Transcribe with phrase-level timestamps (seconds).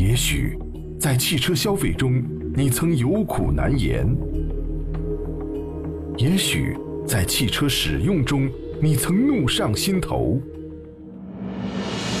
[0.00, 0.56] 也许
[0.98, 4.06] 在汽车消费中，你曾有苦难言；
[6.16, 6.74] 也许
[7.06, 10.40] 在汽车使用中，你曾怒上心头。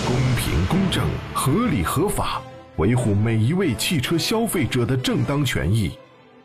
[0.04, 1.02] 公平、公正、
[1.32, 2.42] 合理、合法，
[2.76, 5.92] 维护每一位汽车消费者的正当权益，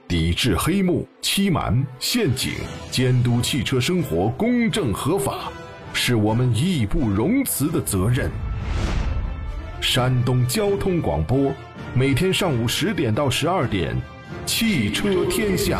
[0.07, 2.53] 抵制黑幕、欺瞒、陷阱，
[2.89, 5.51] 监督汽车生活公正合法，
[5.91, 8.31] 是我们义不容辞的责任。
[9.85, 11.53] 山东交通广播，
[11.93, 13.95] 每天上午十点到十二点，
[14.43, 15.79] 汽车天下，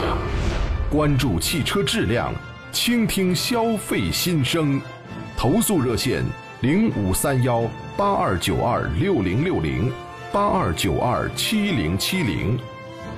[0.92, 2.32] 关注汽车质量，
[2.72, 4.80] 倾听消费心声，
[5.36, 6.24] 投诉热线。
[6.62, 7.64] 零五三幺
[7.98, 9.92] 八二九二六零六零
[10.32, 12.58] 八二九二七零七零，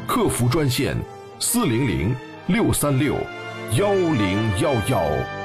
[0.07, 0.95] 客服专线
[1.37, 2.15] 四零零
[2.47, 3.15] 六三六
[3.73, 5.36] 幺零幺幺。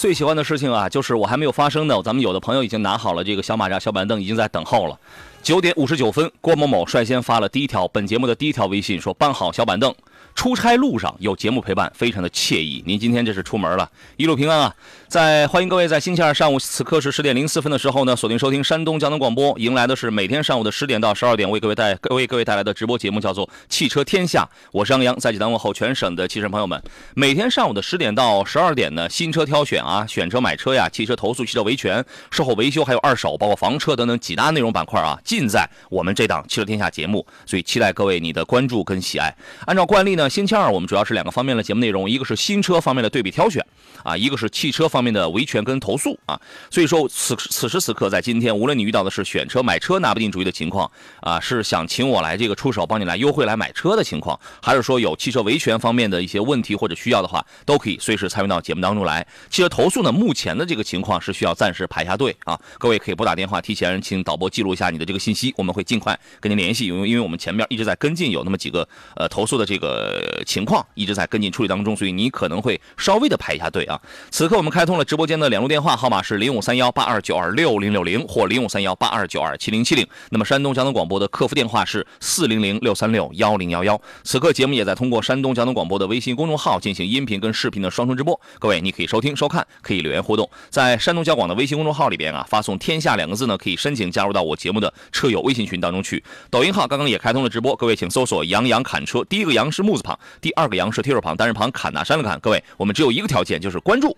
[0.00, 4.98] 最喜欢的事情啊，就是我还没有发生呢，咱们有的朋友已经拿好了这个小马扎、小板凳，已经在等候了。
[5.42, 9.94] 九点五十九分，郭某某率先发了第一条本节目的第一条微信，说搬好小板凳。
[10.32, 12.82] 出差路上有节目陪伴，非常的惬意。
[12.86, 14.74] 您今天这是出门了，一路平安啊！
[15.08, 24.48] 在欢迎各位在星期二上午，此刻是十点零四分的时候呢，锁定收听山东交通广播，迎来的是每天上午的十点到十二点为各位带为各位带来的直播节目，叫做《汽车天下》。
[24.70, 26.80] 我是杨洋，在济南问候全省的汽车朋友们。
[27.14, 37.24] 每天上午的十点到十二点呢，新车挑选啊，选车买车呀，汽车投诉、汽车维权、售后维修，还有二手，包括房车等等几大内容板块啊，尽在我们这档《汽车天下》节目。
[37.46, 39.32] 所以期待各位你的关注跟喜爱。
[39.66, 43.64] 按照惯例呢，星期二我们主要是两个方面的节目内容，一个是新车方面的对比挑选
[44.02, 46.40] 啊，一个是汽车方面的维权跟投诉啊。
[46.68, 59.24] 所以说此此时此刻在今天，无论你遇到的是选车买车拿不定主意的情况啊，是想请我来这个出手帮你来优惠来买车的情况，还是说有汽车维权方面的一些问题或者需要的话，都可以随时参与到节目当中来。
[59.48, 70.84] 汽车投诉呢，目前的这个情况是需要暂时排下队啊，各位可以拨打电话，提前请导播记录一下你的这个信息，我们会尽快跟您联系，因为因为我们前面一直在跟进有那么几个呃投诉的这个情况。
[70.94, 74.00] 一直在跟进处理当中，所以你可能会稍微的排一下队啊。
[74.30, 80.06] 此刻我们开通了直播间的两路电话号码是零五三幺八二九二六零六零或零五三幺八二九二七零七零。
[80.30, 84.00] 那么山东交通广播的客服电话是四零零六三六幺零幺幺。
[84.24, 90.48] 此刻节目也在通过山东交通广播的微信公众号进行音频跟视频的双重直播，各位你可以收听收看，可以留言互动。
[90.68, 96.22] 在山东交广的微信公众号里边啊，发送“天下”两个字呢，可以申请加入到我节目的车友微信群当中去。
[96.50, 102.38] 抖音号刚刚也开通了直播，各位请搜索“杨洋砍车”，第一个“杨”是木字旁，第二个“杨”是提手旁，单人旁，砍”那山的砍。
[102.40, 104.16] 各位，我们只有一个条件，就是关注，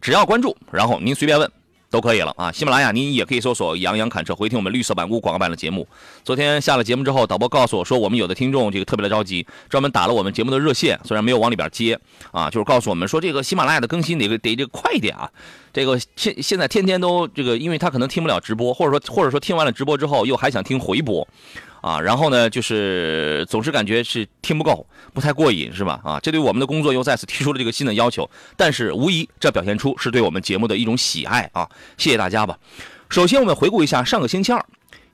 [0.00, 1.50] 只要关注，然后您随便问
[1.92, 2.50] 都可以了啊。
[2.50, 5.86] 喜马拉雅您也可以搜索“杨洋侃车”，回听我们绿色版屋广告版的节目。
[6.24, 11.96] 昨天下了节目之后，导播告诉我说，我们有的听众这个特别的着急，专门打了我们节目的热线，虽然没有往里边接
[12.32, 15.30] 啊，就是告诉我们说，这个喜马拉雅的更新得得这个快一点啊。
[15.72, 21.26] 这个现现在天天都这个，因为他可能听不了直播，或者说或者说听完了直播之后又还想听回播。
[21.82, 26.00] 啊，然后呢，就是总是感觉是听不够，不太过瘾，是吧？
[26.04, 31.68] 啊，这对我们的工作又再次提出了这个新的要求，但是无疑这表现出是对我们节目的一种喜爱啊！
[31.98, 32.56] 谢谢大家吧。
[33.10, 34.64] 首先，我们回顾一下上个星期二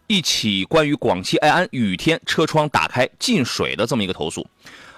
[0.06, 4.46] 一起关于广汽埃安雨天车窗打开进水的这么一个投诉。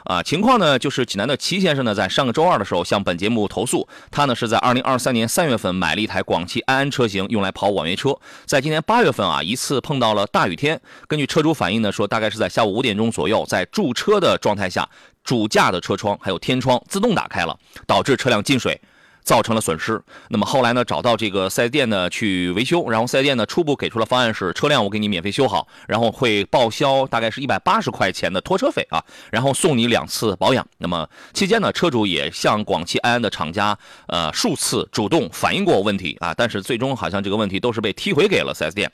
[0.05, 14.89] 啊，情况呢，就是济南的齐先生呢，在上个周二的时候向本节目投诉，他呢是在二零二三年三月份买了一台广汽埃安车型，用来跑网约车，在今年八月份啊，一次碰到了大雨天，根据车主反映呢，说大概是在下午五点钟左右，在驻车的状态下，
[15.23, 17.57] 主驾的车窗还有天窗自动打开了，
[17.87, 18.81] 导致车辆进水。
[19.23, 20.01] 造成了损失。
[20.29, 30.67] 那么后来呢，找到这个四 S 店呢去维修，然后四 S 店呢初步给出了方案是车辆我给你免费修好，然后会报销大概是一百八十块钱的拖车费啊，然后送你两次保养。
[30.79, 33.77] 那么期间呢，车主也向广汽埃安的厂家
[34.07, 38.91] 呃数次主动反映过问题啊，但是最终好像这个问题都是被踢回给了四 S 店。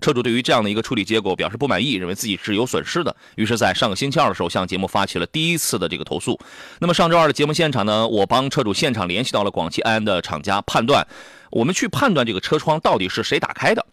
[0.00, 6.38] 车主对于这样的一个处理结果表示不满意，认为自己是有损失的，于是，在上个星期二的时候向节目发起了第一次的这个投诉。
[6.78, 9.65] 那么上周二的节目现场呢，我帮车主现场联系到了广。
[9.66, 11.04] 广汽埃安的厂家判断，
[11.50, 13.84] 我们去判断这个车窗到底是谁打开的，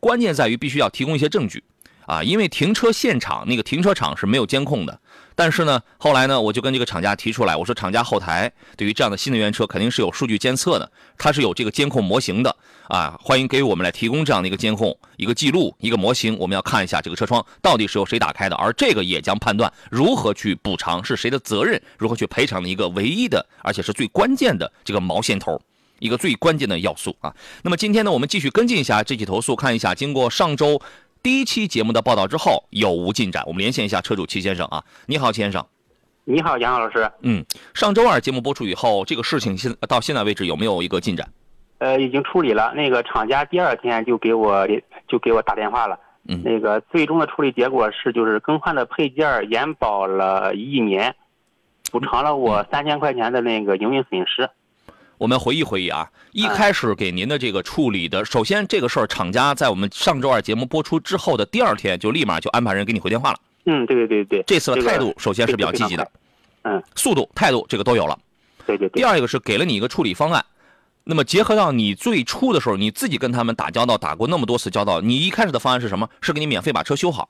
[0.00, 1.62] 关键在于必须要提供一些证据
[2.04, 5.00] 啊，因为停车现场那个停车场是没有监控的。
[5.36, 12.54] 但是呢，后来呢，我就跟这个厂家提出来，我说厂家后台对于这样的新能源车肯定是有数据监测的，它是有这个监控模型的
[12.88, 25.60] 啊，欢迎给我们来提供这样的一个监控一个记录一个模型，我们要看一下这个车窗到底是由谁打开的，而这个也将判断如何去补偿是谁的责任，如何去赔偿的一个唯一的而且是最关键的这个毛线头，
[25.98, 27.34] 一个最关键的要素啊。
[27.62, 30.80] 那么今天呢，我们继续跟进一下这起投诉，看一下经过上周。
[31.24, 33.42] 第一期节目的报道之后有无进展？
[33.46, 35.64] 我们连线一下车主齐先生啊，你好，齐先生。
[36.24, 37.10] 你好，杨老师。
[37.22, 37.42] 嗯，
[37.72, 41.26] 上周二节目播出以后，这个事情现到现在为止有没有一个进展？
[41.78, 42.74] 呃，已经处理了。
[42.74, 44.68] 那个厂家第二天就给我
[45.08, 45.98] 就给我打电话了。
[46.28, 51.16] 嗯那个最终的处理结果是，就是更换的配件延保了一年，
[51.90, 54.50] 补偿了我三千块钱的那个营运损失。
[55.18, 63.38] 我们回忆回忆啊，一开始给您的这个处理的，首先这个事儿，厂家在我们上周二节目播出之后的第二天就立马就安排人给你回电话了。
[63.66, 66.10] 嗯，对对对对，这次的态度首先是比较积极的，
[66.62, 68.18] 嗯，速度、态度这个都有了。
[68.66, 69.00] 对对对。
[69.00, 70.44] 第二一个是给了你一个处理方案，
[71.04, 76.08] 那么结合到你最初的时候，你自己跟他们打交道，打过那么多次交道，你一开始的方案是什么？
[76.20, 77.28] 是给你免费把车修好。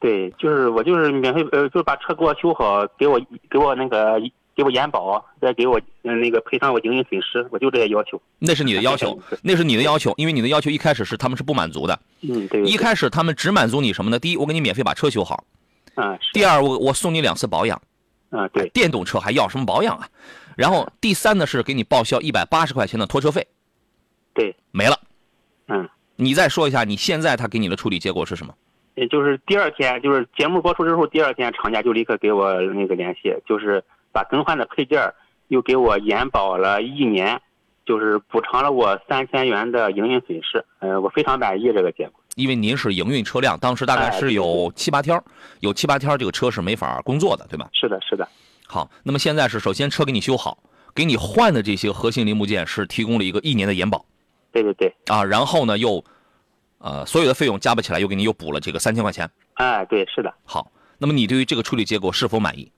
[0.00, 4.20] 对，就是我就是免费呃，就是把车给我修好，给我给我那个
[4.54, 8.20] 给我延保，再给我嗯那个赔偿我营运损失，我就这些要求。
[8.38, 11.98] 那是你的 要求，那是你的要求，因为你的要求一开始是他们是不满足的。
[12.20, 12.62] 嗯，对。
[12.64, 14.18] 一开始他们只满足你什么呢？
[14.18, 15.36] 第一，我给你免费把车修好；
[15.94, 16.32] 嗯，是。
[16.32, 17.80] 第二，我我送你两次保养。
[18.30, 18.68] 嗯，对。
[18.70, 20.08] 电动车还要什么保养啊？
[20.56, 23.46] 然后第三呢是给你报销一百八十块钱的拖车费。
[24.34, 24.54] 对。
[24.70, 24.98] 没了。
[25.68, 25.88] 嗯。
[26.16, 28.54] 你再说一下，你现在他给你的处理结果是什么？
[28.94, 33.82] 也就是第二天，就是节目播出之后，第二天厂家就立刻给我那个联系，就是
[34.12, 35.12] 把更换的配件
[35.48, 37.40] 又给我延保了一年，
[37.84, 40.64] 就是补偿了我三千元的营运损失。
[40.80, 42.20] 呃，我非常满意这个结果。
[42.36, 45.20] 因为您是营运车辆，当时大概是有七八天，
[45.60, 47.68] 有七八天这个车是没法工作的，对吧？
[47.72, 48.28] 是的，是的。
[48.66, 50.62] 好，那么现在是首先车给你修好，
[50.94, 54.04] 给你换的这些核心零部件是提供了一个一年的延保。
[54.52, 54.94] 对对对。
[55.06, 56.04] 啊，然后呢又。
[56.84, 59.30] 呃，所有的费用加不起来，又给你又补了这个三千块钱。
[59.54, 60.34] 哎，对，是的。
[60.42, 62.72] 好，那么你对于这个处理结果是否满意？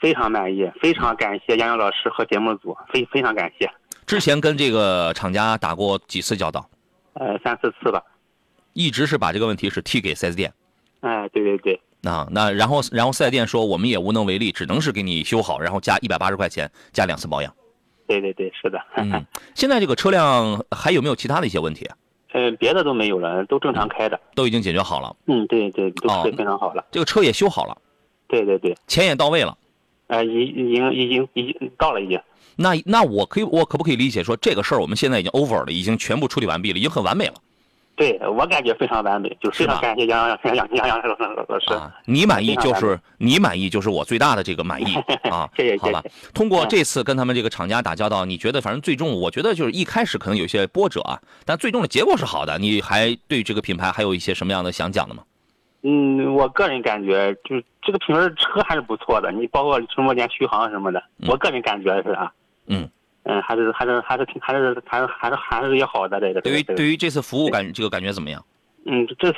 [0.00, 3.70] 非常满意，非常感谢杨洋老师和节目组，非非常感谢。
[4.06, 6.68] 之前跟这个厂家打过几次交道？
[7.14, 8.02] 呃，三四次吧。
[8.72, 10.52] 一直是把这个问题是踢给 4S 店。
[11.00, 11.80] 哎，对对对。
[12.04, 17.52] 啊，那然后然后四 S 店说我们也无能为力，只能是给你修好，然后加一百八十块钱，加两次保养。
[18.06, 18.80] 对对对，是的。
[18.96, 21.90] 嗯，现在这个车辆还有没有其他的一些问题？
[22.32, 25.14] 呃，别的都没有了，都正常开的，都已经解决好了。
[25.26, 26.84] 嗯，对对，都非常好了。
[26.92, 27.76] 这个车也修好了。
[28.28, 28.76] 对对对。
[28.86, 29.57] 钱也到位了。
[30.08, 32.20] 呃，已已经已经已经到了已经。
[32.56, 37.34] 那那我可以我可不可以理解说这个事儿我们现在已经 over 了，已经全部处理完毕了，已经很完美了。
[37.94, 41.74] 对我感觉非常完美，就非常感谢杨杨杨杨杨老老师。
[41.74, 44.94] 啊，你满意就是你满意就是我最大的这个满意
[45.28, 45.50] 啊。
[45.56, 46.00] 谢谢好吧，
[46.32, 52.56] 通过这次跟他们这个厂家打交道，你觉得反正最终我觉得就是一开始可能有些波折啊，但最终的结果是好的。
[52.58, 55.24] 你还对这个品牌还有一些什么样的想讲的吗？
[55.82, 62.32] 嗯，我个人感觉就是这个品牌车还是不错的，你包括什么连续航什么的，我个人感觉是啊。
[62.66, 62.88] 嗯。
[63.24, 66.40] 嗯，还是还是还是挺还是还是还是还是也好的这个。
[66.40, 68.42] 对于对于这次服务感这个感觉怎么样？
[68.86, 69.30] 嗯，这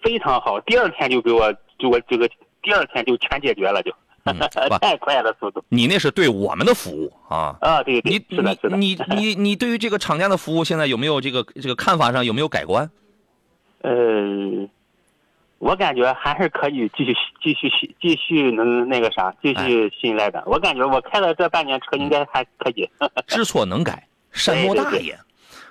[0.00, 2.28] 非常好，第二天就给我就我这个
[2.62, 3.90] 第二天就全解决了，就
[4.80, 5.64] 太快了速度。
[5.68, 8.76] 你那是对我们的服务啊啊，对对，是的，是的。
[8.76, 12.88] 你你你对于这个厂家的服务现在有没有这个这个看法上有没有改观？
[13.80, 14.68] 呃。
[15.58, 17.12] 我感觉还是可以继续
[17.42, 17.68] 继续
[18.00, 20.42] 继续能那个啥，继续信赖的。
[20.46, 22.88] 我感觉我开了这半年车，应该还可以。
[23.26, 25.18] 知错能改，善莫大也，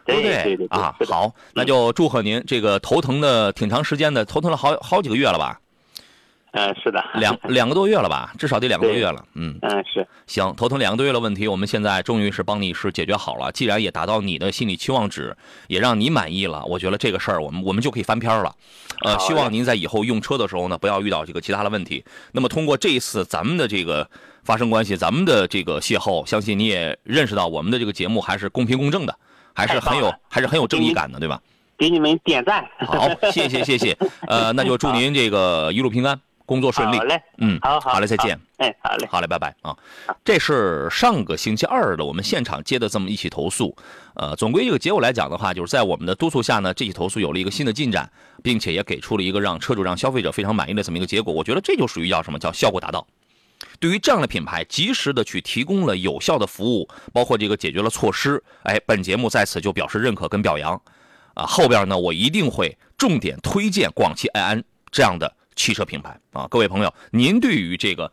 [0.06, 0.44] 对不对？
[0.44, 5.60] 对对啊，好，那就祝贺您这个头疼的挺长时间的，头疼了好好几个月了吧？
[6.58, 9.24] 嗯，是的，两两个多月了吧， 至少得两个多月了。
[9.36, 13.52] 嗯嗯，是行，头疼两个多月的问题，我们现在终于是帮你是解决好了。
[13.52, 15.38] 既然也达到你的心理期望值，
[15.68, 18.52] 也让你满意了，我觉得这个事儿我们我们就可以翻篇了。
[19.06, 22.04] 呃，希望您在以后用车的时候呢，不要遇到这个其他的问题。
[22.32, 24.10] 那么通过这一次咱们的这个
[24.44, 29.16] 发生关系，咱们的这个邂逅，相信你也认识到我们的这个节目还是公平公正的，
[29.54, 31.40] 还是很有还是很有正义感的，对吧？
[31.78, 32.68] 给你们点赞。
[32.80, 33.96] 好，谢谢谢谢。
[34.28, 36.20] 呃，那就祝 您这个一路平安。
[36.48, 39.76] 工作顺利，好嘞，嗯，好好，好嘞，再见，哎，好嘞，好嘞，拜拜啊！
[40.24, 43.76] 这是上个星期二的我们现场接的这么一起投诉，
[44.16, 48.10] 呃，总归这个结果来讲的话，就是在我们的督促下呢，这起投诉有了一个新的进展，
[48.42, 51.34] 并且也给出了一个让车主、让消费者非常满意的这么一个结果。
[51.34, 53.06] 我觉得这就属于叫什么叫效果达到。
[53.82, 60.82] 对于这样的品牌，及时的去提供了有效的服务，包括这个解决了措施，哎，本节目在此就表示认可跟表扬。
[61.34, 65.32] 啊，后边呢，我一定会重点推荐广汽埃安这样的。
[65.58, 68.10] 汽车品牌啊，各位朋友，您对于这个，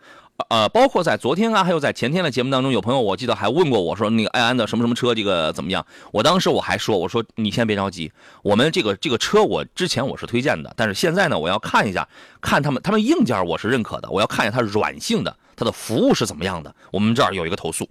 [0.48, 5.86] 呃，包括在昨天啊，还有在前天的节目当中，有朋友我记得还问过我说，那个埃安的什么什么车，这个怎么样？
[6.10, 8.10] 我当时我还说，我说你先别着急，
[8.42, 12.08] 我们这个这个车我之前我是推荐的，但是现在呢，我要看一下，
[12.40, 16.74] 看他们他们硬件我是认可的，我要看一下它软性的，它的服务是怎么样的。
[16.90, 17.88] 我们这儿有一个投诉，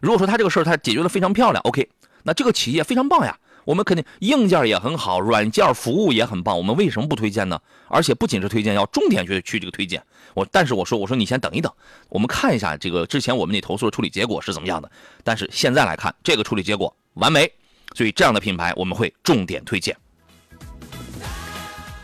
[0.00, 1.88] 如果说他这个事儿他解决的非常漂亮，OK，
[2.24, 3.38] 那这个企业非常棒呀。
[3.66, 7.60] 我们肯定硬件也很好，软件服务也很棒，我们为什么不推荐呢？
[7.88, 10.00] 而且不仅是推荐，要重点去去这个推荐。
[10.34, 11.70] 我但是我说我说你先等一等，
[12.08, 14.88] 我们看一下这个之前我们那投诉的处理结果是怎么样的。
[15.24, 17.50] 但是现在来看，这个处理结果完美。
[17.94, 19.96] 所以这样的品牌我们会重点推荐。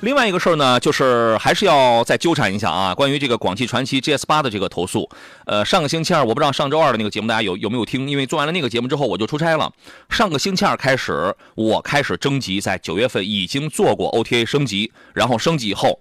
[0.02, 5.08] 另外一个事儿呢，就是还是要再纠缠一下啊，关于这个广汽传祺 GS 八的这个投诉。
[5.46, 9.72] 呃，上个星期二，我不知道上周二的那个节目大家有有没有听，因为做完了那个节目之后我就出差了。
[10.10, 16.00] 上个星期二开始，我开始征集在九月份已经做过 OTA 升级，然后升级以后。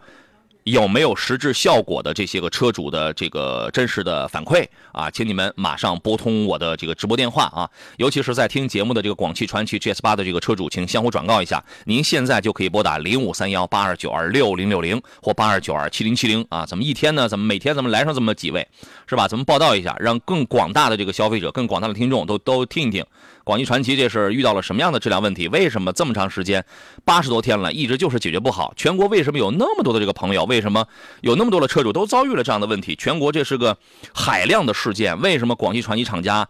[0.63, 5.09] 有没有实质效果的这些个车主的这个真实的反馈啊？
[5.09, 7.69] 请你们马上拨通我的这个直播电话啊！
[7.97, 16.65] 尤其是在听节目的这个广汽传祺 GS 八的这个车主，请相互转告一下，您现在就可以拨打零五三幺八二九二六零六零或八二九二七零七零啊！
[16.65, 17.27] 咱们一天呢？
[17.27, 18.67] 咱们每天咱们来上这么几位，
[19.07, 19.27] 是吧？
[19.27, 23.03] 咱们报道一下，让更广大的这个消费者、更广大的听众都都听一听。
[23.43, 25.48] 广汽传祺这是遇到了什么样的质量问题？
[25.48, 26.63] 为什么这么长时间，
[27.03, 28.74] 八十多天了，一直就是解决不好？
[28.75, 30.45] 全国为什么有那么多的这个朋友？
[30.45, 30.88] 为什么
[31.21, 32.95] 有那么多的车主都遭遇了这样的问题？
[32.95, 33.77] 全国这是个
[34.13, 36.48] 海量的事件，为什么广汽传祺厂家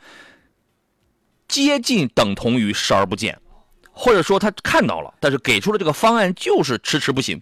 [1.48, 3.39] 接近等同于视而不见？
[3.93, 7.41] 或者说他看到了，但是给出的这个方案就是迟迟不行？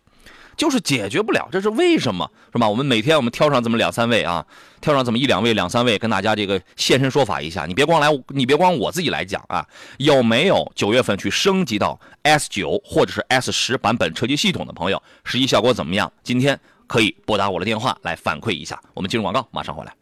[0.59, 2.29] 就是解决不了，这是为什么？
[2.51, 2.67] 是吧？
[2.67, 4.45] 我们每天我们挑上这么两三位啊，
[4.81, 7.65] 挑上这么一两位、两三位，跟大家这个现身说法一下。
[7.65, 9.65] 你别光来，你别光我自己来讲啊。
[9.99, 16.11] 有没有九月份去升级到 S 九或者是 S 十版本车机系统的朋友，实际效果怎么样？
[16.23, 18.77] 今天可以拨打我的电话来反馈一下。
[18.93, 19.93] 我们进入广告，马上回来。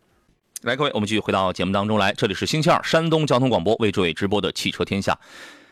[0.64, 2.12] 来，各位，我们继续回到节目当中来。
[2.14, 5.16] 这里是星期二山东交通广播为诸位直播的汽车天下。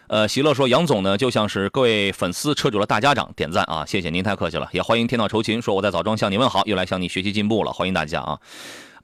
[0.07, 4.69] 呃，席乐说杨总呢，就像是各位粉丝车主的大家长，点赞啊，谢谢您，太客气了。
[4.71, 8.39] 也欢迎天道酬勤说我在枣庄向你问好，又来向你学习进步了，欢迎大家啊。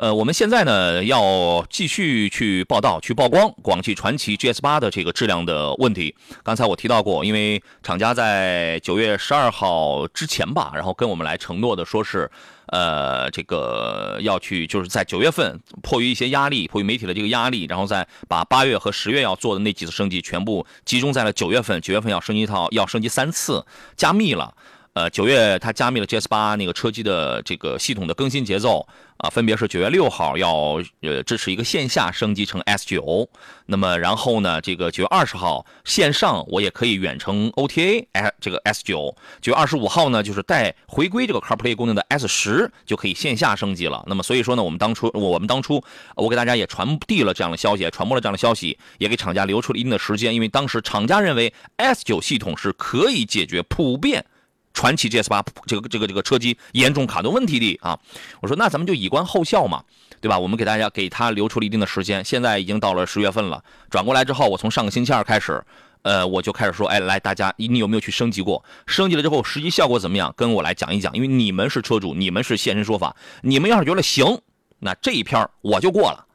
[0.01, 6.15] 呃，我们现在呢要继续去报道、去曝光广汽传祺 GS 八的这个质量的问题。
[6.41, 12.29] 刚才我提到过，因为厂家在九月十二号之前吧，然后跟我们来承诺的说是。
[12.67, 21.81] 呃，这个要去就是在九月份，迫于一些压力，迫于媒体的这个压力，然后再把八月和十月要做的那几次升级全部集中在了九月份。
[21.81, 23.63] 九月份要升级一套，要升级三次，
[23.97, 24.53] 加密了。
[24.93, 28.87] 呃，九月它加密了 GS 八那个车机的这个系统的更新节奏
[29.21, 33.29] 啊，分别是九月六号要呃支持一个线下升级成 S 九，
[33.67, 38.03] 那么然后呢，这个九月二十号线上我也可以远程 OTA
[38.39, 44.03] 这个 S 九，九月二十五号呢就是带回归这个 CarPlay 功能的 S 十就可以线下升级了。
[44.07, 45.83] 那么所以说呢，我们当初我们当初
[46.15, 54.25] 我给大家也传递了这样的消息，传播了这样的消息，也给厂家留出了一定的时间，因为当时厂家认为 S 九系统是可以解决普遍。
[54.73, 57.99] 传祺 GS 八这个这个这个车机严重卡顿问题的啊，
[58.41, 59.83] 我说那咱们就以观后效嘛，
[60.19, 60.37] 对吧？
[60.39, 63.63] 我们给大家给他留出了一定的时间，现在已经到了十月份了。
[63.89, 65.63] 转过来之后，我从上个星期二开始，
[66.03, 68.63] 呃，我就开始说，哎，来大家，你有没有去升级过？
[68.87, 70.33] 升级了之后，实际效果怎么样？
[70.37, 73.15] 跟我来讲一讲，因为你们是车主，你们是现身说法。
[73.41, 74.39] 你们要是觉得行，
[74.79, 76.25] 那这一篇我就过了，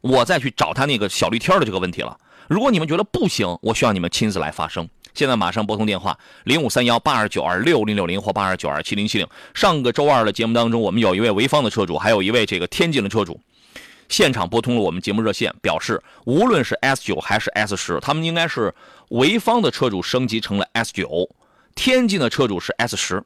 [0.00, 2.18] 我再去找他那个小绿天的这个问题了。
[2.48, 4.88] 如果你们觉得不行，我需要你们亲自来发声。
[5.14, 9.26] 现在马上拨通电话零五三幺八二九二六零六零或八二九二七零七零。
[9.54, 13.40] 上个周二的节目当中，我们有一位潍坊的车主，还有一位这个天津的车主，
[14.08, 18.74] 现场拨通了我们节目热线，表示无论是 S 九还是 S 十，他们应该是
[19.10, 21.28] 潍坊的车主升级成了 S 九，
[21.74, 23.22] 天津的车主是 S 十。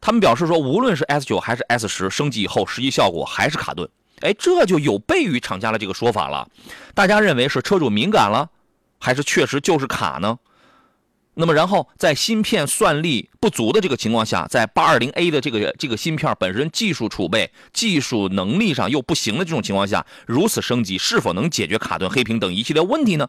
[0.00, 3.88] 他们表示说，无论是 S 九还是 S 十，升级以后实际效果还是卡顿。
[4.20, 6.48] 哎，这就有悖于厂家的这个说法了。
[6.94, 8.48] 大家认为是车主敏感了，
[9.00, 10.38] 还是确实就是卡呢？
[11.38, 23.28] 那么，然后在芯片算力不足的这个情况下，在八二零 A 的这个这个芯片本身技术储备、技术能力上又不行的这种情况下，如此升级是否能解决卡顿、黑屏等一系列问题呢？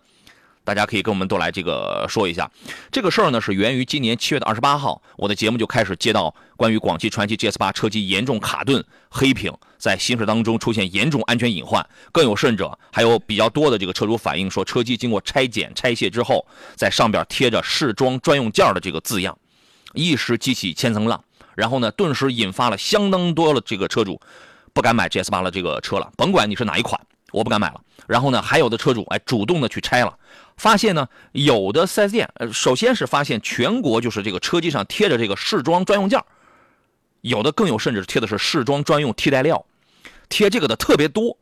[0.67, 2.51] 大家可以跟我们都来这个说一下，
[2.91, 16.45] 这个事儿呢是源于今年七月的二十八号，我的节目就开始接到关于广汽传祺 GS 八车机严重卡顿、黑屏，在行驶当中出现严重安全隐患，更有甚者，还有比较多的这个车主反映说，车机经过拆检拆卸之后，
[16.75, 19.37] 在上边贴着试装专用件的这个字样，
[19.93, 21.23] 一时激起千层浪，
[21.55, 24.19] 然后呢，顿时引发了相当多的这个车主
[24.73, 26.99] 不敢买 GS 八的这个车了，甭管你是哪一款，
[27.31, 27.79] 我不敢买了。
[28.05, 30.17] 然后呢，还有的车主哎主动的去拆了。
[30.57, 36.19] 发现呢，有的 4S 店，呃，首先是发现全国就是这个车机上贴着这个试装专用件
[37.21, 39.65] 有的更有甚至贴的是试装专用替代料，
[40.29, 41.37] 贴这个的特别多。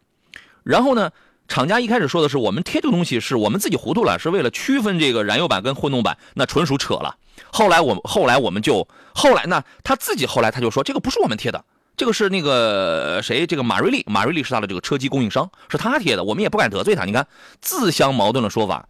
[0.63, 1.11] 然后呢，
[1.47, 7.15] 厂家一开始说的是我们贴这个东西是我们自己糊涂了，是为了区分这个燃油版跟混动版，那纯属扯了。
[7.51, 11.63] 后来我后来我们就后来呢他自己后来他就说这个不是我们贴的，
[11.95, 17.05] 这个是那个谁，这个马瑞丽，马瑞丽是他的这个车机供应商，是他贴的，我们也不敢得罪他。
[17.05, 17.27] 你看
[17.61, 18.89] 自相矛盾的说法。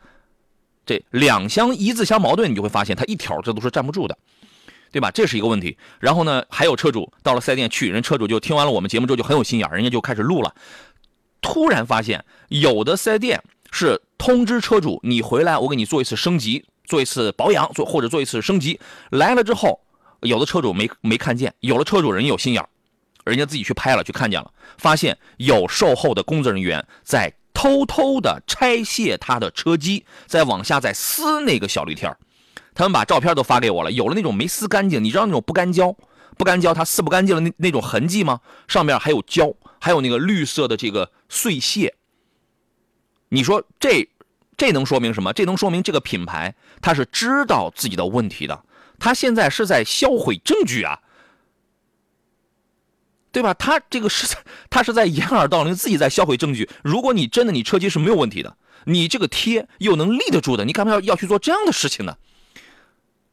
[0.85, 4.17] 这两相一自相矛盾，你就会发现它一条这都是站不住的，
[4.91, 5.09] 对吧？
[5.11, 5.77] 这是一个问题。
[5.99, 10.53] 然后呢，还有车主到了四 S 店去，人车主就听完了我们节目之后就很有心眼，人家就开始录了。
[11.41, 18.79] 突然发现有的四 S 店是通知车主你回来，我给你做一次升级，做一次保养，做或者做一次升级。
[19.09, 19.79] 来了之后，
[20.21, 22.63] 有的车主没没看见，有的车主人有心眼，
[23.25, 27.33] 人家自己去拍了，去看见了，发现有售后的工作人员在
[27.65, 32.15] 偷偷的拆卸他的车机，再往下再撕那个小绿贴儿
[32.75, 35.95] 他们把照片都发给我了，有了那种没撕干净，你知道那种不干胶，
[36.37, 38.41] 不干胶它撕不干净的那那种痕迹吗？
[38.67, 41.95] 上面还有胶，还有那个绿色的这个碎屑。
[43.29, 44.07] 你说这
[44.55, 45.33] 这能说明什么？
[45.33, 46.53] 这能说明这个品牌
[46.83, 48.63] 它是知道自己的问题的，
[48.99, 50.99] 它现在是在销毁证据啊，
[53.35, 53.53] 对吧？
[53.55, 54.37] 他这个是在，
[54.69, 56.69] 他是在掩耳盗铃，自己在销毁证据。
[56.81, 62.15] 如果你真的你车机是没有问题的，你这个贴又能立得住的，你干嘛要要去做这样的事情呢？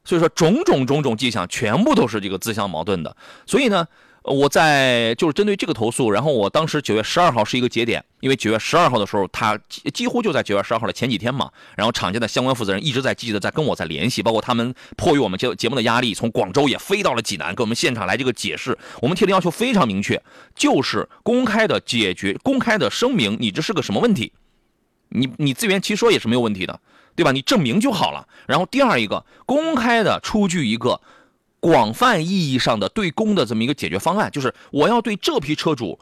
[0.03, 3.15] 所以说，种种种种迹象全部都是这个自相矛盾的。
[3.45, 3.87] 所以呢，
[4.23, 18.77] 我在就是针对这个投诉，然后我当时九月十二号是一个节点，因为九月十二号的时候，他几几乎就在九月十二号的前几天嘛，然后厂家的相关负责人一直在积极的在跟我在联系，包括他们迫于我们节节目的压力，从广州也飞到了济南，给我们现场来这个解释。
[19.01, 20.21] 我们提的要求非常明确，
[20.55, 24.31] 就是公开的解决、公开的声明，你这是个什么问题？
[25.09, 26.79] 你你自圆其说也是没有问题的。
[27.15, 27.31] 对吧？
[27.31, 28.27] 你证明就好了。
[28.47, 30.99] 然后第二一个，公开的出具一个
[31.63, 35.97] 广泛意义上的对公的这么一个解决方案，就是我要对这批车主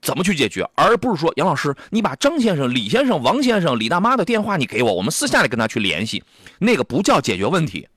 [0.00, 6.22] 怎么去解决，而不是说杨老师，你把张先生、李先生、王先生、李大妈的电话你给我，我们私下里跟他去联系，
[6.60, 7.88] 那个不叫解决问题，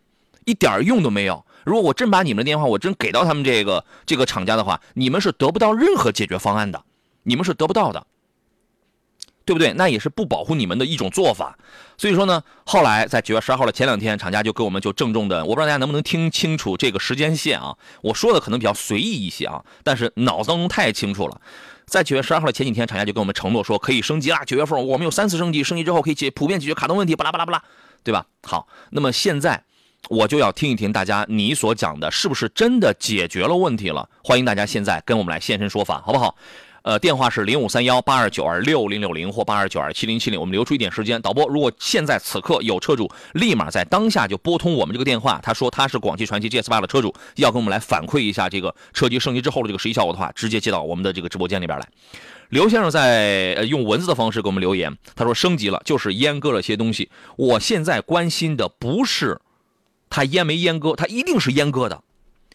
[0.45, 1.45] 一点用都没有。
[1.63, 6.83] 如果我真把你们的电话我真给到他们这个这个厂家的话，你们是得不到任何解决方案的，
[7.21, 8.07] 你们是得不到的。
[9.45, 9.71] 对不对？
[9.73, 11.57] 那也是不保护你们的一种做法。
[11.97, 17.77] 所以说呢，后来在九月十二号的前两天，厂家就给我们就郑重的，我不知道大家能不能听清楚这个时间线啊？
[18.01, 21.39] 我说的可能比较随意一些啊，但是脑子当中太清楚了。
[21.85, 24.43] 在九月十二号的前几天，厂家就跟我们承诺说可以升级啦。
[24.43, 27.63] 九月份我们有三次升级，升级之后可以解普遍解决卡顿问题，巴拉巴拉巴拉，
[28.03, 28.25] 对吧？
[28.41, 29.63] 好，那么现在
[30.09, 34.09] 我就要听一听大家你所讲的是不是真的解决了问题了？
[34.23, 36.35] 欢迎大家现在跟我们来现身说法，好不好？
[36.85, 41.19] 呃，电话是零五三幺八二九二六零六零或八二九二七零七零，我们留出一点时间。
[41.19, 51.87] 导播，如果现在此刻有车主立马在当下就拨通我们这个电话，他说他是广汽传祺 GS 八的车主，要跟我们来反馈一下这个车机升级之后的这个实际效果的话，直接接到我们的这个直播间里边来。
[52.49, 57.09] 刘先生在呃用文字的方式给我们留言，他说升级了就是阉割了些东西。
[57.35, 59.41] 我现在关心的不是
[60.07, 62.03] 他阉没阉割，他一定是阉割的，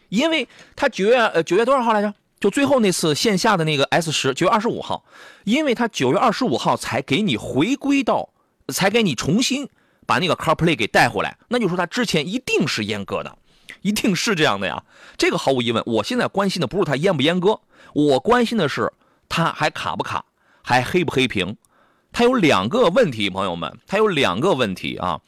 [0.08, 2.14] 因为他九月呃九月多少号来着？
[2.40, 5.04] 就最后那次线下的那个 S 十，九月二十五号，
[5.44, 8.30] 因为他九月二十五号才给你回归到，
[8.68, 9.68] 才给你重新
[10.06, 13.36] 把那个 CarPlay 给带回来，那就说他之前一定是阉割的，
[13.82, 14.82] 一定是这样的呀。
[15.18, 17.60] 这个毫无疑问，我现在关心的不是他阉不阉割，
[17.92, 18.90] 我关心的是
[19.28, 20.24] 他还卡不卡，
[20.62, 21.56] 还黑不黑屏。
[22.12, 25.20] 它有两个问题，朋友们，它有两个问题啊。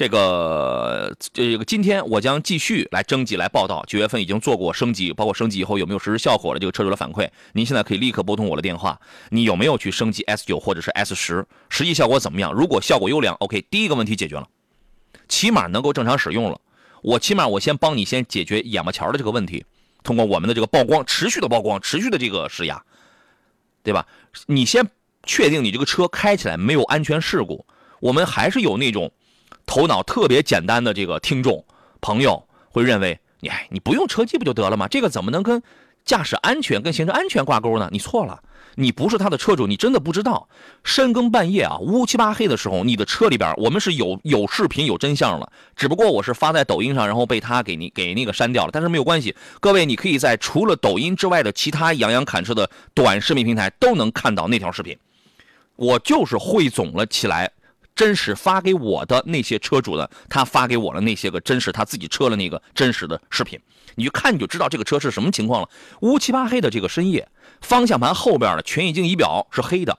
[0.00, 3.84] 这个这个，今天我将继续来征集来报道。
[3.86, 7.28] 九月份已经做过升级，包括升级以后有没有实施效果的这个车主的反馈。
[7.52, 11.44] 您现在可以立刻拨通我的电话，你有没有去升级 S 九或者是 S 十？
[11.68, 12.50] 实际效果怎么样？
[12.50, 14.48] 如果效果优良，OK，第一个问题解决了，
[15.28, 16.58] 起码能够正常使用了。
[17.02, 19.66] 我起码我先帮你先解决眼巴前的这个问题，
[20.02, 22.82] 通过我们的这个曝光，持续的曝光，持续的这个施压，
[23.82, 24.06] 对吧？
[24.46, 24.88] 你先
[25.24, 27.66] 确定你这个车开起来没有安全事故。
[28.00, 29.12] 我们还是有那种。
[29.70, 31.64] 头脑特别简单的这个听众
[32.00, 34.88] 朋友会认为，你哎，你不用车机不就得了吗？
[34.88, 35.62] 这个怎么能跟
[36.04, 37.88] 驾驶安全、跟行车安全挂钩呢？
[37.92, 38.42] 你错了，
[38.74, 40.48] 你不是他的车主，你真的不知道。
[40.82, 45.52] 深更半夜啊，乌漆八黑的时候，你的车里边，我们是有有视频、有真相了。
[45.76, 48.70] 只不过我是发在抖音上，然后被他给你给那个删掉了。
[48.72, 54.98] 但是没有关系，各位，你可以在除了抖音之外的其他杨洋侃车的短视频平台都能看到那条视频。
[55.76, 57.52] 我就是汇总了起来。
[58.00, 63.60] 真实发给我的那些车主的，他发给我了那些个真实他自己车的那个真实的视频，
[63.94, 65.68] 你去看你就知道这个车是什么情况了。
[66.00, 67.28] 乌漆八黑的这个深夜，
[67.60, 69.98] 方向盘后边的全液晶仪表是黑的，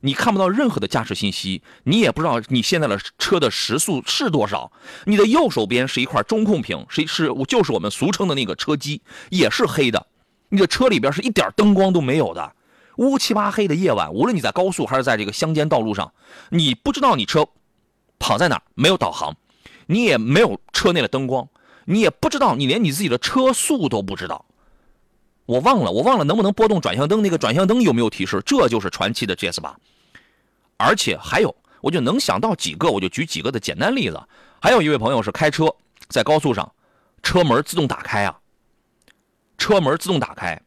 [0.00, 4.72] 你看不到任何的驾驶信息，你也不知道你现在的车的时速是多少。
[5.04, 10.06] 你的右手边是一块中控屏，是是就是我们俗称的那个车机，也是黑的。
[10.48, 12.54] 你的车里边是一点灯光都没有的。
[12.96, 16.12] 乌漆八黑的夜晚，无论你在高速还是在这个乡间道路上，
[16.50, 17.48] 你不知道你车
[18.18, 19.36] 跑在哪儿，没有导航，
[19.86, 21.48] 你也没有车内的灯光，
[21.84, 24.44] 你也不知道，你连你自己的车速都不知道。
[25.46, 28.42] 我忘了，我忘了能不能拨动转向灯，那个转向灯有没有提示？
[28.46, 29.76] 这就是传奇的 GS 八。
[30.76, 34.20] 而且还有，我就能想到几个，我就举几个的简单例子。
[34.60, 35.66] 还有一位朋友是开车
[36.08, 36.72] 在高速上，
[37.22, 38.38] 车门自动打开啊，
[39.58, 40.60] 车门自动打开。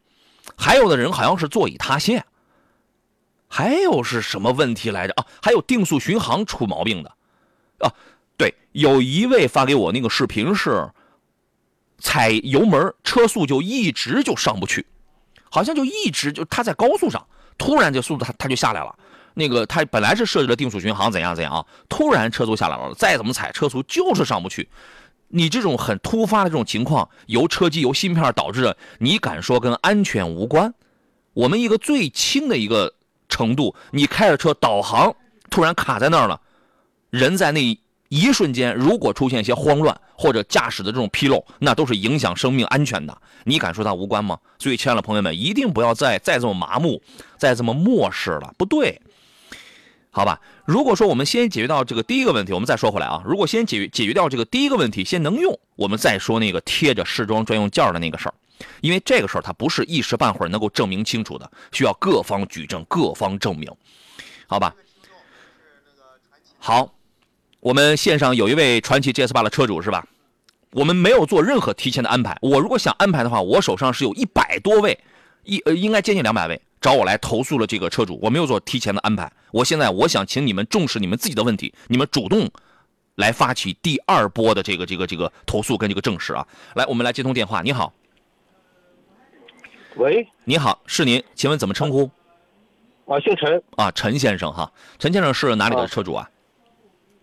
[0.58, 2.26] 还有的人好像是座椅塌陷，
[3.46, 5.24] 还有是什么问题来着啊？
[5.40, 7.14] 还有定速巡航出毛病的，
[7.78, 7.94] 啊，
[8.36, 10.90] 对，有一位发给我那个视频是
[11.98, 14.84] 踩油门，车速就一直就上不去，
[15.48, 17.24] 好像就一直就他在高速上，
[17.56, 18.98] 突然这速度他他就下来了。
[19.34, 24.68] 那个他本来是设置了定速巡航怎样怎样啊，突然车速下来了，再怎么踩车速就是上不去。
[25.28, 30.74] 你这种很突发的这种情况，由车机由芯片导致的，你敢说跟安全无关？
[31.34, 32.94] 我们一个最轻的一个
[33.28, 35.14] 程度，你开着车导航
[35.50, 36.40] 突然卡在那儿了，
[37.10, 43.16] 人在那一瞬间如果出现一些慌乱或者驾驶的这种纰漏，那都是影响生命安全的。
[43.44, 44.38] 你敢说它无关吗？
[44.58, 47.00] 所以，亲爱的朋友们，一定不要再再这么麻木，
[47.36, 49.00] 再这么漠视了，不对。
[50.10, 53.22] 好吧，如果说我们先解决到这个第一个问题，我们再说回来啊。
[53.24, 58.34] 如果先解决解决掉这个第一个问题，先能用，我们再说那个贴着试装专用件的那个事儿，
[58.80, 63.70] 因为这个事儿它不是一时半会儿能够证明清楚的，需要各方举证、各方证明，
[64.46, 64.74] 好吧？
[66.58, 66.92] 好，
[67.60, 70.04] 我们线上有一位传奇 GS 八的车主是吧？
[70.72, 72.36] 我们没有做任何提前的安排。
[72.42, 74.98] 我如果想安排的话，我手上是有一百多位，
[75.44, 76.60] 一呃应该接近两百位。
[76.80, 79.30] 找我来投诉了这个车主，我没有做提前的安排。
[79.50, 82.48] 我现在我想请你们重视你们自己的问题，你们主动
[83.16, 86.46] 来发起第二波的这个这个这个投诉跟这个证实啊。
[86.74, 87.62] 来，我们来接通电话。
[87.62, 87.92] 你好，
[89.96, 92.10] 喂，你好，是您，请问怎么称呼？
[93.04, 96.30] 我姓陈，啊，陈先生哈，陈先生是哪里的车主啊？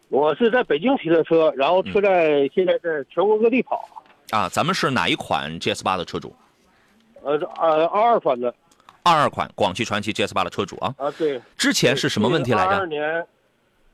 [0.10, 3.88] 我是在北京提的车，然后车在现在在全国各地跑。
[4.32, 6.36] 啊，咱们是哪一款 GS 八的车主？
[7.24, 8.54] 呃，呃，二二款的。
[9.06, 10.96] 二二款广汽传祺 GS 八的车主啊。
[10.98, 11.40] 啊，对。
[11.56, 12.72] 之前是什么问题来着？
[12.72, 13.28] 二二年，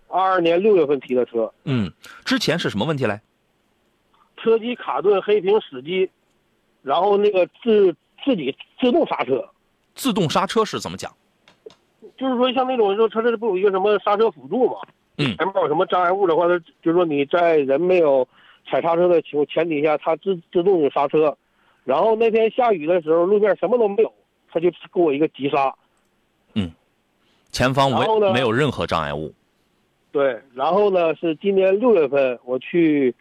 [0.08, 1.54] 二二年六月份提的车。
[1.66, 1.92] 嗯，
[2.24, 3.22] 之前是什么问题来？
[4.38, 6.10] 车机卡顿、黑屏、死机，
[6.82, 7.94] 然后那个自
[8.24, 9.46] 自己自动刹车。
[9.96, 11.14] 自动刹车是怎么讲？
[12.18, 14.78] 就是说，像那种说，车这不有一个什么刹车辅助嘛？
[15.18, 15.36] 嗯。
[15.36, 18.26] 前面有什么障碍物的话，它就是说你在人没有
[18.66, 21.36] 踩刹车的情前提下，它自自动就刹车。
[21.84, 24.14] 然后那天下雨的时候，路面什么都没有。
[24.52, 25.74] 他就给我一个急刹，
[26.54, 26.72] 嗯，
[27.52, 29.34] 前方没没有任何障碍物。
[30.12, 33.16] 对，然后呢是今年六月份我去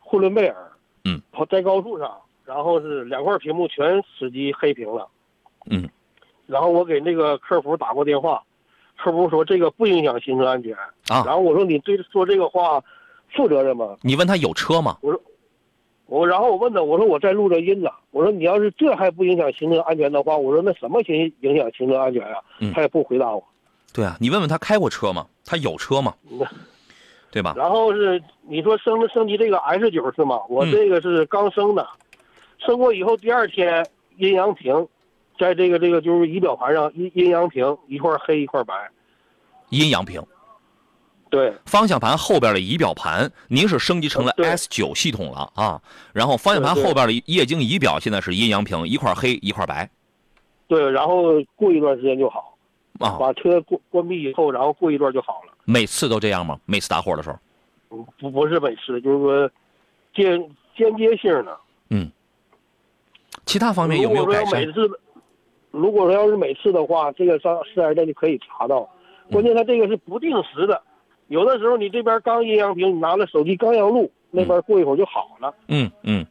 [0.00, 0.72] 呼伦贝尔，
[1.04, 5.08] 嗯，跑在高速上，然后是两块屏幕全死机黑屏了，
[5.70, 5.88] 嗯，
[6.46, 8.42] 然后我给那个客服打过电话，
[8.96, 10.74] 客服说这个不影响行车安全
[11.08, 12.82] 啊，然后我说你对说这个话
[13.34, 13.96] 负责任吗？
[14.02, 14.98] 你问他有车吗？
[15.02, 15.20] 我说。
[16.06, 17.90] 我然后我问他，我说我在录着音呢。
[18.12, 22.36] 我说你要是这还不影响行车安全的话，我说那什么行影响行车安全啊？
[22.72, 23.42] 他也不回答我。
[23.92, 25.26] 对啊，你问问他开过车吗？
[25.44, 26.14] 他有车吗？
[27.30, 27.54] 对吧？
[27.56, 30.40] 然后是你说升升级这个 S 九是吗？
[30.48, 31.86] 我这个是刚升的，
[32.58, 33.84] 升过以后第二天
[34.16, 34.86] 阴阳屏，
[35.38, 38.74] 在这个这个就是仪表盘上阴阴阳屏一块黑一块白，
[39.70, 40.22] 阴阳屏。
[41.28, 45.82] 对，方向盘后边的仪表盘，您是升级成了 S 九系统了啊。
[46.12, 49.90] 然后方向盘后边的液晶仪表现在是阴阳屏，一块黑一块白。
[50.68, 52.56] 对，然后过一段时间就好。
[52.98, 55.52] 啊，把车关关闭以后，然后过一段就好了。
[55.64, 56.58] 每次都这样吗？
[56.64, 57.38] 每次打火的时候？
[58.18, 59.50] 不不是每次，就是说
[60.14, 60.40] 间
[60.76, 61.58] 间接性的。
[61.90, 62.10] 嗯。
[63.44, 64.60] 其他方面有没有改善？
[64.60, 64.88] 每次，
[65.72, 68.88] 如果说要是每次的话，这个上四 S 店就可以查到。
[69.30, 70.82] 关键它这个是不定时的。
[71.28, 75.52] 有的时候你这边刚阴阳屏，你拿了手机刚要录，那边过一会儿就好了。
[75.68, 76.24] 嗯嗯，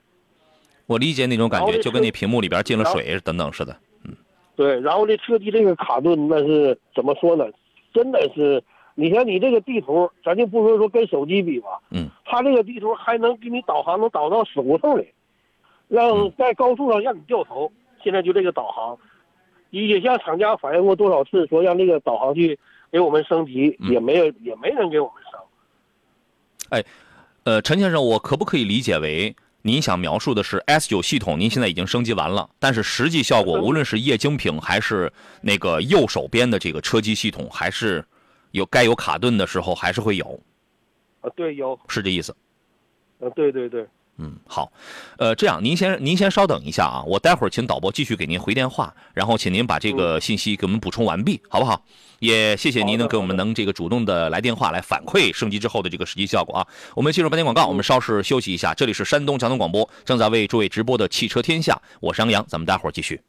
[0.86, 3.76] 我理解那种感觉，就跟那屏幕里边进了水等等似的。
[4.06, 4.16] 嗯，
[4.56, 4.80] 对。
[4.80, 7.46] 然后这车机这个卡顿，那是怎么说呢？
[7.94, 8.64] 真的是，
[8.96, 11.80] 你像你这个地图，咱就不说说跟手机比吧。
[11.92, 12.08] 嗯。
[12.24, 15.08] 它这个地图还能给你导航，能导到死胡同里，
[15.90, 17.72] 让在高速上让你掉头。
[18.02, 18.98] 现在就这个导航，
[19.72, 22.58] 也向厂家反映过多少次，说让这个导航去。
[22.96, 25.38] 给我们升级也没有，也没人给我们升。
[26.70, 26.86] 哎，
[27.44, 31.38] 呃，陈先生，我可不可以理解为您想描述的是 S 九系统？
[31.38, 38.02] 您现在已经升级完了，但是实际效果，无论是液晶屏还是那个右手边的这个车机系统，还是
[38.52, 40.40] 有该有卡顿的时候，还是会有。
[41.20, 42.34] 啊，对，有是这意思。
[43.20, 43.86] 啊，对对对。
[44.18, 44.72] 嗯，好，
[45.18, 51.84] 呃，这样您先您先稍等一下啊，我待会儿请导播继续给您回电话，然后请您把这个信息给我们补充完毕，好不好？
[52.20, 56.66] 也谢谢您能给我们能这个主动的来电话来反馈升级之后的这个实际效果啊。
[56.96, 58.74] 我们进入半天广告，我们稍事休息一下。
[58.74, 63.20] 这里是山东交通广播正在为诸位直播的汽车天下，我是杨洋，咱们待会儿继续。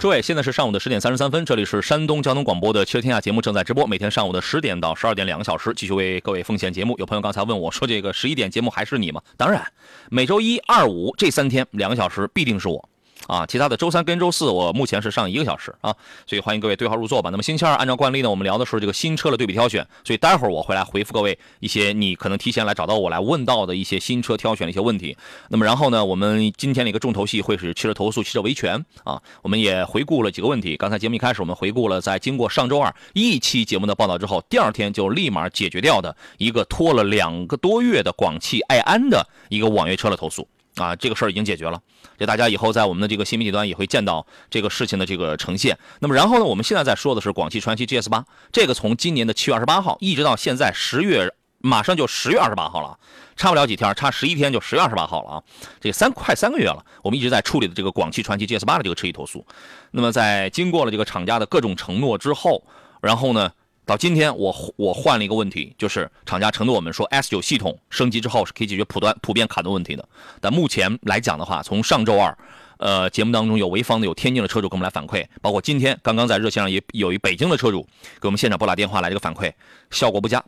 [0.00, 6.96] 诸位，现在是上午的十点三十三分，这里是山东交通广播的汽车天下节目正在直播，每天上午的十点到十二点两个小时，继续为各位奉献节目。
[6.96, 9.62] 有朋友刚才问我说：“这个十一点节目还是你吗？”当然，
[10.08, 12.88] 每周一、二、五这三天两个小时必定是我。
[13.30, 15.94] 啊，其他的周三跟周四我目前是上一个小时啊，
[16.26, 17.30] 所以欢迎各位对号入座吧。
[17.30, 25.16] 那么星期二按照惯例呢，我们聊的是这个新车的对比挑选，所以待会儿我会来回复各位一些你可能提前来找到我来问到的一些新车挑选的一些问题。
[25.48, 30.76] 那么然后呢，我们今天的一个重头戏会是汽车投诉、汽车维权啊，我们也回顾了几个问题。
[30.76, 40.48] 刚才节目一开始我们回顾了在经过上周二一期节目的报道之后，第二天就立马解决掉的一个拖了两个多月的广汽埃安的一个网约车的投诉。
[40.76, 41.80] 啊，这个事儿已经解决了，
[42.16, 45.76] 这大家以后在我们的这个新媒体端也会见到这个事情的这个呈现。
[45.98, 52.98] 那么，然后呢，我们现在在说的是广汽传祺 GS 八，这个从今年的七月二十八号一直到现在十月，马上就十月二十八号了，
[53.36, 55.42] 差不了几天，差十一天就十月二十八号了啊，
[55.80, 59.44] 这三快三个月了，我们一直在处理的这个广汽传祺 GS 八的这个车企投诉。
[59.90, 62.64] 那么，在经过了这个厂家的各种承诺之后，
[63.00, 63.50] 然后呢？
[63.86, 70.08] 到今天，我我换了一个问题，就是厂家承诺我们说 S 九系统升级之后是可以解决普端普遍卡顿问题的。
[70.40, 72.38] 但目前来讲的话，从上周二，
[72.78, 77.84] 呃，节目当中有潍坊的、有天津的车主给我们来反馈，包括今天刚刚在热线上也有一北京的车主
[78.20, 79.52] 给我们现场拨打电话来这个反馈，
[79.90, 80.44] 效果不佳，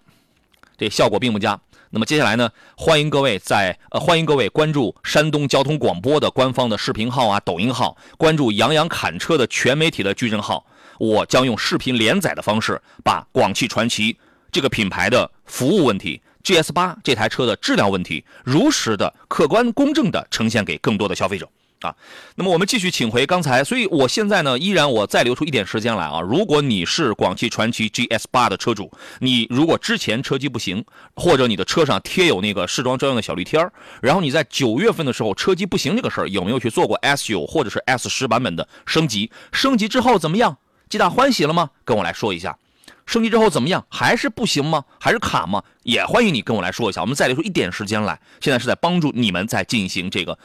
[0.79, 1.59] 这效果并不佳。
[1.91, 10.65] 那么接下来呢，欢迎各位在呃欢迎各位关注山东交通广播的官方的视频号啊、抖音号，关注杨洋侃车的全媒体的矩阵号。
[11.03, 14.17] 我将用视频连载的方式，把广汽传祺
[14.53, 21.49] 这个品牌的服务问题、GS 八这台车的质量问题，如实的、客观公正的呈现给更多的消费者
[21.81, 21.93] 啊。
[22.37, 26.21] 那么我们继续请回刚才，所以我现在呢，依然我再留出一点时间来啊。
[26.21, 28.89] 如果你是广汽传祺 GS 八的车主，
[29.19, 30.85] 你如果之前车机不行，
[31.17, 39.33] 或者你的车上贴有那个试装专用的小绿贴儿然后你在九月份的时候车机不行这个事儿，有没有去做过 S 九或者是 S 十版本的升级？
[39.51, 40.59] 升级之后怎么样？
[40.93, 41.71] 皆大欢喜了吗？
[41.87, 42.59] 跟我来说一下，
[43.07, 43.83] 升级之后怎么样？
[43.89, 44.85] 还是不行吗？
[45.01, 45.65] 还是卡吗？
[45.85, 47.01] 也欢迎你跟我来说一下。
[47.01, 50.39] 我们再留出一点时间来，现在是在帮助你们在进行这个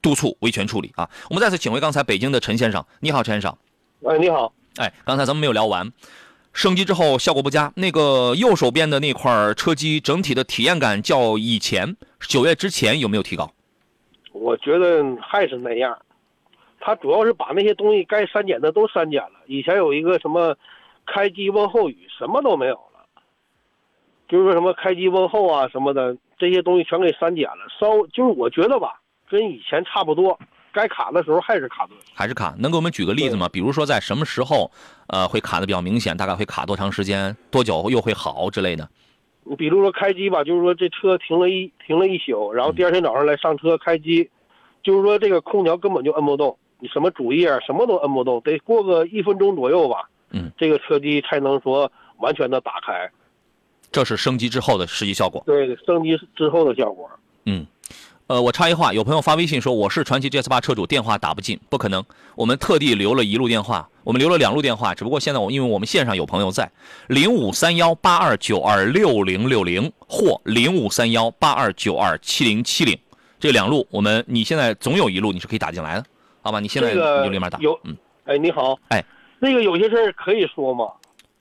[0.00, 1.10] 督促维权处理啊。
[1.28, 3.54] 我们再次请回刚才北京的陈先生，你好，陈先生。
[4.08, 4.50] 哎，你好。
[4.76, 5.92] 哎，刚才咱们没有聊完，
[6.54, 13.52] 升级之后效果不佳，那个右手边的那块车机整体的体验感较以前九月之前有没有提高？
[14.32, 15.94] 我觉得还是那样。
[16.82, 19.39] 他主要是把那些东西该删减的都删减了。
[19.50, 20.56] 以前有一个什么
[21.04, 23.04] 开机问候语，什么都没有了。
[24.28, 27.66] 就是说什么开机问候啊什么的，这些东西全给删减了。
[27.80, 30.38] 稍就是我觉得吧，跟以前差不多。
[30.72, 32.54] 该卡的时候还是卡顿，还是卡。
[32.60, 33.48] 能给我们举个例子吗？
[33.52, 34.70] 比如说在什么时候，
[35.08, 36.16] 呃，会卡的比较明显？
[36.16, 37.36] 大概会卡多长时间？
[37.50, 38.88] 多久又会好之类的？
[39.42, 44.30] 你比如说开机吧，就是说这车停了一停了一宿，然后第二天早上来上车开机，
[44.84, 46.56] 就是说这个空调根本就摁不动。
[46.80, 53.10] 你什么主页什么都摁不动，得过个一分钟左右吧，嗯，这个车机才能说完全的打开。
[53.92, 55.42] 这是升级之后的实际效果。
[55.44, 57.10] 对，升级之后的效果。
[57.44, 57.66] 嗯，
[58.28, 62.04] 呃，我插一话，有朋友发微信说我是传奇 GS 八车主，电话打不进，不可能。
[62.36, 66.70] 我们特地留了一路电话，我们留了两路电话，只不过现在我因为我们线上有朋友在，
[67.08, 72.96] 零五三幺八二九二六零六零或零五三幺八二九二七零七零，
[73.40, 76.06] 这两路我们你现在总有一路你是可以打进来的。
[76.42, 77.58] 好吧，你现在你就立马打。
[77.58, 79.04] 有，嗯，哎，你好，哎，
[79.38, 80.90] 那个有些事儿可以说吗？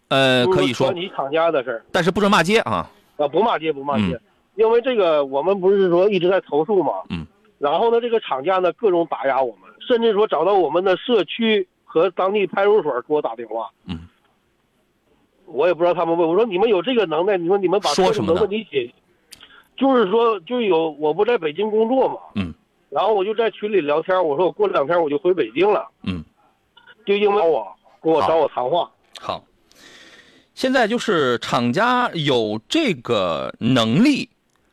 [0.10, 0.92] 呃，可以说。
[0.92, 2.90] 你厂家的事儿，但是不准骂街啊。
[3.18, 4.20] 啊，不骂街，不骂街，
[4.56, 6.94] 因为这个我们不是说一直在投诉嘛？
[7.10, 7.26] 嗯。
[7.58, 13.70] 然后呢，这个厂家呢各种打压我们，甚至说找到我们的社区和当地派出所给我打电话。
[13.86, 14.08] 嗯。
[15.46, 18.94] 我也不知道他们问我说你们有这个能耐，你说你们把说什么问题解，
[19.76, 22.18] 就是说就有我不在北京工作嘛。
[22.36, 22.54] 嗯。
[22.90, 25.88] 然后我就在群里聊天，我说我过两天我就回北京了。
[26.04, 26.24] 嗯，
[27.06, 27.68] 就因为我
[28.02, 28.90] 跟我找我谈话。
[29.20, 29.44] 好，
[30.56, 34.30] 现在就是厂家有这个能力，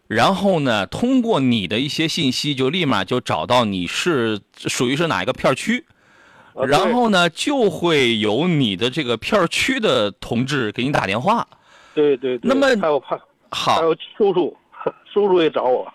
[0.07, 5.85] 然后呢，通过你的一些信息，就立马就找到你是属于是哪一个片区，
[6.55, 11.47] 然后呢，就会有你的这个片区的同志给你打电话。
[11.95, 12.41] 对对。
[12.43, 14.57] 那么还有怕好，还有叔叔，
[15.13, 15.87] 叔叔也找我。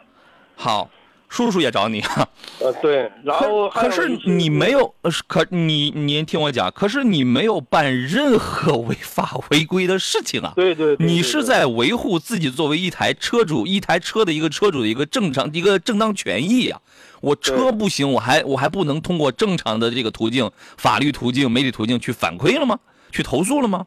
[0.56, 0.88] 好。
[1.32, 2.28] 叔叔也找你啊？
[2.60, 4.94] 呃，对，然后可是你没有，
[5.28, 10.52] 可你您听我讲，可是你没有办任何违法违规的事情啊。
[10.58, 16.82] 对对，你是在维护自己作为一台车主、一台车的一个车主的一个正常、一个正当权益啊。
[17.22, 22.78] 我车不行，我还我还不能通过正常的这个途径、法律途径、媒体途径去反馈了吗？
[23.10, 23.86] 去投诉了吗？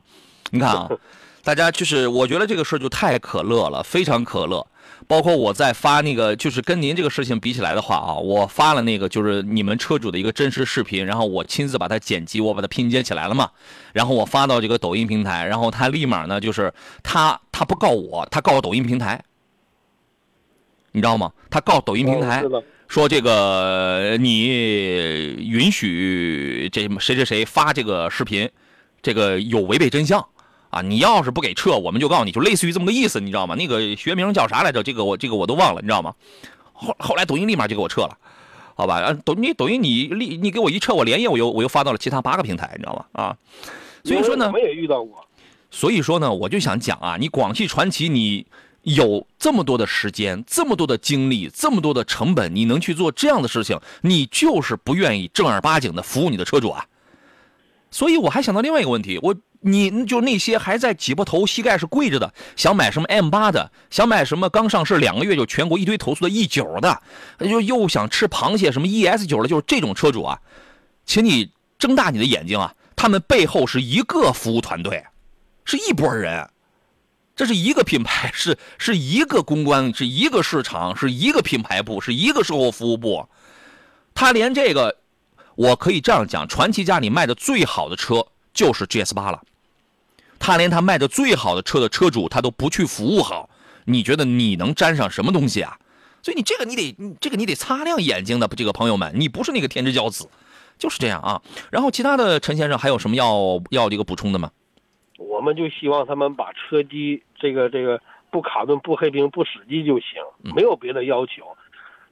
[0.51, 0.89] 你看啊，
[1.45, 4.67] 大家就是我觉得这个事儿就太可乐了，非常可乐。
[5.07, 13.51] 包括我在发那个，就是跟您这个事情比起来的话啊，我发了那个就是你们车主的一个真实视频，然后我亲自把它剪辑，我把它拼接起来了嘛，
[13.93, 19.23] 然后我发到这个抖音平台，然后他立马呢就是他他不告我，他告抖音平台，
[20.93, 21.33] 你知道吗？
[21.51, 22.43] 他告抖音平台，
[22.89, 28.49] 说这个你允许这谁谁谁发这个视频，
[29.03, 30.25] 这个有违背真相
[30.75, 30.83] 啊！
[30.83, 33.55] 你要是不给撤，我们就告诉你，就类似于这么个意思，你知道吗？
[33.55, 34.83] 那个学名叫啥来着？
[34.83, 36.13] 这个我这个我都忘了，你知道吗？
[36.73, 38.19] 后后来抖音立马就给我撤了，
[38.75, 38.97] 好吧？
[38.97, 43.05] 啊，抖你抖音你立你给我一撤，我连夜我又我又发到了其他八个平台，你知道吗？
[43.13, 43.37] 啊，
[44.03, 45.25] 所以说呢我，也遇到过。
[45.71, 48.45] 所以说呢，我就想讲啊，你广汽传祺，你
[48.83, 56.85] 有这么多的时间，这么多的精力，这么多的成本，你能去做这样的事情，你就是不愿意正儿八经的服务你的车主啊。
[57.91, 59.35] 所以我还想到另外一个问题，我
[59.67, 67.03] 你就那些还在挤破头、膝盖是跪着的，想买什么 M 八的，想买什么刚上市两个月就全国一堆投诉的 E 九的，
[67.39, 70.39] 又又想吃螃蟹什么 ES 九的，就是这种车主啊，
[71.07, 75.03] 请你睁大你的眼睛啊，他们背后是一个服务团队。
[75.67, 76.47] 是一拨人，
[77.35, 83.27] 这是一个品牌，是是一个公关，是一个市场，是一个品牌部，是一个售后服务部。
[84.13, 84.95] 他连这个，
[85.57, 89.43] 我可以这样讲，传祺家里卖的最好的车就是 GS 八了。
[90.45, 93.49] 他连他卖的最好的车的车主，他都不去服务好，
[93.87, 95.79] 你觉得你能沾上什么东西啊？
[96.21, 100.29] 所以你这个你得，这个你得擦亮眼睛的，这个朋友们，你不是那个天之骄子，
[100.79, 101.41] 就是这样啊。
[101.71, 104.51] 然后其他的陈先生还有什么要要这个补充的吗？
[105.17, 107.99] 我们就希望他们把车机这个这个
[108.31, 110.21] 不卡顿、不黑屏、不死机就行，
[110.55, 111.57] 没有别的要求。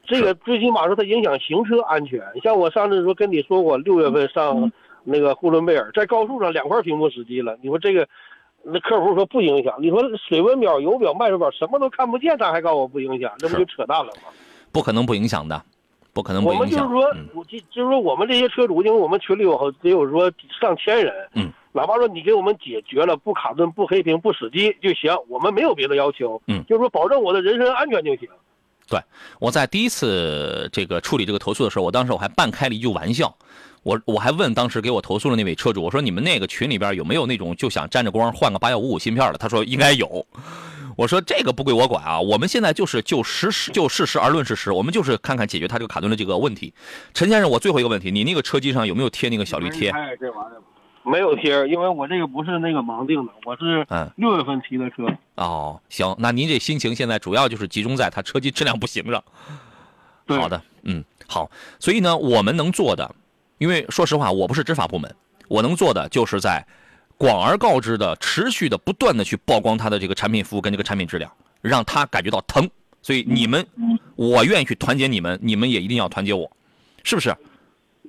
[0.07, 2.18] 这个最起码说它影响行车安全。
[2.42, 4.73] 像我上次说跟你说过，六月份上
[5.05, 7.57] 那个呼伦贝尔，在高速上两块屏幕死机了。
[7.62, 8.09] 你说这个，
[8.62, 9.75] 那客服说不影响。
[9.81, 14.29] 你说水温表、油表、迈手表什么都看不见，他还告诉我不影响，那不就扯淡了吗？
[14.71, 15.62] 不可能不影响的，
[16.12, 16.87] 不可能不我们影响。
[16.87, 28.29] 就是说嗯，我就就是说，我们这些车主，因为我们群里有好得有说上千人，嗯，哪怕说你给我们解决了不卡顿、不黑屏、不死机就行，我们没有别的要求，嗯就是说保证我的人身安全就行。
[28.88, 29.01] 对
[29.38, 33.35] 我在第一次这个处理这个投诉的时候，我当时我还半开了一句玩笑，
[33.83, 39.38] 我我还问当时给我投诉的那位车主，我说你们那个群里边有没有那种就想沾着光换个八幺五五芯片的？
[39.38, 40.27] 他说应该有。
[40.95, 46.73] 我说这个不归我管啊，我们现在就是就实实就事实而论事实，我们就是看看解决他这个卡顿的这个问题。
[47.14, 49.90] 陈先生，我最后一个问题，你那个车机上有没有贴那个小绿贴？
[49.90, 50.62] 哎，这玩意儿
[51.05, 55.07] 没有贴，因为我这个不是那个盲定的，我是嗯六月份提的车。
[55.37, 59.25] 哦，行，那您这心情现在主要就是集中在它车机质量不行上。
[60.27, 61.51] 对好的，嗯，好。
[61.81, 63.12] 所以呢，我们能做的，
[63.62, 65.14] 因为说实话，我不是执法部门，
[65.46, 66.66] 我能做的就是在
[67.16, 72.68] 广而告之的、持续的、不断的去曝光它的这个产品服务跟这个产品质量，让他感觉到疼。
[73.03, 73.64] 所以你们，
[74.16, 76.51] 我愿意去团结你们，你们也一定要团结我，
[77.05, 77.33] 是不是？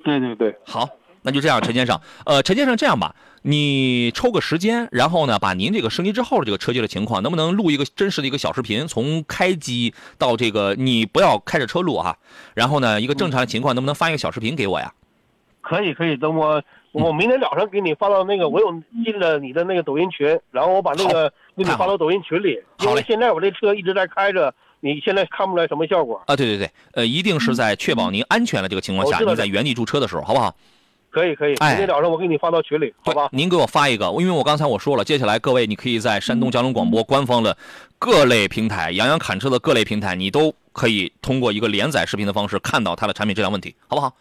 [0.03, 0.89] 对对对，好，
[1.21, 2.01] 那就这样，陈先生。
[2.25, 12.17] 呃，陈先生，这样吧，你抽个时间，然后呢，把您这个升级之后的这个车机的情况，能不能录一个真实的一个小视频，从开机到这个，你不要开着车录哈。
[12.55, 14.91] 然后呢，一个正常的情况，能不能发一个小视频给我呀？
[15.63, 18.69] 可以可以，等我我明天早上给你发到那个，我有
[19.03, 26.21] 进了你的那个抖音群，然后我把那个给你发到抖音群里，因为现在我这车一直在开着，你现在看不出来什么效果。
[26.27, 30.53] 啊，对对对，呃，一定是在确保您安全的这个情况下，我知道你在原地驻车的时候，好不好？
[31.09, 33.29] 可以可以，哎明天早上我给你发到群里，好吧？
[33.31, 37.55] 您给我发一个，因为我刚才我说了，接下来各位你可以在山东交通广播官方的
[37.97, 44.11] 各类平台，杨洋侃车的各类平台，你都可以通过一个连载视频的方式看到它的产品质量问题，好不好？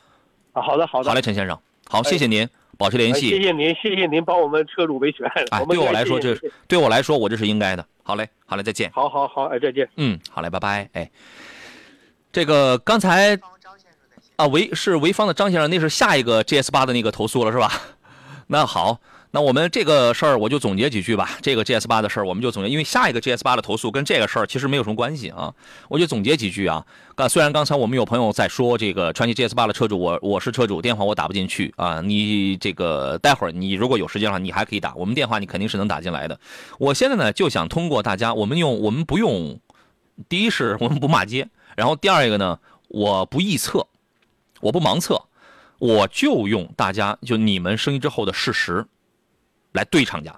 [0.53, 3.43] 啊，好的好的，好嘞，陈先生，好，谢谢您，保持联系谢。
[3.43, 5.27] 谢您，谢谢您帮我们车主维权。
[5.51, 6.37] 哎， 对我来说这
[6.69, 7.85] 对我来说我这是应该的。
[8.03, 8.91] 好嘞，好嘞，再见。
[8.93, 9.89] 好好好，哎，再见。
[9.97, 10.89] 嗯，好嘞，拜拜。
[10.93, 11.11] 哎，
[12.33, 13.35] 这个刚才
[14.37, 17.71] 啊，潍是潍坊的张先生，那是下一个 GS 八的那个投诉了是吧？
[18.49, 18.99] 那好，
[19.35, 21.39] 那我们这个事儿我就总结几句吧。
[21.41, 25.55] 这个 GS 八的事儿我们就总结，因为下一个 GS 八的投诉跟这个事儿其实没有什么关系啊。
[25.89, 26.85] 我就总结几句啊。
[27.15, 32.03] 刚虽然刚才我们有朋友在说这个传祺 GS 八的车主，我我是车主，电话我打不进去啊。
[32.03, 36.39] 你这个待会儿你如果有时间的话，你还可以打，我们电话你肯定是能打进来的。
[36.79, 39.59] 我现在呢就想通过大家，我们用我们不用，
[40.29, 43.87] 第一是我们不骂街，然后第二一个呢，我不臆测，
[44.61, 45.23] 我不盲测，
[45.79, 48.85] 我就用大家就你们升级之后的事实
[49.73, 50.35] 来对厂家，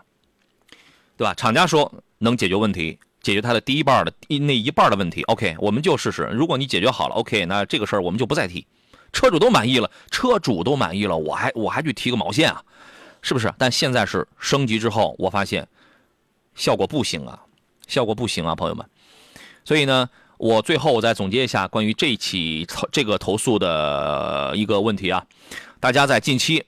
[1.16, 1.34] 对吧？
[1.34, 6.22] 厂家说能解决问题，解决他的第一半的那一半的问题，OK，我们就试试。
[6.32, 8.66] 如果你解决好了，OK，那这个事儿我们就不再提。
[9.12, 12.62] 车主都满意了，车主都满意了，我还我还去提个毛线啊？
[13.22, 13.52] 是不是？
[13.58, 15.66] 但现在是升级之后，我发现
[16.54, 17.40] 效果不行啊，
[17.86, 18.84] 效果不行啊，朋友们。
[19.64, 25.24] 所以呢，我最后我再总结一下关于这起这个投诉的一个问题啊，
[25.80, 26.64] 大家在近期。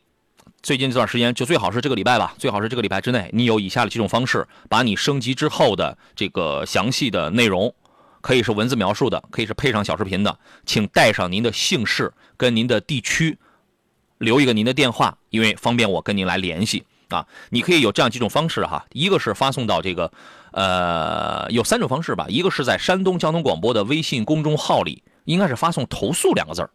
[0.62, 7.72] 最近这段时间，就最好是这个礼拜吧，最好是这个礼拜之内，你有以下的几种方式，把你升级之后的这个详细的内容，
[8.20, 13.38] 可以是文字描述的，可以是配上小视频的，请带上您的姓氏跟您的地区，
[14.18, 17.24] 留一个您的电话，因为方便我跟您来联系啊。
[17.50, 20.10] 你可以有这样几种方式哈，一个是发送到这个，
[20.50, 26.70] 呃，有三种方式吧，一个是在山东交通广播的微信公众号里，应该是发送“投诉”两个字儿。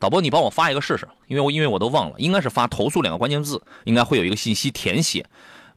[0.00, 5.26] 导播，你帮我发一个试试，因为我因为我都忘了，应该是发“投诉”两个关键字，应该会有一个信息填写。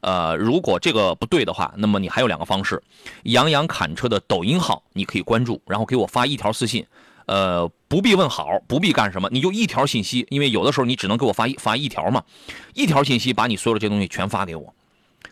[0.00, 2.82] 呃，如果这个不对的话，那么你还有两个方式，
[3.24, 6.86] 杨洋侃车的抖音号你可以关注，然后给我发一条私信，
[7.26, 12.24] 呃，不必问好，不必干什么，你就一条信息，因为有的时候你只能给我发一发一条嘛，
[12.72, 14.74] 一条信息把你所有的这些东西全发给我。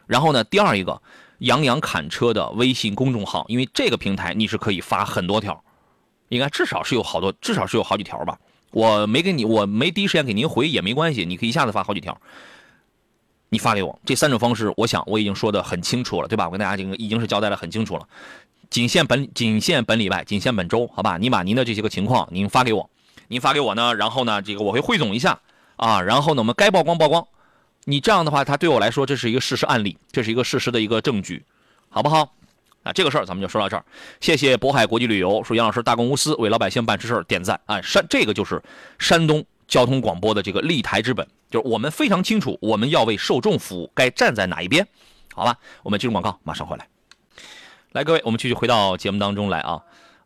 [0.06, 1.00] 然后呢，第二一个，
[1.38, 5.64] 杨洋侃车的微信公众号，因为这个平台你是可以发很多条，
[6.28, 8.38] 应该至少是有好多，至少是有好几条吧。
[8.72, 12.20] 我没给你，我没第一时间给您回也没关系，你可以一下子发好几条。
[13.50, 16.46] 你发给我这三种方式，我想我已经说的很清楚了，对吧？
[16.46, 18.08] 我跟大家已经已经是交代的很清楚了。
[18.70, 21.18] 仅限本仅限本礼拜，仅限本周，好吧？
[21.18, 22.88] 你把您的这些个情况您发给我，
[23.28, 25.38] 您发给我呢，然后呢，这个我会汇总一下
[25.76, 27.26] 啊，然后呢，我们该曝光曝光。
[27.84, 31.44] 你这样的话，它对我来说这是一个事实案例，这是一个事实的一个证据，
[31.90, 32.32] 好不好？
[32.82, 33.84] 啊，这个事儿咱们就说到这儿。
[34.20, 37.80] 谢谢渤海国际旅游说杨老师大公无私，为老百姓办实事点赞啊！
[37.80, 38.62] 山这个就是
[38.98, 44.86] 山东交通广播的这个立台之本，就是我们非常清楚我们要为受众服务，该站在哪一边。
[45.34, 46.88] 好吧，我们进入广告，马上回来。
[47.92, 49.80] 来，各位，我们继续回到节目当中来啊。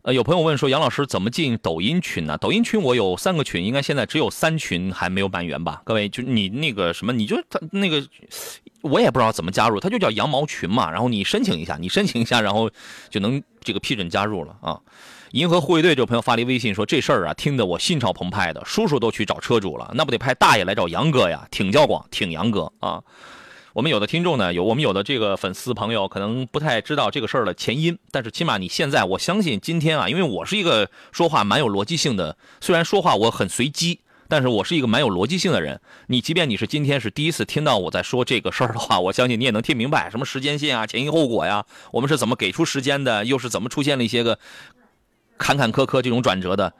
[0.07, 2.37] 呃，有朋友问说杨老师怎么进抖音群呢？
[2.37, 5.81] 抖音群我有三个群，应该现在只有三群还没有满员吧？
[5.83, 8.01] 各位，就你那个什么，你就他那个。
[8.83, 10.89] 我也不知道怎么加入，它就叫羊毛群嘛。
[10.89, 12.71] 然后你申请一下，你申请一下，然后
[13.09, 14.79] 就能这个批准加入了啊。
[15.31, 21.45] 银河护卫队这位朋友发了一微信说：“这事儿啊，听得我心潮澎湃的，叔叔都去找车主了，那不得派大爷来找杨哥呀？
[21.51, 23.03] 挺教广，挺杨哥啊。”
[23.77, 33.99] 我们有的听众呢，有我们有的这个粉丝朋友可能不太知道这个事儿的前因，但是起码你现在，我相信今天啊，因为我是一个说话蛮有逻辑性的，虽然说话我很随机。
[34.27, 44.39] 但是我是一个蛮有逻辑性的人，你即便你是今天是第一次听到我在说这个事儿的话，我相信你也能听明白什么时间线啊、前因后果呀，我们是怎么给出时间的，又是怎么出现了一些个
[45.37, 46.73] 坎坎坷坷这种转折的，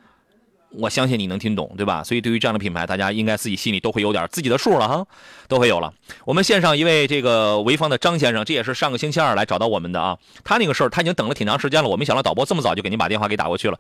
[0.69, 2.03] 我相信你能听懂，对吧？
[2.03, 5.05] 所以对于这样的品牌，大家应该自己心里都会有点自己的数了哈，
[5.47, 5.93] 都会有了。
[6.25, 13.79] 我们线上一位这个潍坊的张先生，这也是上个星期二来找到我们的啊，他那个事儿他已经等了挺长时间了，我没想到导播这么早就给您把电话给打过去了。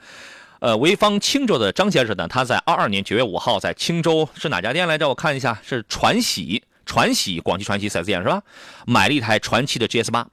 [0.59, 5.07] 呃，潍坊青州的张先生呢，他在二二年九月五号在青州是哪家店来着？
[5.07, 8.41] 我看一下，是传喜，传喜广汽传祺 4S 店是吧？
[8.87, 10.27] 买了一台传祺的 GS 八。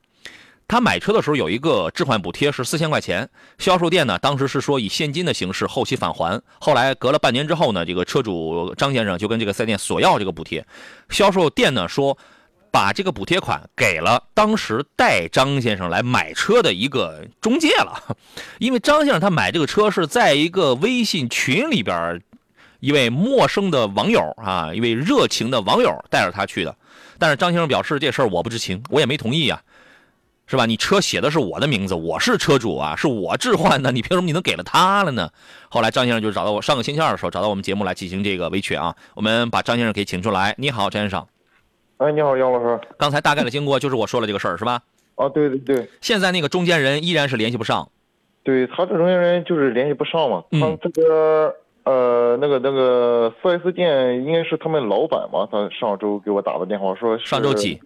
[0.67, 6.41] 他买车的时候有一个置换补贴是四千块钱，销售店呢当时是说以现金的形式后期返还。
[6.59, 10.67] 后来隔了半年之后呢，这个车主张先生就跟这个四 S 店索要这个补贴，
[11.09, 12.17] 销售店呢说。
[12.75, 18.17] 把这个补贴款给了当时带张先生来买车的一个中介了，
[18.59, 22.21] 因为张先生他买这个车是在一个微信群里边，
[22.81, 26.77] 一位陌生的网友啊，一位热情的网友带着他去的。
[27.17, 29.63] 但是张先生表示这事儿我不知情，我也没同意呀，
[30.47, 30.67] 是吧？
[30.67, 35.31] 你车写的是我的名字，我是车主啊，是我置换的，你凭什么你能给了他了呢？
[35.71, 38.95] 后来张先生就找到我，上个星期二的时候找到我们节目来进行这个维权啊。
[39.15, 40.55] 我们把张先生给请出来。
[40.59, 41.27] 你好，张先生。
[41.97, 42.79] 哎，你好，杨老师。
[42.99, 44.83] 刚才大概的经过就是我说了这个事儿，是吧？
[45.15, 45.89] 啊，对对对。
[46.03, 47.89] 现在那个中间人依然是联系不上。
[48.43, 50.45] 对他这中间人就是联系不上嘛。
[50.51, 55.49] 他这个呃，那个那个四 S 店应该是他们老板嘛。
[55.51, 57.17] 他上周给我打的电话说。
[57.19, 57.81] 上周几？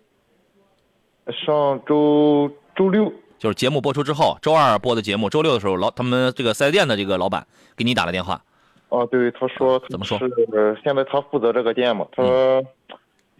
[1.32, 3.12] 上周周六。
[3.38, 8.42] 就是节目播出之后，周二播的节目，周六的时候老他们这个四 S 店的这个老板给你打了电话。
[8.88, 10.18] 啊，对，他说怎么说？
[10.18, 12.06] 是现在他负责这个店嘛？
[12.12, 12.64] 他说。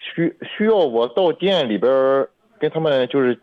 [0.01, 2.25] 需需要我到店里边
[2.61, 3.37] 跟他们就是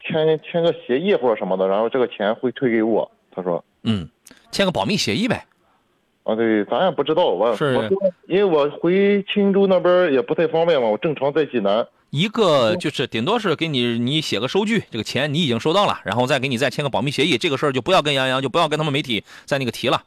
[0.00, 3.08] 签签个协议或者什么的，然后这个钱会退给我。
[3.30, 4.08] 他说，嗯，
[4.50, 5.46] 签个保密协议呗。
[6.24, 7.88] 啊，对，咱也不知道，我是，
[8.26, 11.86] 因为我回青州那边也不太方便嘛，我正常在济南。
[12.10, 20.02] 一个就是顶多是给你你写个收据，这个钱你已经收到了，然后再给你再签个保密协议，这个事儿就不要跟杨洋，就不要跟他们媒体在那个提了。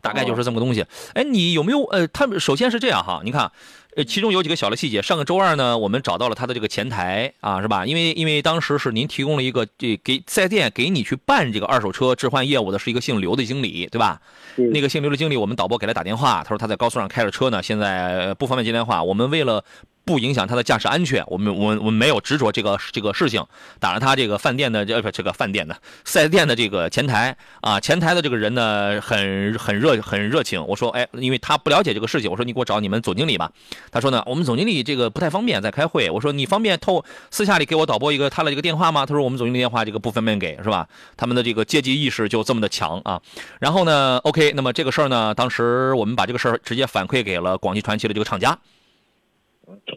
[0.00, 0.84] 大概就是这么个东西。
[1.14, 3.50] 哎，你有没有呃，他们首先是这样哈，你看。
[3.96, 5.00] 呃，其中有几个小的细节。
[5.00, 7.86] 上个周二呢，我们找到了他的这个前台啊，是吧？
[7.86, 14.20] 因为因为当时是您提供了一个这给在店给你去办这个二手车置换业务的是一个姓刘的经理，对吧？
[14.56, 19.00] 那个姓刘的经理，我们导播给他打电话，他说他在高速上开着车呢，现在不方便接电话。
[19.00, 19.64] 我们为了
[20.04, 23.44] 不影响他的驾驶安全，我们我们我们没有执着这个这个事情。
[23.80, 30.64] 打了他这个饭店的这不这个饭店的四 S 店的这个前台啊，前台的这个人呢很很热很热情。
[30.66, 33.50] 我说哎，因为他不了解这个事情，我说你给我找你们总经理吧。
[33.90, 36.10] 他说呢，我们总经理这个不太方便在开会。
[36.10, 39.06] 我说你方便透私下里给我导播一个他的这个电话吗？
[39.06, 40.86] 他说我们总经理电话这个不方便给是吧？
[41.16, 43.20] 他们的这个阶级意识就这么的强啊。
[43.58, 48.58] 然后呢，OK，那么这个事儿呢，当时我们把这个事儿直接反馈给了广汽传祺的这个厂家。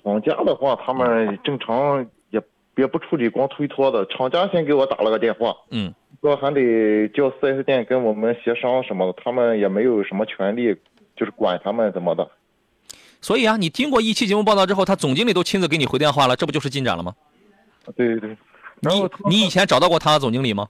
[0.04, 2.42] 厂家的话，他们正常也
[2.76, 4.06] 也不处理，光推脱的。
[4.06, 10.76] 厂家先给我打了个电话，嗯，说还得叫四 S 店跟我们协商什么的，他们也没有什么权利，
[11.16, 12.30] 就是管他们怎么的。
[13.20, 17.14] 所以啊，你听过一期节目报道之后，他总经理都亲自给你回电话了，这不就是进展了吗？
[17.96, 18.38] 对对对。
[18.82, 20.68] 然后你你以前找到过他的总经理吗？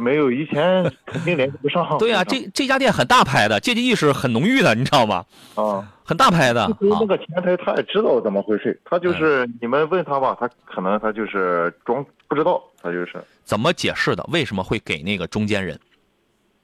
[0.00, 1.98] 没有，以前肯定联系不上。
[1.98, 5.24] 对呀、这这家店很大牌的，阶级意识很浓郁的，你知道吗？
[5.54, 6.68] 啊，很大牌的。
[6.80, 14.26] 那个前台他也知道怎么回事，他就是你们问他吧，他可能他就是装不知道，他就是怎么解释的？
[14.32, 15.78] 为什么会给那个中间人？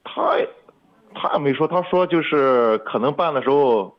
[0.05, 0.37] 他
[1.15, 3.95] 他也没说，他说就是可能办的时候，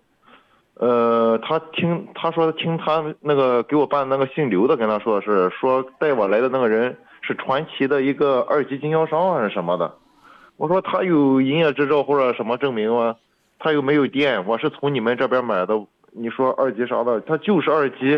[0.76, 6.98] 呃，他听他说听他那个给我办那个姓刘的跟他说的是说带我来的那个人
[7.28, 9.94] 是传奇的一个二级经销商还是什么的，
[10.56, 13.18] 我说他有营业执照或者什么证明吗？
[13.60, 15.74] 他又没有店，我是从你们这边买的，
[16.12, 18.18] 你说二级啥的，他就是二级。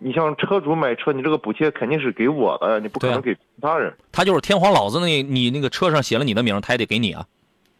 [0.00, 3.92] 你像车主买车，你这个补贴肯定是给我的，你不可能给其他人。
[4.12, 7.24] 他就是天皇老子那，你那个车上写了你的名，他也得给你啊。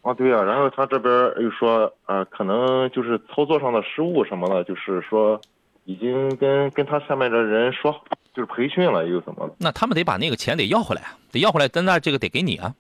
[0.02, 5.40] 啊，对呀、然后他这边又说，呃，可能就是操作上的失误什么的，就是说，
[5.84, 7.94] 已经跟跟他下面的人说，
[8.38, 9.54] 就是培训了又怎么的。
[9.58, 12.72] 那他们得把那个钱得要回来啊，得要回来，但那这个得给你啊。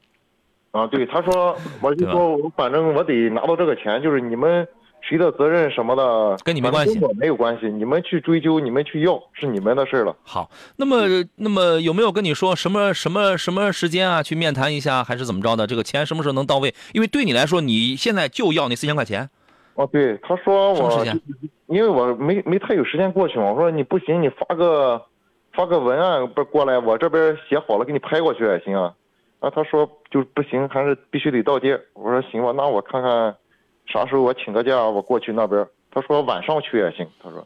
[0.70, 4.68] 啊，对，他说，我就说我反正我得拿到这个钱，就是你们
[5.00, 10.14] 谁的责任什么的，跟你没关系跟我没有关系，你们去追究，你们去要，是你们的事儿了。
[10.22, 11.02] 好，那么
[11.34, 14.22] 那么有没有跟你说什么什么什么时间啊？
[14.22, 15.66] 去面谈一下，还是怎么着的？
[15.66, 16.72] 这个钱什么时候能到位？
[16.92, 19.28] 因为对你来说，你现在就要那四千块钱，
[19.74, 21.04] 哦，对，他说我？
[21.68, 25.02] 因为我没没太有时间过去嘛，我说你不行，你发个
[25.58, 28.94] 发个文案不过来，我这边写好了给你拍过去也行啊。
[29.40, 31.80] 然后他说就不行，还是必须得到店。
[31.94, 33.34] 我说行吧，那我看看
[33.86, 35.66] 啥时候我请个假，我过去那边。
[35.90, 37.44] 他说晚上去也行，他说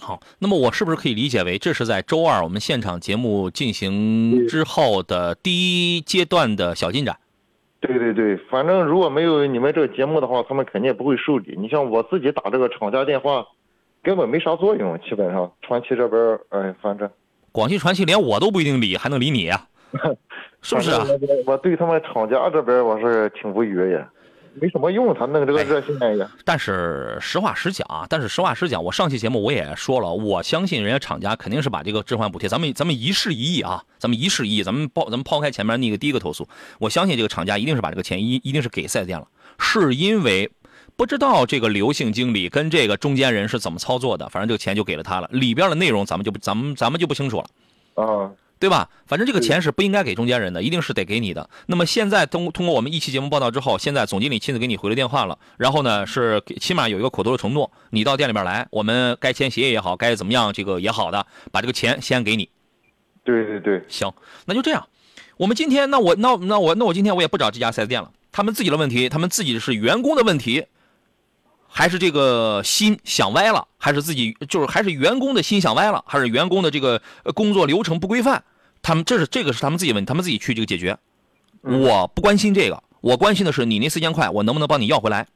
[0.00, 7.16] 好，那么我是不是可以理解为这是在周二我们现场节目进行之后的第一阶段的小进展？
[7.78, 11.54] 对对对，反正如果没有你们这个节目的话，他们肯定也不会受理。
[11.56, 13.46] 你像我自己打这个厂家电话，
[14.04, 17.10] 根本没啥作用，基本上传奇这边，哎，反正
[17.50, 19.66] 广汽传祺连我都不一定理，还能理你呀、
[20.60, 21.06] 是不是啊？
[21.46, 24.06] 我我对他们厂家这边我是挺无语也，
[24.60, 26.28] 没什么用，他弄这个热线也。
[26.44, 36.46] 但是实话实讲啊，但是实话实讲，我上期节目我也说了，我相信人家厂家肯定是把这个置换补贴，咱们咱们一事一议啊，咱们一事一议，咱们抛咱们抛开前面那个第一个投诉，
[36.78, 39.26] 我相信这个厂家一定是把这个钱一一定是给四 S 店了，
[39.58, 40.50] 是因为
[40.96, 47.46] 不知道这个刘姓经理跟这个中间人是怎么操作的，反正这个钱就给了他了，里边的内容咱们就不咱们咱们就不清楚了。
[47.94, 48.88] 啊，对吧？
[49.06, 51.50] 反正这个钱是不应该给中间人的，一定是得给你的。
[51.66, 62.48] 那么现在通通过我们一期节目报道之后，现在总经理亲自给你回了电话了，然后呢是起码有一个口头的承诺，你到店里边来，我们该签协议也好，该怎么样这个也好的，把这个钱先给你。
[63.24, 64.12] 对对对，行，
[64.46, 64.86] 那就这样。
[65.36, 70.66] 我们今天那我那那我那我今天我也不找这家四 S 店了，他们自己的问题，他们自己是员工的问题，
[71.76, 78.44] 还是这个心想歪了，还是自己就是还是员工的心想歪了，还是员工的这个呃工作流程不规范？
[78.80, 80.96] 他们这是这个是他们自己问题，他们自己去这个解决。
[81.64, 85.26] 嗯我不关心这个，我关心的是你那四千块，我能不能帮你要回来？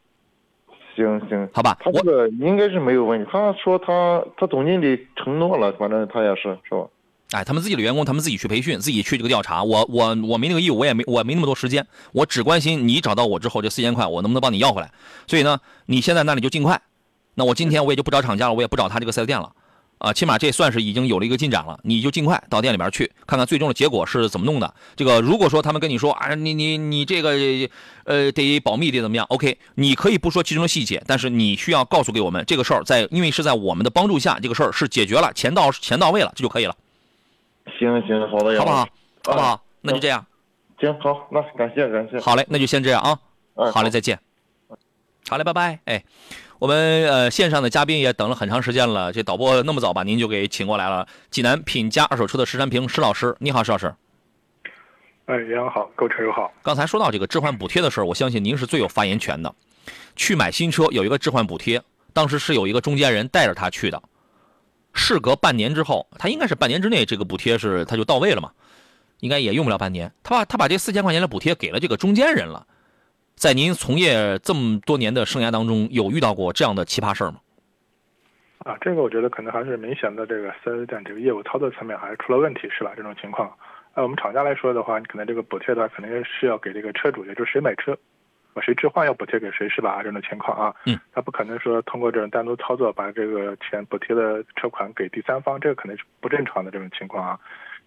[0.95, 1.77] 行行，好吧？
[1.87, 3.29] 我他这个应该是没有问题。
[3.33, 6.87] 他说他他总经理承诺了，反正他也是是吧？
[7.33, 9.63] 哎，他们自己的员工，他们自己去培训，自己去这个调查。
[9.63, 14.91] 我我我没那个义务，我也没我没那么多时间，我只关心你找到我之后这四千块，我能不能帮你要回来。
[15.27, 16.81] 所以呢，你现在那里就尽快。
[17.35, 19.53] 那我今天我也就不找厂家了，我也不找他这个四 S 店了，
[19.99, 21.79] 啊，起码这算是已经有了一个进展了。
[21.83, 24.75] 你就尽快到店里边去看看最终的结果是怎么弄的。
[24.97, 27.33] 这个如果说他们跟你说啊，你你你这个
[28.05, 36.75] 呃得保密得怎么样？OK，你可以不说其中的细节，但是你需要告诉给我们这个事儿在，因为是在我们的帮助下，这个事儿是解决了，钱到钱到位了，这就可以了。
[37.79, 38.89] 行行，好的，好不好？
[39.25, 39.65] 好不啊好？
[39.81, 40.27] 那就这样。
[40.81, 42.19] 行好，那感谢感谢。
[42.21, 43.19] 好嘞，那就先这样啊。
[43.55, 44.19] 嗯，好嘞，再见。
[45.29, 45.79] 好嘞，拜拜。
[45.85, 46.05] 哎，
[46.59, 51.07] 我们呃线上的嘉宾也等了很长时间了，这导播那么早把您就给请过来了。
[51.31, 53.95] 济南品佳二手车的石山平石老师，你好，石老师。
[55.27, 56.51] 哎，杨好，购车友好。
[56.63, 59.55] 刚才说到这个置换补贴的事儿，我相信您是最有发言权的。
[60.17, 64.03] 去买新车有一个置换补贴，当时是有一个中间人带着他去的。
[64.99, 68.51] 事隔半年之后，他应该是半年之内这个补贴是他就到位了嘛？
[69.21, 72.67] 应该也用不了半年，他把他把这四千块钱的补贴给了这个中间人了。
[73.35, 77.41] 在您从业这么多年的生涯当中，有遇到过这样的奇葩事儿吗？
[78.65, 82.93] 啊，这个我觉得可能还是明显的这个四 S 店这个业务操作层面还是出了问题，是吧？
[82.97, 83.51] 这种情况，
[83.95, 87.97] 呃，我们厂家来说的话，你可能这个补贴的话，肯定是要给这个车主，也就是谁买车，
[88.59, 90.03] 我谁置换要补贴给谁，是吧？
[90.03, 97.39] 这种情况啊，嗯，他不可能说通过这种单独操作把这个钱补贴的车款给第三方，这个肯定是不正常的这种情况啊。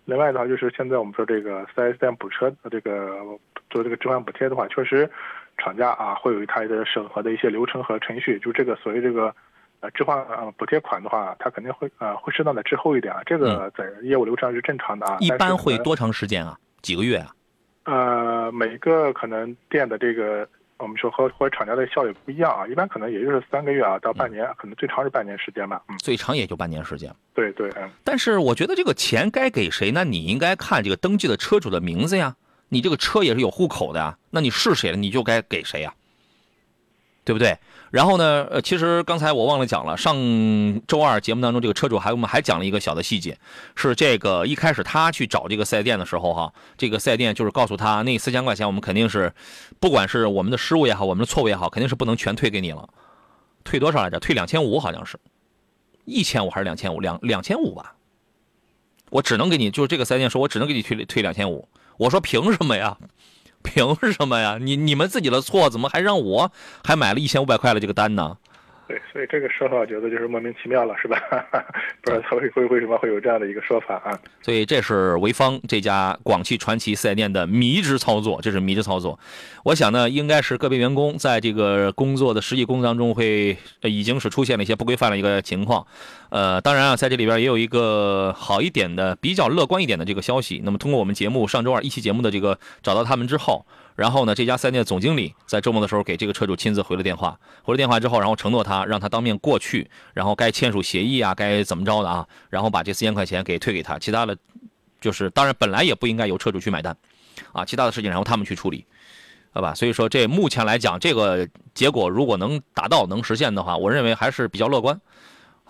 [0.06, 3.20] 另外的话，就是现在我们说这个四 S 店补车的这个
[3.70, 5.10] 做这个置换补贴的话，确实。
[5.58, 9.36] 厂家啊，会有它的审核的一些流程和程序，就这个所谓这个，
[9.82, 15.18] 呃，置换呃补贴款的话，它肯定会呃会适当的滞后一点啊，这个在业务流程上是正常的啊。
[15.20, 16.58] 一般会多长时间啊？
[16.82, 17.28] 几个月啊？
[17.84, 20.48] 呃，每个可能店的这个
[20.82, 25.82] 我们说和或者厂家的效率不一样啊，一般可能也就是三个月啊到半年，可能最长是半年时间吧。
[25.90, 27.14] 嗯，最长也就半年时间。
[27.34, 27.90] 对对嗯。
[28.04, 30.04] 但是我觉得这个钱该给谁呢？
[30.04, 32.36] 你应该看这个登记的车主的名字呀。
[32.74, 35.94] 你这个车也是有户口的呀，那你是谁了，你就该给谁呀，
[37.24, 37.58] 对不对？
[37.92, 40.16] 然后呢，呃，其实刚才我忘了讲了，上
[40.88, 43.38] 周二节目当中，这个车主还我们还讲了一个小的细节，
[43.76, 49.34] 是这个一开始他去找这个四 S 店的时候，哈，这个四 S 店就是告诉他，那四千块钱我们肯定是，
[49.80, 52.88] 不管是我们的失误也好，我们的错误也好，肯定是不能全退给你了，
[53.66, 54.20] 退多少来着？
[54.20, 55.20] 退两千五好像是，
[56.06, 57.02] 一千五还是两千五？
[57.02, 57.96] 两两千五吧，
[59.10, 61.68] 我只能给你，就是这个四店说我只能给你退退两千五。
[61.98, 62.98] 我说凭什么呀？
[63.64, 64.58] 凭什么呀？
[64.60, 66.52] 你你们自己的错，怎么还让我
[66.84, 68.38] 还买了一千五百块的这个单呢？
[68.92, 71.18] 对，所以这个说法我觉得就是莫名其妙了，是吧？
[72.04, 74.20] 不知道他会会为什么会有这样的一个说法啊？
[74.42, 79.18] 所以这是潍坊这家广汽传祺四 S 店的迷之操作，这是迷之操作。
[79.64, 85.88] 我想呢，应该是个别员工在这个工作的实际工作当中会已经是出现了一些不规范的一个情况。
[86.30, 90.62] 呃，当然啊，在这里边也有一个好一点的、比较乐观一点的这个消息。
[90.66, 93.66] 那么通过我们节目上周二一期节目的这个找到他们之后。
[94.02, 104.36] 然后呢，这家四 S 店的总经理在周末的时候给这个车主亲自回了电话，回了电话之后，然后承诺他让他当面过去，然后该签署协议啊，该怎么着的啊，然后把这四千块钱给退给他，其他的，
[105.00, 106.98] 就是当然本来也不应该由车主去买单，
[107.52, 108.84] 啊，其他的事情然后他们去处理，
[109.54, 109.76] 好吧？
[109.76, 115.00] 所以说这目前来讲，这个结果如果能达到能实现的话，我认为还是比较乐观。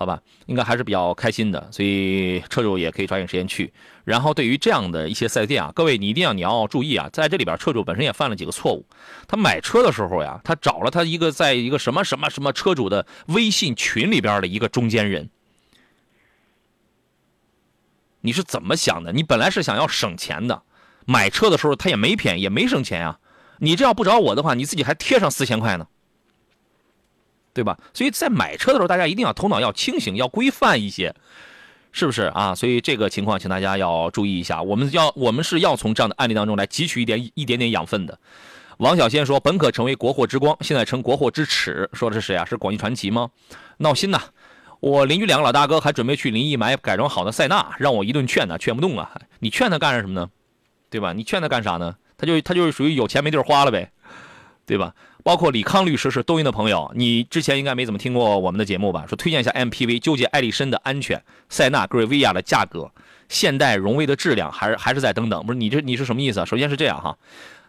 [0.01, 3.71] 好吧，应该还是比较开心的，所以车主也可以抓紧时间去。
[4.03, 8.83] 然后对于这样的一些四 S 店啊，各位你一定要你要注意啊，在这里边车主本身也犯了几个错误。
[9.27, 15.29] 他买车的时候呀，他找了他一个在一个什么什么什么车主的微信群里边的一个中间人。
[18.21, 19.11] 你是怎么想的？
[19.11, 20.63] 你本来是想要省钱的，
[21.05, 23.19] 买车的时候他也没便宜，也没省钱啊。
[23.59, 25.85] 你这要不找我的话，你自己还贴上四千块呢。
[27.53, 27.77] 对吧？
[27.93, 31.13] 所以在买车的时候，大家一定要头脑要清醒，要规范一些，
[31.91, 32.55] 是不是啊？
[32.55, 34.61] 所以这个情况，请大家要注意一下。
[34.61, 38.17] 我们要，我们是要从这样的案例当中来汲取一点一点点养分的。
[38.77, 42.45] 王小仙说：“本可成为国货之光，现在成国货之耻。”说的是谁啊？
[42.45, 43.29] 是广汽传祺吗？
[43.77, 44.19] 闹心呐！
[44.79, 49.11] 我邻居两个老大哥还准备去临沂买改装好的塞纳，让我一顿劝呢，劝不动啊！
[49.39, 50.27] 你劝他干什么呢？
[50.89, 51.13] 对吧？
[51.13, 51.95] 你劝他干啥呢？
[52.17, 53.91] 他就他就是属于有钱没地儿花了呗，
[54.65, 54.95] 对吧？
[55.23, 59.05] 包括李康律师是抖音的朋友，你之前应该没怎么听过我们的节目吧？
[59.07, 62.91] 说推荐一下 MPV，纠结艾力绅的安全，塞纳、格瑞维亚的价格，
[63.29, 65.45] 现代荣威的质量，还是还是在等等？
[65.45, 66.45] 不是你这你是什么意思？
[66.45, 67.17] 首先是这样哈，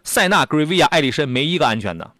[0.03, 2.11] 塞纳、格瑞维亚、艾力绅没一个安全的，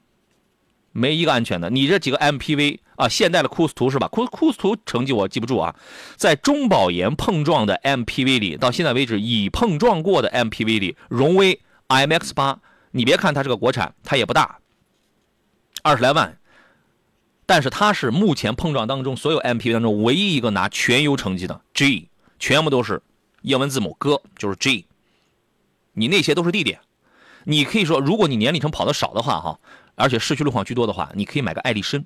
[0.92, 1.70] 没一个安全的。
[1.70, 4.08] 你这几个 MPV 啊，现代的库斯图是吧？
[4.08, 5.76] 库库斯图成绩我记不住啊，
[6.16, 12.60] 在中保研碰撞的 MPV 里，到现在为止已碰撞过的 MPV 里，荣威 MX 八，
[12.92, 14.60] 你别看它是个国产，它也不大。
[15.86, 16.38] 二十来万，
[17.46, 22.08] 但是它是目前碰撞当中所有 MPV 当中唯一一个拿全油成绩的 G，
[22.40, 23.02] 全部都是
[23.42, 24.86] 英文字母哥，就是 G。
[25.92, 26.78] 你那些都是弟弟，
[27.44, 29.60] 你可以说，如果你年里程跑的少的话，哈，
[29.96, 32.06] 而且市区路况居多的话，你可以买个艾力绅。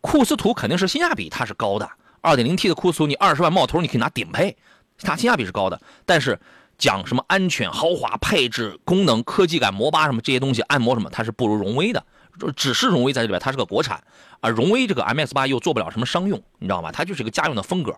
[0.00, 1.88] 库斯图肯定是性价比它是高的
[2.22, 4.56] ，2.0T 的库斯图你二十万冒头你可以拿顶配，
[4.98, 6.36] 它性价比是高的，但是
[6.76, 12.04] 讲什么安全、豪华、配置、功能、科技感、摩巴什么这些东西，按摩什么，它是不如荣威的。
[12.38, 14.02] 就只是荣威在这里边，它是个国产，
[14.40, 16.92] 而荣威这个 MX 八又做不了什么商用，你知道吗？
[16.92, 17.96] 它就是一个家用的风格。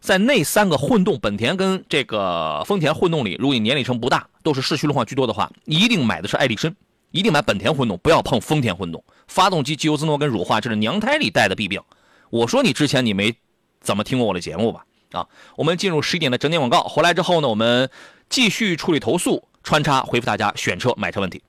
[0.00, 6.72] 在那三个混动，本田跟这个丰田混动里，如果你年龄层不大，都是市区路况居多的话，一定买的是艾力绅，
[7.10, 9.02] 一定买本田混动，不要碰丰田混动。
[9.26, 11.82] 发动机机油自动跟乳化，这是娘胎里带的弊病。
[12.30, 13.34] 我说你之前你没
[13.80, 14.84] 怎么听过我的节目吧？
[15.10, 17.90] 啊，我们进入十一点的整点广告，回来之后呢，我们
[18.28, 21.42] 继续处理投诉，穿插回复大家选车买车问题。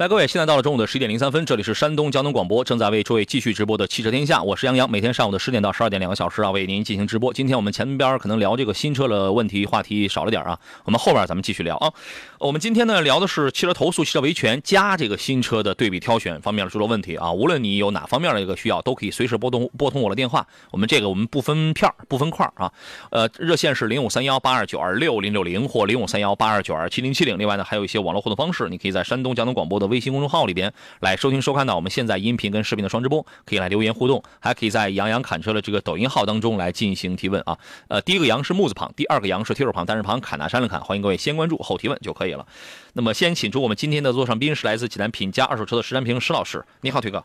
[0.00, 7.30] 来，各位，现在到了中午的十一点零三分，这里是山东交通广播，正在为诸位继续直播的汽车天下，我是杨洋，每天上午的十点到十二点两个小时啊，为您进行直播。
[7.34, 11.92] 今天我们前边可能聊这个新车的问题话题少了点啊，我们后边咱们继续聊啊。
[12.40, 17.30] 我们今天呢聊的是汽车投诉、汽车维权加这个新车的对比挑选方面的诸多问题啊。
[17.30, 20.46] 无论你有哪方面的一个需要，都可以随时拨通拨通我的电话。
[20.70, 22.72] 我们这个我们不分片不分块啊。
[23.10, 27.36] 呃，热线是零五三幺八二九二六零六零或零五三幺八二九二七零七零。
[27.36, 30.72] 另外呢，还有一些网络互动方式，你可以在山东交通广播的微信公众号里边。
[31.00, 37.58] 来收听收看到我们现在音频跟视频的双直播，可以来留言互动，还可以在杨洋侃车的这个抖音号当中来进行提问啊。
[37.88, 42.46] 呃，第一个杨是木字旁，第二个杨是提手旁，单人旁，侃大山的侃，欢迎各位先关注后提问就可以了。
[42.92, 47.24] 那么先请出我们今天的座上宾是来自济南品家二手车的石占平石老师，你好，腿哥。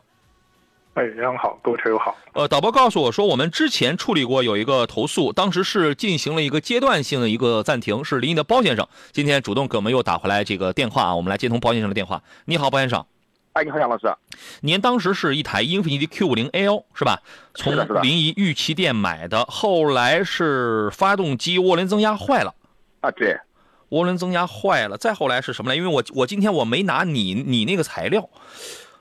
[0.94, 2.16] 哎，杨好，各位车友好。
[2.32, 12.22] 呃，导播告诉我说，我们之前处理过有一个投诉，当时是进行了一个阶段性的一个暂停，是临沂的包先生，今天主动给我们又打回来这个电话啊，我们来接通包先生的电话。
[12.46, 13.04] 你好，包先生。
[13.52, 14.06] 哎，你好，杨老师。
[14.62, 17.20] 您当时是一台英菲尼迪 Q50L 是吧？
[17.54, 22.54] 从临沂玉器店买的，后来是发动机涡轮增压坏了。
[23.00, 23.38] 啊，对，
[23.90, 24.96] 涡轮增压坏了。
[24.96, 25.76] 再后来是什么呢？
[25.76, 28.28] 因为我我今天我没拿你你那个材料。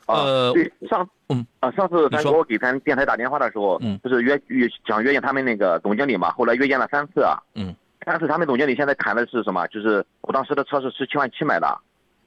[0.08, 6.32] 呃，对，上嗯啊，上次咱给我给咱电台打电话的时候，嗯，不是约约想约见他们那个总经理嘛？
[6.32, 7.38] 后来约见了三次啊。
[7.56, 7.76] 嗯，
[8.06, 9.66] 但是他们总经理现在谈的是什么？
[9.68, 11.68] 就是我当时的车是十七万七买的。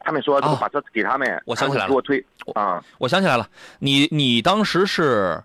[0.01, 2.83] 他们说，把车给他们，我想起来了，给我推啊！
[2.99, 3.47] 我想起来了，
[3.81, 5.43] 你你当时是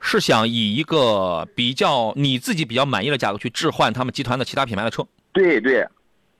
[0.00, 5.04] 是想以一个比较你自己比较满意的价格去置换他们集团的其他品牌的车。
[5.36, 5.86] 对对。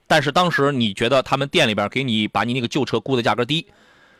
[0.07, 3.65] 但是当时你觉得他们店里边给你把你那个旧车估的价格低。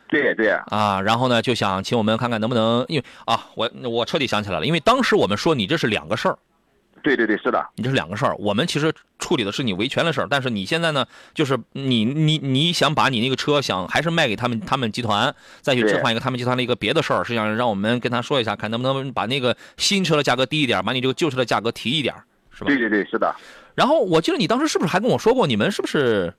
[0.08, 0.50] 对对。
[0.68, 6.38] 啊，然后呢，就想请我们看看能不能，因为啊，我我彻底想起来了，因为当时我们说你这是两个事儿。
[7.00, 8.34] 对对对，是的，你这是两个事儿。
[8.38, 22.12] 我们其实处理的是你维权的事儿，但是你现在呢，就是你你你想把你那个车想还是卖给他们他们集团，再去置换一个他们集团的一个别的事儿，是想让我们跟他说一下，看能不能把那个新车的价格低一点，把你这个旧车的价格提一点，
[22.50, 22.66] 是吧？
[22.66, 23.32] 对对对，是的。
[23.78, 26.34] 然后我记得你当时是不是还跟我说过，你们是不是？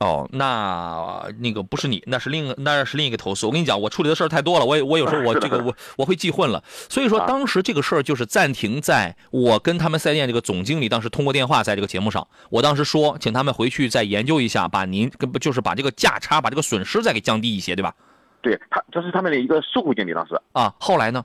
[0.00, 3.46] 哦，那那个不是你，那是另那是另一个投诉。
[3.46, 6.64] 我跟你讲，我处理的事儿太多了，我我有时候 我这个我我会记混了。
[6.88, 17.94] 所以说当时这个事儿就是暂停在我跟他们四 S 店这个总经理当时通过电话在这个节目上，我当时说请他们回去再研究一下，把您跟不就是把这个价差把这个损失再给降低一些，对吧？
[18.40, 20.72] 对他这是他们的一个售后经理当时啊。
[20.80, 21.22] 后来呢？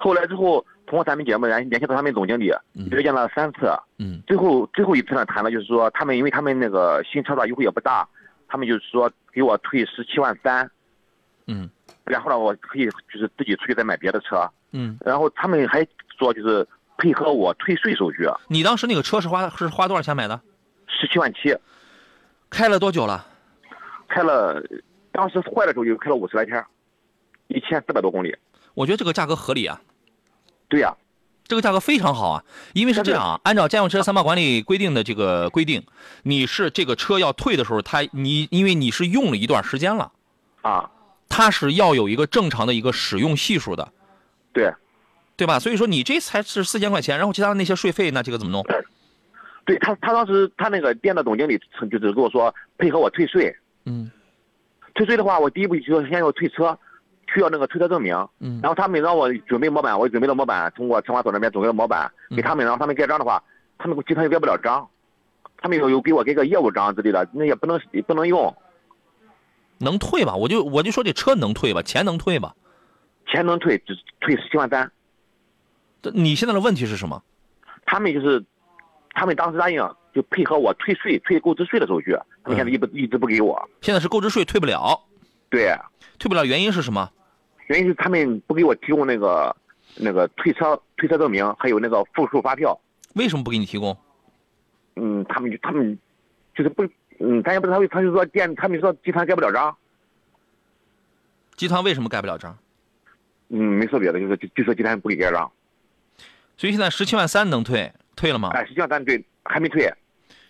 [0.00, 2.52] 后来之后通过咱们节目联联系到他们总经理，
[2.90, 3.72] 约见了三次。
[3.98, 4.22] 嗯。
[4.26, 8.08] 最后最后一次呢谈的就是说他们因为他们那个新车的优惠也不大。
[8.46, 10.70] 他们就是说给我退十七万三，
[11.48, 11.68] 嗯，
[12.04, 15.84] 然后呢，我可以就是自己出去再买别的车，嗯，然后他们还
[16.16, 16.64] 说就是
[16.96, 18.28] 配合我退税手续。
[18.46, 20.40] 你当时那个车是花是花多少钱买的？
[20.86, 21.58] 十七万七，
[22.48, 23.26] 开了多久了？
[24.06, 24.62] 开了，
[25.10, 26.64] 当时坏的时候就开了五十来天，
[27.48, 28.36] 一千四百多公里。
[28.74, 29.80] 我觉得这个价格合理啊。
[30.74, 30.92] 对呀。
[31.46, 35.84] 这个价格非常好啊，因为是这样啊，按照家用车三包管理规定的这个规定，
[36.22, 40.10] 你是这个车要退的时候，他你因为你是用了一段时间了，
[40.62, 40.90] 啊，
[41.28, 43.92] 它是要有一个正常的一个使用系数的，
[44.54, 44.72] 对，
[45.36, 45.58] 对吧？
[45.58, 48.64] 所以说你这才是四千块钱，然后其他的那些税费，那这个怎么弄？
[49.66, 51.60] 对他，他当时他那个店的总经理
[51.90, 53.54] 就是跟我说配合我退税，
[53.84, 54.10] 嗯，
[54.94, 56.76] 退税的话，我第一步就是先要退车。
[57.34, 63.42] 需要那个退车证明，嗯，然后他们让我准备模板，我准备了模板，通过城管所那边准备了模板给他们，让他们盖章的话，
[63.76, 64.88] 他们集团又盖不了章，
[65.56, 68.54] 他们有有给我盖个业务章之类的，那也不能不能用。
[69.78, 70.36] 能退吧？
[70.36, 71.82] 我就我就说这车能退吧？
[71.82, 72.54] 钱能退吧？
[73.26, 74.90] 钱能退，只退十七万三。
[76.12, 77.20] 你现在的问题是什么？
[77.84, 78.44] 他们就是，
[79.14, 79.78] 他们当时答应
[80.14, 83.60] 就配合我退税，退购置税的手续，他们现在一不一直不给我。
[83.80, 85.00] 现在是购置税退不了。
[85.50, 85.74] 对。
[86.18, 87.10] 退不了，原因是什么？
[87.66, 89.54] 原因是他们不给我提供那个
[89.96, 92.78] 那个退车退车证明，还有那个复数发票。
[93.14, 93.96] 为什么不给你提供？
[94.96, 95.98] 嗯，他们他们
[96.54, 96.84] 就是不，
[97.18, 99.76] 嗯，咱也不知道，他他就说店，他们说集团盖不了章。
[101.56, 102.56] 集团为什么盖不了章？
[103.48, 105.50] 嗯，没说别的，就是就说集团不给盖章。
[106.56, 108.50] 所以现在十七万三能退，退了吗？
[108.52, 109.92] 哎，十七万三对，还没退。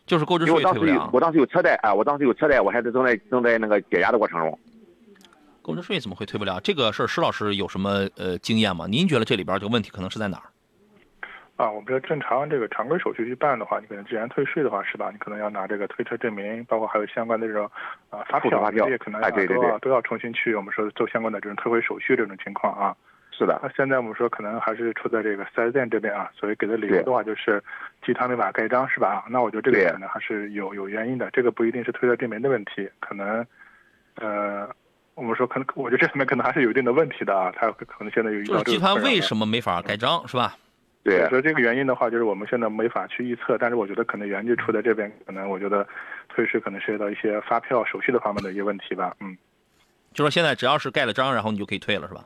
[0.07, 1.09] 就是购置税退不了。
[1.15, 4.59] 我当时有车贷，哎，我当时有车贷，我还是正在正在那个解押的过程中。
[5.65, 6.61] 购置税怎么会退不了？
[6.62, 8.87] 这个事儿，施老师有什么呃经验吗？
[8.87, 10.47] 您觉得这里边这个问题可能是在哪儿？
[11.57, 15.09] 啊，我们说正常这个常规手续去办的话，你可能既然退税的话，是吧？
[15.11, 17.65] 你可能要拿这个退车证明，包括还有相关的这种
[18.11, 22.95] 啊发票，发票也可能啊对对对，都要重新去我们说做相关的这种退回手续这种情况啊。
[23.31, 23.59] 是的。
[23.62, 27.62] 那现在我们说可能还是出在这个四 S 店这边啊，所以给的理由的话就是
[28.05, 29.25] 集团没法盖章是吧？
[29.31, 33.47] 那我觉得这个可能还是有有原因的，这个不一定是退车证明的问题，可能。
[34.17, 34.69] 呃，
[35.15, 40.57] 我们说可能，我觉得这里面可能还是有一定的问题的啊，他可能现在有遇就是集团为什么没法盖章是吧？
[41.05, 45.87] 对所以这个原因的话，就是我们现在没法去预测，但是我觉得可能原就出在这边，可能我觉得
[46.29, 49.15] 退市可能涉及到一些发票手续的方面的一些问题吧。
[49.21, 49.37] 嗯，
[50.15, 52.25] 就说现在只要是盖了章，然后你就可以退了是吧？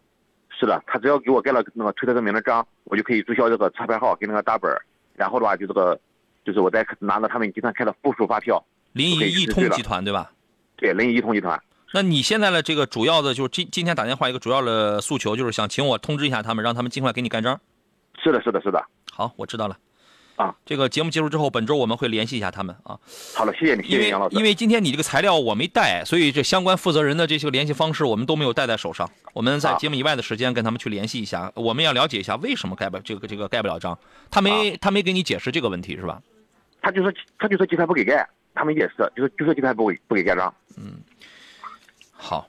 [0.51, 4.81] 是的，他只要给我盖了那个推特证明的章，我就可以注销这个车牌号跟那个大本儿，
[5.15, 5.99] 然后的话就这个，
[6.45, 10.31] 就是我再拿着他们集团开的附属发票，临沂一通集团对吧？
[10.77, 11.61] 对，临沂一通集团。
[11.93, 17.59] 那你现在的这个主要的就是今今天打电话一个主要的诉求就是想请我通知一下他们，让他们尽快给你盖章。
[18.23, 18.85] 是的，是的，是的。
[19.13, 19.77] 好，我知道了。
[20.37, 22.97] 啊，这个节目结束之后，本周我们会联系一下他们啊，
[23.35, 24.37] 好了，谢谢你，谢谢杨老师。
[24.37, 29.11] 因为今天你这个材料我没带，所以这相关负责人的这些个联系方式我们都没有带在手上。
[29.33, 33.99] 我们在啊节目以外的时间跟他们去联系一下，我们要了解一下为什么盖不这个这个盖不了章。
[34.31, 36.23] 他没、他没给你解释这个问题是吧？
[36.81, 38.25] 他就说他就说集团不给盖，
[38.55, 40.55] 他们也是，就是就说集团不给不给盖章。
[42.21, 42.49] 好，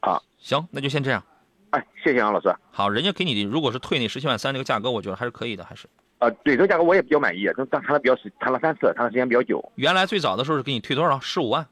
[0.00, 1.22] 啊，行，那就先这样。
[1.70, 2.52] 哎，谢谢杨老师。
[2.70, 5.86] 好，人家给你如果是退那十七万三这个价格，我觉得还是可以的，还是
[6.18, 11.20] 呃，对这个价格我也比较满意，这谈了比较时谈了三次，谈的时间比较久，原来最早的时候是给你退多少？
[11.20, 11.66] 十五万。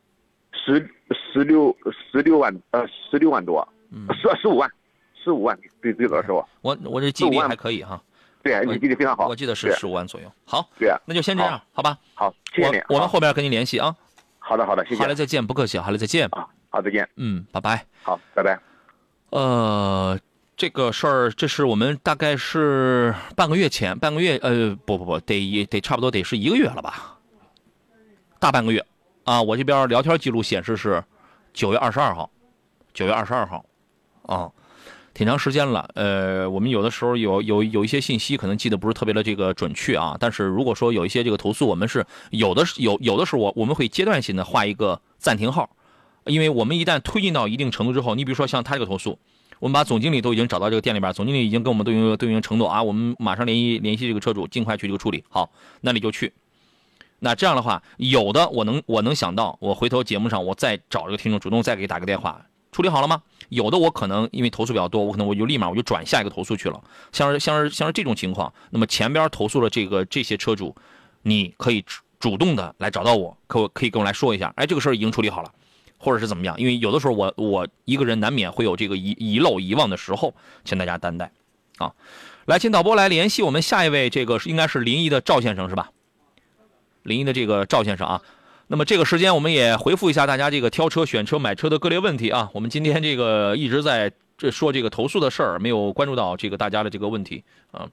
[0.52, 0.74] 十
[1.32, 1.74] 十六
[2.12, 4.70] 十六万呃十六万多，嗯十十五万，
[5.22, 8.02] 十五万最最早的时候，我我这记忆力还可以哈，
[8.42, 9.28] 对我你记忆力非常好。
[9.28, 10.30] 我记得是十五万左右。
[10.44, 11.96] 好，对，那就先这样，好吧？
[12.14, 12.76] 好，谢谢你。
[12.88, 13.94] 我我们后边跟您联系啊。
[14.38, 15.14] 好的好的，谢谢好嘞，。
[15.14, 16.28] 再见，不客气，好嘞，再见。
[16.32, 17.08] 啊，好，再见。
[17.16, 17.84] 嗯，拜拜。
[18.02, 18.58] 好，拜拜。
[19.30, 20.18] 呃，
[20.56, 27.18] 这个事儿，这是我们大概是半个月前，半个月，呃，不不不，得一得差不多得是一个月了吧，
[28.38, 28.84] 大半个月
[29.24, 29.42] 啊。
[29.42, 31.02] 我这边聊天记录显示是
[31.52, 32.30] 九月二十二号，
[32.94, 33.64] 九月二十二号，
[34.22, 34.50] 啊，
[35.12, 35.88] 挺长时间了。
[35.94, 45.68] 呃，我们有的时候有有有一些信息可能记得不是特别的这个准确啊，但是如果说有一些这个投诉，我们是有的有有的时候我我们会阶段性的画一个暂停号。
[46.26, 49.18] 因为我们一旦推进到一定程度之后，你比如说像他这个投诉，
[49.58, 55.24] 我们把总经理都已经找到这个店里边，总经理已经跟我们都有都已经承诺啊，我们马上联系联系这个车主，尽快去这个处理。
[55.28, 55.50] 好，
[55.80, 56.32] 那你就去。
[57.18, 63.22] 那这样的话，有的我能我能想到，我回头节目上我再找这个听众主动再给打个电话，处理好了吗？
[63.50, 66.82] 有的我可能因为投诉比较多，我可能我就立马我就转下一个投诉去了。
[67.12, 70.74] 像是像是像是这种情况，那么前边投诉的这个这些车主，
[71.22, 75.52] 你可以主主动的来找到我，可我可以跟我来说一下，哎，这个事儿已经处理好了。
[76.00, 76.58] 或者是怎么样？
[76.58, 80.34] 因为有的时候我我一个人难免会有这个遗遗漏遗忘的时候，
[80.64, 81.30] 请大家担待
[81.76, 81.92] 啊。
[82.46, 85.90] 来，请导播来联系我们下一位，这个应该是临沂的赵先生是吧？
[87.02, 88.22] 临沂的这个赵先生啊。
[88.66, 92.50] 那么这个时间我们也回复一下大家这个挑车、选车、买车的各类问题啊。
[92.54, 97.88] 我们今天这个一直在这说这个投诉的事儿，没有关注到这个大家的这个问题啊。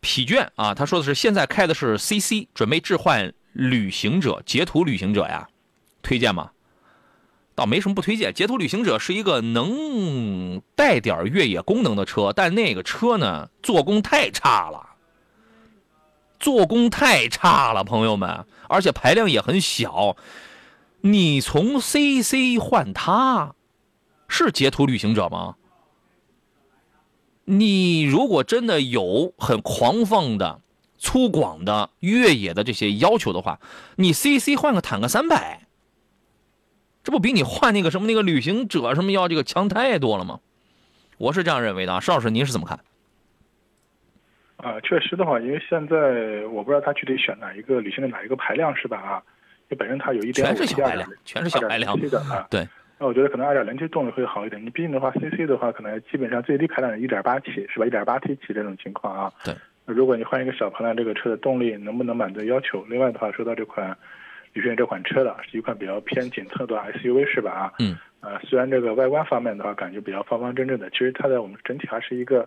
[0.00, 5.48] 疲倦啊，他说的是现在开的是 CC，准备置换旅行者、捷途旅行者呀。
[6.02, 6.50] 推荐吗？
[7.54, 8.32] 倒没什么不推荐。
[8.32, 14.96] 捷途旅行者是一个能带点越野功能的车，但那个车呢，做工太差了，
[16.40, 20.16] 做工太差了，朋友们，而且排量也很小。
[21.02, 23.54] 你从 CC 换它，
[24.28, 25.56] 是捷途旅行者吗？
[27.44, 30.62] 你如果真的有很狂放的、
[30.96, 33.60] 粗犷的越野的这些要求的话，
[33.96, 35.66] 你 CC 换个坦克三百。
[37.02, 40.40] 这不比你换那个什么那个旅行者什么要这个强太多了吗？
[41.18, 42.78] 我是这样认为的啊，邵老师您是怎么看？
[44.56, 48.96] 啊，确实的话，因为现在我不知道他具体选哪一个旅行的哪一个排量是吧？
[48.98, 49.22] 啊，
[49.68, 52.46] 因为本身它有一点全是小排量，全是小排量的啊。
[52.50, 52.66] 对，
[52.98, 54.64] 那我觉得可能二点零 T 动力会好一点。
[54.64, 57.86] 你毕竟的话，CC 的话可能基本上最低排量一点八 T 是吧？
[57.86, 59.32] 一点八 T 起这种情况啊。
[59.44, 59.54] 对。
[59.84, 62.84] 如果你换一个小排量，这个车的动力能不能满足要求？
[62.88, 63.96] 另外的话，说到这款。
[64.52, 67.50] 旅行这款车的是一款比较偏紧凑的 SUV 是吧？
[67.50, 72.46] 啊，嗯，呃，虽然这个外观方面的话感觉比较方方正正的，其实它在我们整体还是一个，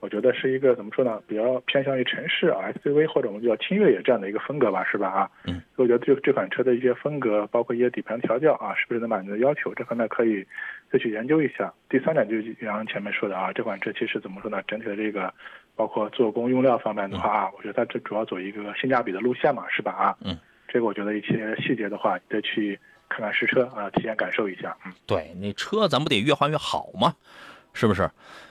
[0.00, 1.20] 我觉得是一个怎么说呢？
[1.26, 5.08] 比较偏向于城市啊 SUV 或者我们叫轻越野这样的一个风格吧，是吧？
[5.08, 9.74] 啊，嗯，所以我觉得这这款车的一些风格，包括一些底盘调教啊，是不是能满足要求？
[9.74, 10.46] 这方面可以
[10.92, 11.72] 再去研究一下。
[11.88, 14.62] 第三点就是杨前面说的啊，这款车其实怎么说呢？
[14.68, 15.32] 整体的这个
[15.74, 19.92] 包括做工用料方面的话啊，我觉得它这主要走一个性价比的路线嘛，是吧？
[19.92, 20.38] 啊，嗯。
[20.68, 24.76] 这个我觉得一些细节的话，得去看看实车啊，体验感受一下。
[24.84, 27.14] 嗯，对，那车咱不得越换越好吗？
[27.72, 28.10] 是不是？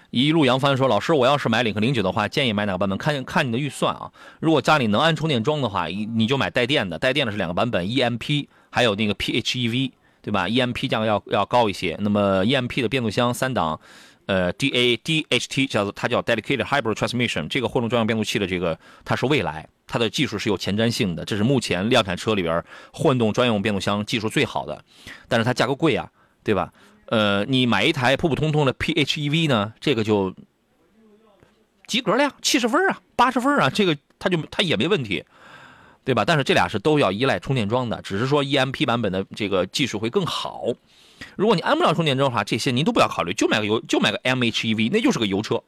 [0.09, 2.97] 一路扬帆说，老师，我要是买领克零九的话，建议买哪个版本？
[2.97, 4.09] 看看你的预算啊。
[4.39, 6.97] 如果家里能安充电桩的话，你就买带电的。
[6.97, 9.91] 带电的是两个版本，EMP 还有那个 PHEV，
[10.22, 11.97] 对吧？EMP 价格要要高一些。
[11.99, 13.80] 那么 EMP 的变速箱三档，
[14.28, 22.63] 呃，DA DHT 叫做它叫 Dedicated Hybrid Transmission，这个混动专用变速器的这个它是未来，它的技术是有前瞻性的，这是目前量产车里边
[22.93, 24.84] 混动专用变速箱技术最好的，
[25.28, 26.11] 但是它价格贵啊，
[26.43, 26.71] 对吧？
[27.05, 30.36] 呃，你买一台普普通通的 PHEV 呢，这个就
[31.88, 35.23] 及格了呀，七十分啊，八十分啊，这个它就它也没问题，
[36.03, 36.25] 对吧？
[36.25, 40.65] 但是这俩是都要依赖充电桩的，只是说 EMP 版本的这个技术会更好。
[41.36, 45.63] 如果你安不了充电桩的话，这些您都不要考虑，就买个油，就买个 MHEV，那就是个油车，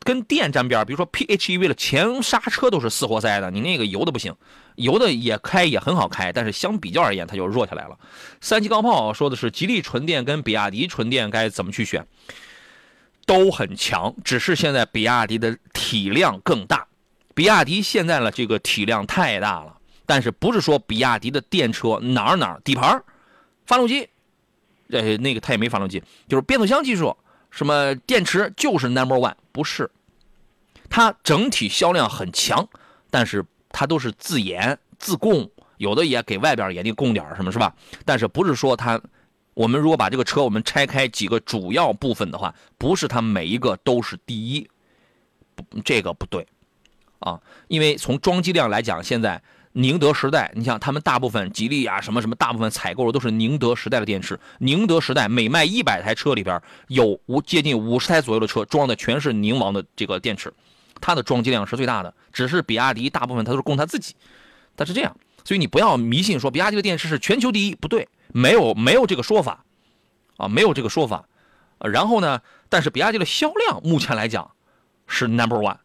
[0.00, 0.84] 跟电沾边。
[0.86, 4.34] 比如说 PHEV 的前刹车都是四活塞的，你那个油的不行，
[4.76, 7.98] 油的也开也很好开，但是相比较而言，它就弱下来了。
[8.40, 12.06] 三级高炮说的是吉利纯电跟比亚迪纯电该怎么去选，
[13.26, 16.86] 都很强，只是现在比亚迪的体量更大，
[17.34, 19.76] 比亚迪现在的这个体量太大了，
[20.06, 23.02] 但是不是说比亚迪的电车哪儿哪儿底盘、
[23.66, 24.08] 发动机。
[24.92, 27.16] 呃，那个它也没发动机，就是变速箱技术，
[27.50, 29.90] 什么电池就是 number one，不是，
[30.88, 32.68] 它整体销量很强，
[33.10, 37.74] 但是它都是自研自供，有的也给外边也得供点什么，是吧？
[38.04, 39.00] 但是不是说它，
[39.54, 44.68] 我们如果把这个车我们拆开几个主要部分的话，不是它每一个都是第一，
[45.54, 46.46] 不，这个不对，
[47.18, 49.42] 啊，因为从装机量来讲，现在。
[49.72, 54.38] 宁德时代，你像他们大部分吉利啊什么什么，大部分采购的都是宁德时代的电池。
[54.58, 60.52] 宁德时代每卖一百台车里边，有五接近五十台左右的车装的全是宁王的这个电池，
[61.00, 62.12] 它的装机量是最大的。
[62.32, 64.14] 只是比亚迪大部分它都是供它自己，
[64.76, 65.16] 它是这样。
[65.44, 69.64] 所以你不要迷信说比亚迪的电池是全球第一，不对，没有没有这个说法，
[70.36, 71.24] 啊，没有这个说法。
[71.80, 74.50] 然后呢，但是比亚迪的销量目前来讲
[75.06, 75.78] 是 number one，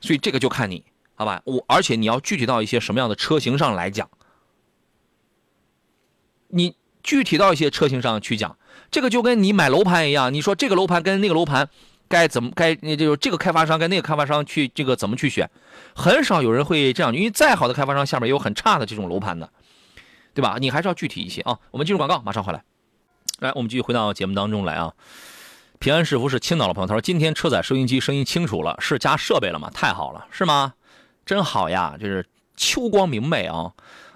[0.00, 0.84] 所以这个就看你。
[1.16, 4.10] 好吧，我而且你要具体到一些什么样的车型上来讲，
[6.48, 8.56] 你具体到一些车型上去讲，
[8.90, 11.68] 这个就跟你买楼盘一样，你说这个楼盘跟那个楼盘
[12.08, 15.48] 该怎么该，你就这个开发商跟那个开发商去这个怎么去选，
[15.94, 19.48] 很少有人会这样，因为再好的开发商下面也有很差的这种楼盘的，
[20.34, 20.56] 对吧？
[20.58, 21.58] 你还是要具体一些啊。
[21.70, 22.64] 我们进入广告，马上回来。
[23.38, 24.92] 来，我们继续回到节目当中来啊。
[25.78, 29.70] 平安是福是青岛的朋友，他说今天车载收音机声音清楚了，是加设备了吗？
[29.74, 30.74] 太好了，是吗？
[31.24, 33.72] 真好呀，就是秋光明媚啊！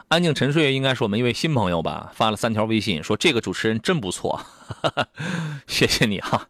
[0.09, 2.11] 安静沉睡应该是我们一位新朋友吧？
[2.15, 4.41] 发了三条微信说这个主持人真不错，
[5.67, 6.49] 谢谢你哈。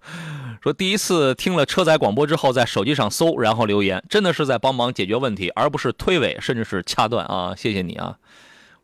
[0.62, 7.54] 说第一次听了车载广播之后，在手机上搜，然后留言，真的是在帮忙解决问题，而不是推诿，甚至是掐断啊！
[7.56, 8.16] 谢谢你啊！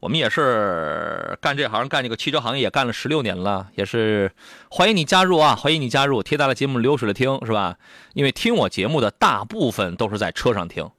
[0.00, 4.32] 我们也是干这行，干这个汽车行业也干了十六年了，也是
[4.68, 5.54] 欢迎你加入啊！
[5.54, 7.76] 欢迎你加入，贴大的节目流水的听是吧？
[8.12, 10.90] 因为听我节目的大部分都是在车上听。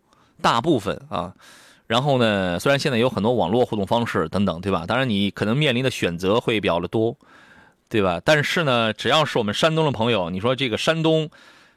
[0.46, 1.34] 大部分啊，
[1.88, 4.86] 然后呢，虽然现在有很多网络互动方式等等，对吧？
[4.86, 7.18] 当然你可能面临的选择会比较的多，
[7.90, 8.22] 对吧？
[8.24, 11.32] 但是呢，只要是我们山东的朋友，你说这个山东，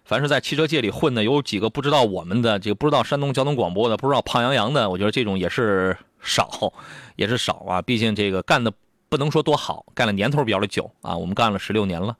[0.04, 6.70] 凡是在汽车界里混的，有几个不知道我们的这个不知道山东交通广播的，不知道胖杨洋的，我觉得这种也是少，
[7.16, 7.80] 也是少啊。
[7.80, 8.70] 毕竟这个干的
[9.08, 12.14] 不能说多好，干了年头比较的久啊，我们干了十六年了，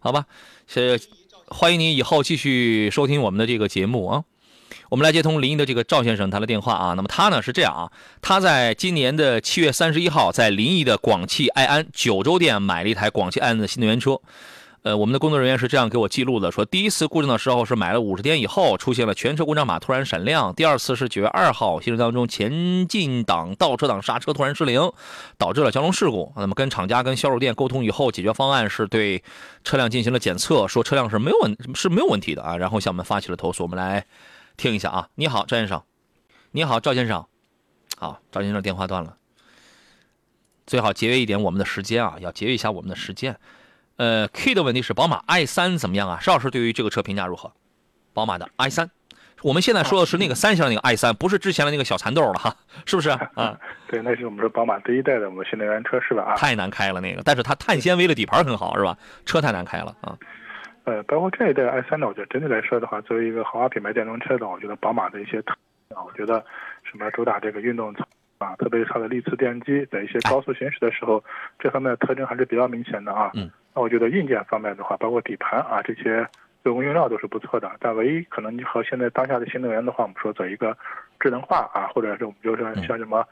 [0.00, 0.26] 好吧？
[0.66, 1.00] 是
[1.46, 4.24] 欢迎你以后继续收听我们的这个节目啊。
[4.88, 6.94] 我们来接通临沂的这个赵先生他的电话啊。
[6.94, 7.90] 那么他呢是这样啊，
[8.22, 14.20] 他在今年的七月三十一号在临沂的广汽埃安九州店买了一台广汽埃安的新能源车。
[14.84, 24.80] 呃，我们的工作人员是这样给我记录的，说第一次故障的时候是买了五十天以后出现了全车故障码突然闪亮，第二次是九月二号行驶当中前进档、倒车档刹车突然失灵，
[25.36, 26.32] 导致了交通事故。
[26.36, 29.20] 那么跟厂家跟销售店沟通以后，解决方案是对
[29.64, 33.64] 车辆进行了检测，说车辆是没有问是没有问题的啊，然后向我们发起了投诉。
[33.64, 34.06] 我们来。
[34.58, 35.84] 听一下啊，你好，赵先生，
[36.50, 37.24] 你好，赵先生，
[37.96, 39.16] 好，赵先生电话断了，
[40.66, 43.38] 最好节约一点我们的时间啊，要节约一下我们的时间。
[43.98, 46.18] 呃，K 的问题是宝马 i 三怎么样啊？
[46.20, 47.52] 邵老师对于这个车评价如何？
[48.12, 48.90] 宝马的 i 三，
[49.42, 53.56] 我们现在说的是那个三厢那个 i 三，不是之前的那个小蚕豆了哈，是不是啊？
[53.86, 56.24] 对，那是我们说宝马第一代的我们新能源车是吧？
[56.24, 58.98] 啊，太难开了那个，但是它碳纤维的底盘很好是吧？
[59.24, 60.18] 车太难开了啊。
[60.88, 65.52] 呃，包括这一代 i 三呢，我觉得整体来说的话，作为一个豪华品牌电动车的，我觉得宝马的一些特
[65.94, 66.42] 啊，我觉得
[66.82, 67.94] 什么主打这个运动
[68.38, 71.22] 啊，特别是它的力磁电机，在一些高速行驶的时候，
[71.58, 73.30] 这方面的特征还是比较明显的啊。
[73.34, 73.50] 嗯。
[73.74, 76.26] 那我觉得硬件方面的话，包括底盘啊这些
[76.64, 80.74] 做工用料都是不错的，但唯一可能你和现在当下的新能源的话，我们说走一个
[81.20, 83.22] 智能化啊，或者是我们就是像什么。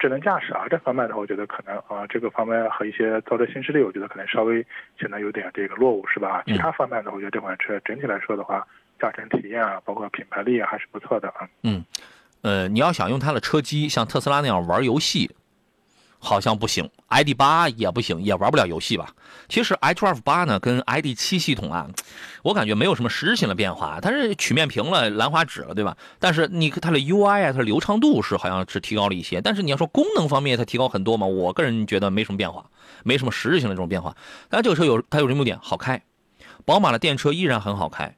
[0.00, 4.66] 智能驾驶啊，这方面的话，我觉得可能啊，这个方面和一些造车新势力，我觉得可能稍微
[4.98, 6.42] 显得有点这个落伍，是吧？
[6.46, 8.66] 其他方面的，我觉得这款车整体来说的话，
[8.98, 11.46] 驾乘体验啊，包括品牌力啊，还是不错的啊。
[11.62, 11.84] 嗯，
[12.40, 15.30] 呃，你要想用它的车机像特斯拉那样玩游戏，
[16.20, 19.08] 好像不行，ID 八也不行，也玩不了游戏吧？
[19.48, 21.88] 其实 iDrive 八呢跟 ID 七系统啊，
[22.42, 25.96] 我感觉没有什么实质性的变化，它是曲面屏了，兰花指了，对吧？
[26.18, 32.66] 但是你它的 UI 啊，它的流畅度是好像是提高了一些，但是你要说功能方面它提高很多嘛，我个人觉得没什么变化，
[33.02, 34.14] 没什么实质性的这种变化。
[34.48, 35.58] 但这个车有它有什么优点？
[35.62, 36.02] 好开，
[36.66, 38.14] 宝马的电车依然很好开。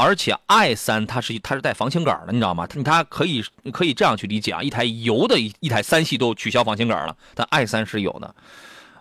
[0.00, 2.66] 而且 i 三它是它是带防倾杆的，你知道吗？
[2.68, 8.34] 它它可以可以这样去理解啊，一台油的一一台三系都取消防倾杆了，但 i 三是有的。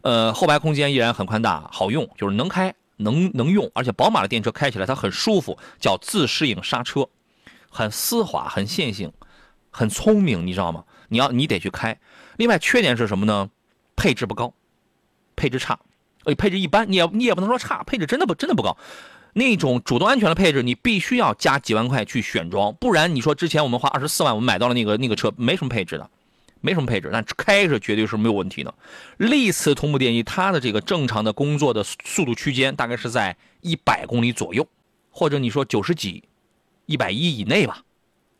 [0.01, 3.69] 呃，后排空间依然很宽大，好用，就是能开能能用。
[3.75, 7.07] 而且宝马的电车开起来它很舒服，叫自适应刹车，
[7.69, 9.11] 很丝滑，很线性，
[9.69, 10.83] 很聪明，你知道吗？
[11.09, 11.99] 你要你得去开。
[12.37, 13.49] 另外缺点是什么呢？
[13.95, 14.53] 配置不高，
[15.35, 15.79] 配置差，
[16.25, 18.77] 呃，配置一般，你也你也不能说差，配置真的不真的不高。
[19.37, 26.09] 那种主动安全的配置，你必须要加几万块去选装，不然你说之前我们花二十四万，我们买到了那个那个车，没什么配置的，
[26.59, 28.73] 没什么配置，但开着绝对是没有问题的。
[29.17, 34.67] 历次同步电机，它的这个正常的工作的速度区间大概是在一百公里左右，
[35.11, 36.23] 或者你说九十几、
[36.87, 37.83] 一百一以内吧，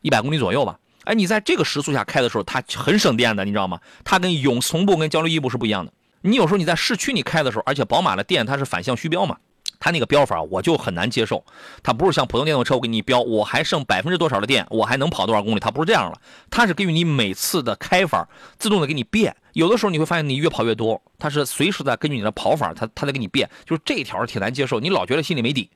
[0.02, 0.80] 一百公里左右吧。
[1.04, 3.78] 哎，你在这个时速下开的时候，它很省电的，你知道吗？
[4.02, 5.92] 它跟永磁同步跟交流异步是不一样的。
[6.22, 9.36] 你有时候你在市区你开的时候，而且宝马的电它是反向虚标嘛。
[9.80, 11.44] 它那个标法我就很难接受，
[11.82, 16.20] 它不是像普通电动车我给你标，我还剩百分之多少的电，我还能跑多少公里，它不是这样了，
[16.50, 25.70] 它是根据你每次的开法自动的给你变，有的时候你会发现你越跑越多，它是随时在根据你的跑法，它它在给你变，就是这条挺难接受，你老觉得心里没底，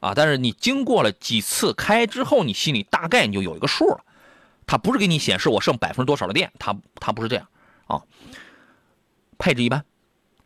[0.00, 4.00] 啊，但是你经过了几次开之后，你心里大概你就有一个数了，
[4.66, 7.46] 它不是给你显示我剩百分之多少的电，它它不是这样
[7.86, 8.00] 啊，
[9.36, 9.84] 配置一般，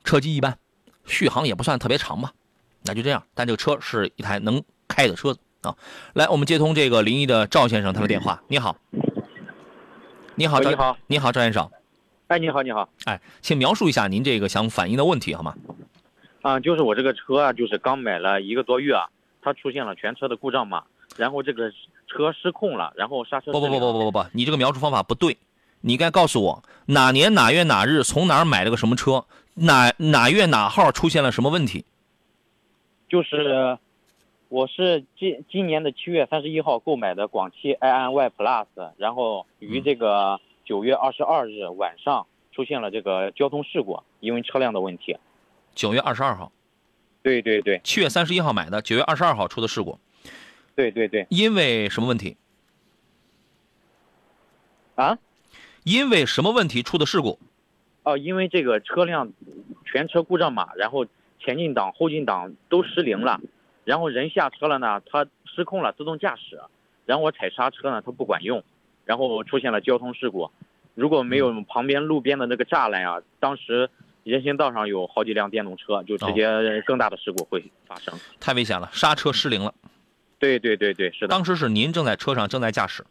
[0.03, 0.59] 车机一般，
[1.07, 2.33] 续航也不算特别长吧。
[2.87, 5.74] 那就这样，但这个车是一台能开的车子啊！
[6.12, 8.43] 来，我们接通这个临沂的赵先生他的电话。
[8.47, 8.76] 你好，
[10.35, 11.70] 你好，你好，你好，赵先生。
[12.26, 12.87] 哎，你好，你好。
[13.07, 15.55] 哎，请描述一下您这个想反映的问题好吗？
[16.43, 19.09] 啊，就是我这个车啊，就是刚买了一个多月啊，
[19.41, 20.85] 它出现了全车的故障嘛，
[21.16, 21.70] 然后这个
[22.07, 23.51] 车失控了，然后刹车。
[23.51, 25.39] 不不不不不不不，你这个描述方法不对，
[25.80, 29.24] 你该告诉我哪年哪月哪日从哪儿买了个什么车，
[29.55, 31.87] 哪哪月哪号出现了什么问题？
[33.15, 33.79] 就是，
[34.49, 45.17] 我是今今年的七月三十一号购买的广汽埃安 Y Plus，然后于这个九月二十二日晚上出现了这个交通事故，因为车辆的问题。
[45.77, 46.51] 九月二十二号。
[47.23, 47.81] 对对对。
[47.85, 49.97] 七月三十一号买的，九月二十二号出的事故。
[50.75, 51.25] 对对对。
[51.31, 52.37] 因为什么问题？
[54.97, 55.17] 啊？
[55.85, 57.39] 因为什么问题出的事故？
[58.03, 59.33] 哦，因为这个车辆
[59.85, 61.07] 全车故障码，然后。
[61.45, 63.40] 前进档、后进档都失灵了，
[63.84, 66.61] 然后人下车了呢，它失控了，自动驾驶，
[67.07, 68.64] 然后我踩刹车呢，它不管用，
[69.05, 70.51] 然后出现了交通事故。
[70.95, 73.90] 如果没有旁边路边的那个栅栏啊，当时
[74.22, 78.14] 人行道上有好几辆电动车，就直接更大的事故会发生。
[78.40, 79.74] 太危险了，刹车失灵了。
[80.38, 81.28] 对对对对，是的。
[81.28, 83.05] 当时是您正在车上正在驾驶。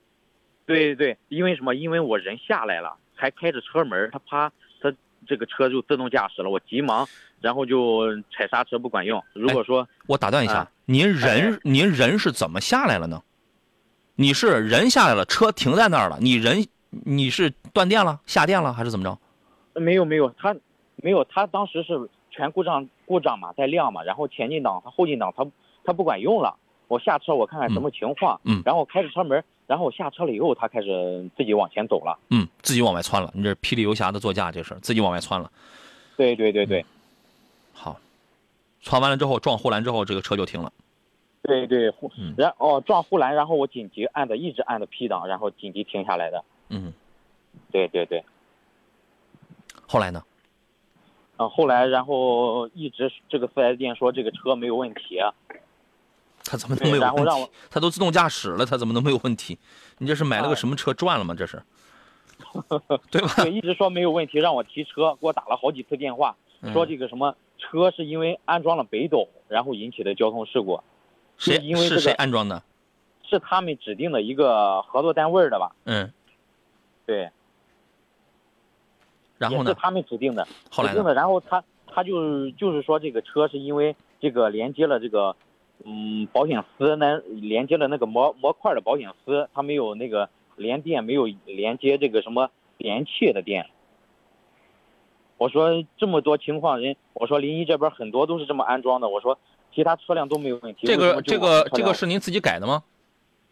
[0.65, 1.75] 对对对，因为什么？
[1.75, 4.53] 因为我人下来了，还开着车门，他啪，他
[5.28, 7.07] 这个车就自动驾驶了，我急忙。
[7.41, 9.21] 然后就踩刹车不管用。
[9.34, 13.21] 如果说我打断一下，您人您人是怎么下来了呢？
[14.15, 19.19] 你是人下来了，车停在那儿了，你人你是断电了、下电了还是怎么着？
[19.78, 20.55] 没有没有，他
[20.95, 25.45] 没有，他当时是全故障故障嘛，在亮嘛，然后前进档、他后进档他
[25.84, 26.55] 他不管用了。
[26.88, 33.32] 我下车我看看什么情况，嗯，然后开着车门，然后我下车了以后，他开始自己往前走了，嗯，自己往外窜了。
[33.34, 35.49] 你这霹雳游侠的座驾，这是自己往外窜了。
[36.18, 36.86] 对对对对。
[37.72, 37.99] 好，
[38.82, 40.72] 窜完了之后撞护栏之后，这个车就停了。
[41.41, 46.43] 对对，护，然哦撞护栏，然后我紧急按的，一直按的 P 档，然后紧急停下来的。
[46.70, 46.93] 嗯，
[47.72, 48.24] 对对对。
[49.88, 50.24] 后来呢？
[51.36, 55.20] 啊，后来然后一直这个四 S 店说这个车没有问题。
[56.46, 57.16] 他怎么能没有问题？
[57.16, 59.58] 然后让我，他都自动驾驶了，他怎么能没有问题？
[59.98, 61.34] 你这是买了个什么车赚了吗？
[61.38, 61.62] 这是，
[63.11, 63.34] 对吧？
[63.38, 66.36] 对，一直说没有问题，让我提车，给我打了好几次电话，
[66.72, 67.36] 说这个什么。
[67.60, 70.82] 车是因为安装了北斗，然后引起的交通事故。
[71.38, 72.61] 谁因为是谁安装的？
[73.24, 75.72] 是他们指定的一个合作单位的吧？
[75.86, 76.11] 嗯，
[77.06, 77.30] 对。
[79.38, 79.72] 然后呢？
[79.72, 80.45] 是他们指定的。
[80.70, 85.34] 后来指定的，然后他他就就是说这个车是因为这个连接了这个
[85.84, 93.68] 嗯保险丝，呢连接了那个模模块的保险丝，它没有那个连电，没有连接这个什么连器的电。
[95.38, 99.10] 我说这么多情况人，我说临沂这边很多都是这么安装的。
[99.10, 99.38] 我说
[99.73, 100.88] 其他车辆都没有问题。
[100.88, 102.84] 这个这个这个是您自己改的吗？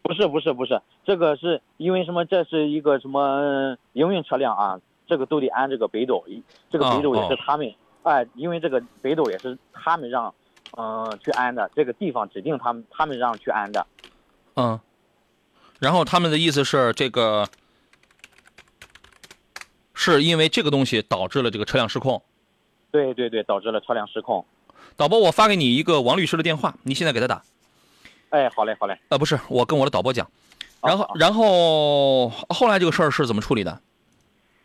[0.02, 2.24] 不是不是不是，这个是因为什么？
[2.24, 4.80] 这是一个什么营运车辆啊？
[5.06, 6.24] 这个都得安这个北斗，
[6.70, 7.72] 这个北斗也是哦他们，
[8.02, 10.34] 哎，因为这个北斗也是他们让，
[10.76, 13.86] 嗯、去安的，这个地方指定他们他们让去安的。
[14.56, 14.78] 嗯，
[15.78, 17.48] 然后他们的意思是这个，
[19.94, 22.22] 是因为这个东西导致了这个车辆失控。
[22.90, 24.44] 对对对，导致了车辆失控。
[24.96, 27.42] 导播，我发给你一个王律师的电话，你现在给他打。
[28.30, 28.98] 哎，好嘞好嘞。
[29.08, 30.30] 呃，不是，我跟我的导播讲。
[30.82, 33.80] 然后，然后后来这个事儿是怎么处理的？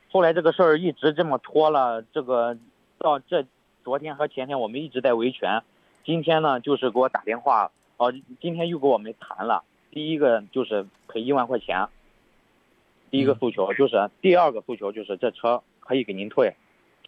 [0.09, 2.57] 后来这个事儿一直这么拖了，这个
[2.97, 3.45] 到这
[3.83, 5.61] 昨天和前天我们一直在维权，
[6.07, 11.89] 今天呢就是给我打电话，哦、今天又给我们谈了，第一个就是赔一万块钱，
[13.11, 16.55] 第一个诉求就是，第二个诉求就是这车可以给您退，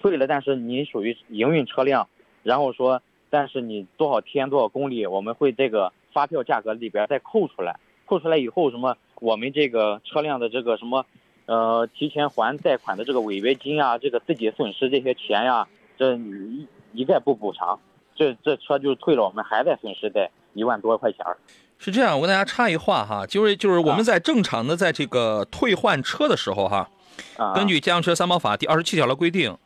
[0.02, 2.10] 退了，但是您属于营运车辆，
[2.44, 11.06] 然后说，但是你多少天多少公里，我们会这个发票价格里边再扣出来，扣出来以后什么，我们这个车辆的这个什么。
[11.46, 15.68] 呃，提前还贷款的这个违约金啊，这个自己损失这些钱呀、
[15.98, 17.80] 这一一概不补偿，
[18.20, 21.38] 这这车就退了，我们还在损失在一万多块钱儿。
[21.78, 26.90] 是这样，我跟大家插一话哈，就是就是我们啊在正常的在这个退换车的时候哈，
[27.38, 29.58] 啊，根据《家用车三包法》第二十七条的规定，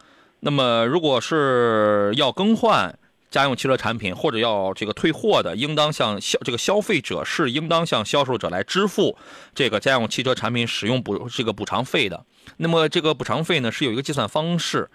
[0.42, 2.96] 那么如果是要更换
[3.32, 9.18] 家用汽车产品或者要这个退货的，应当向消这个消费者是应当向销售者来支付
[9.56, 12.24] 这个家用汽车产品使用补这个补偿费的。
[12.58, 14.88] 那么这个补偿费呢是有一个计算方式，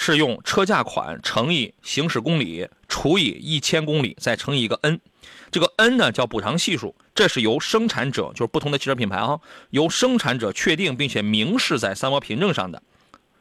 [0.00, 5.00] 是用车价款乘以行驶公里除以一千公里，再乘以一个 n。
[5.50, 12.80] 这个 n 呢叫补偿系数，这是由生产者，就是不同的汽车品牌啊，由生产者确定并且明示在三包凭证上的。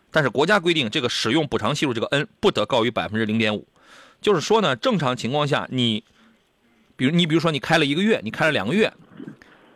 [0.10, 3.68] 但是国家规定，这个使用补偿系数这个 n 不得高于百分之零点五。
[4.20, 6.04] 就是说呢，正常情况下，你，
[6.96, 8.92] 比如你比如说你开了一个月，你开了两个月，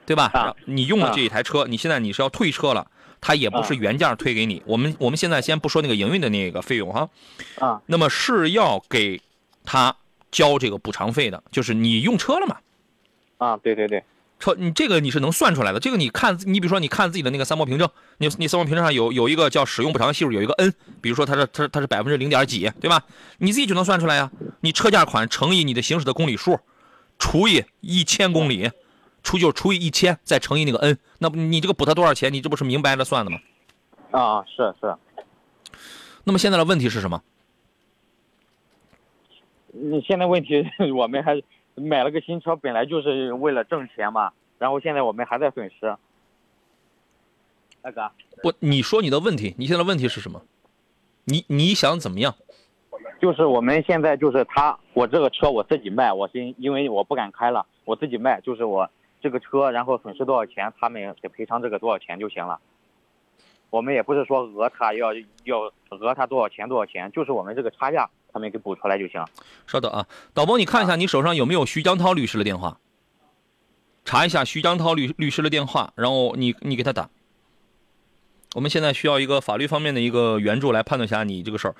[0.08, 0.32] 对吧？
[0.34, 2.90] 啊你用了这一台车，你现在你是要退车了，
[3.22, 4.61] 它也不是原价退给你。
[4.65, 7.07] 我们我们现在先不说那个营运的那个费用哈，
[7.60, 9.22] 啊那么是要给
[9.64, 9.95] 他
[10.31, 12.57] 交这个补偿费的，就是你用车了嘛。
[13.38, 14.03] 啊，对对对，
[14.39, 15.80] 车，你这个你是能算出来的。
[15.80, 23.03] 这个你看，你比如说你看自己的那个三包凭证，你你三包凭证上有有一个叫使用补偿系数，有一个 n，比如说它是它是它是百分之零点几，对吧？
[23.39, 24.31] 你自己就能算出来呀。
[24.61, 26.60] 你车价款乘以你的行驶的公里数，
[27.18, 28.69] 除以一千公里，
[29.23, 32.31] 除就是除以一千，再乘以那个 n，那不你这个补他多少钱？
[32.34, 33.39] 你这不是明白着算的吗？
[34.11, 34.95] 啊是是，
[36.23, 37.22] 那么现在的问题是什么？
[39.72, 41.41] 你现在问题 我们还
[41.76, 45.95] 买了个新车，本来就是为了挣钱嘛，然后现在我们还在损失。
[47.81, 48.11] 大哥，
[48.43, 50.41] 不，你说你的问题，你现在的问题是什么？
[51.23, 52.35] 你你想怎么样？
[53.22, 58.89] 就是我们现在就是他，我这个车我自己卖，我是因为我不敢开了，我自己卖，就是我
[59.22, 62.60] 这个车，然后损失多少钱，他们给赔偿这个多少钱就行了。
[63.69, 65.14] 我们也不是说讹他要
[65.45, 69.23] 要讹他多少钱多少钱，就是我们这个差价他们给补出来就行。
[69.68, 72.80] 稍等啊，导播，你看一下你手上有没有徐江涛律师的电话？
[74.03, 77.10] 查一下徐江涛律律师的电话，然后你你给他打。
[78.56, 81.76] 我们现在需要一个法律方面的一个援助来判断一下你这个事儿，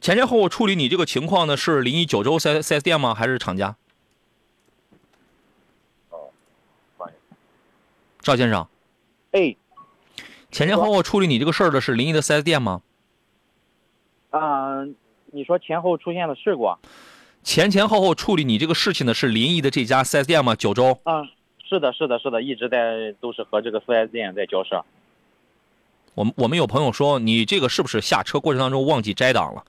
[0.00, 3.14] 前前后后处理你这个情况呢，是临沂九州四四 S 店吗？
[3.14, 3.76] 还是厂家？
[8.26, 8.66] 赵先生，
[9.30, 9.54] 哎，
[10.50, 12.82] 前前后后处理你这个事儿的是临沂的 4S 店吗？
[14.30, 14.96] 嗯、
[15.26, 16.68] 你说前后出现了事故，
[17.44, 20.56] 前前后后处理你这个事情的是临沂的这家 4S 店吗？
[20.56, 20.98] 九州？
[21.04, 21.28] 嗯，
[21.68, 24.84] 是的，是的，是的，一直在都是和这个 4S 店在交涉。
[26.16, 29.64] 我们我们有朋友说你这个是不是下车过程当中忘记摘档了？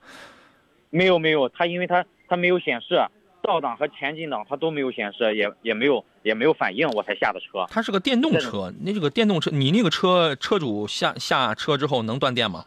[0.90, 3.06] 没有没有，他因为他他没有显示
[3.48, 7.64] 倒档和前进档，它都没有显示，也也没有也没有反应，我才下的车。
[7.70, 12.66] 它是个电动车，那这个电动车，你那个车车主下下车之后能断电吗？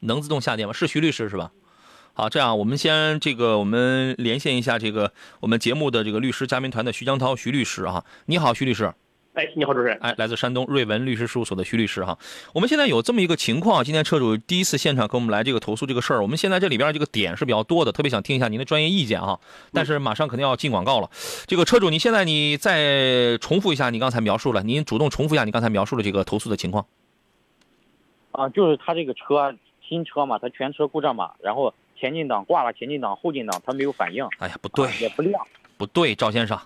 [0.00, 0.74] 能自动下电吗？
[0.74, 1.50] 是徐律师是吧？
[2.12, 8.92] 好，这样我们先这个我们连线一下这个我们节目的这个律师嘉宾团的徐江涛徐律师啊，你好，徐律师。
[9.34, 9.96] 哎，你好，主持人。
[10.02, 12.18] 哎，来自山东瑞文律师事务所的徐律师哈。
[12.52, 19.40] 我们现在有这么一个情况，今天车主第一次现场跟我们来这个投诉这个事儿，我们现在这里边这个点是比较多的，特别想听一下您的专业意见哈。
[19.72, 21.08] 但是马上肯定要进广告了。
[21.46, 26.84] 这个车主，你现在你再重复一下你刚才描述了，您主动重复一下你刚才描述的这个投诉的情况。
[28.32, 35.42] 啊，就是他这个车新车嘛，他全车故障码，然后前进档挂了前进档，后进档他没有反应，哎呀，不对啊，也不亮。
[35.78, 36.56] 不对，赵先生，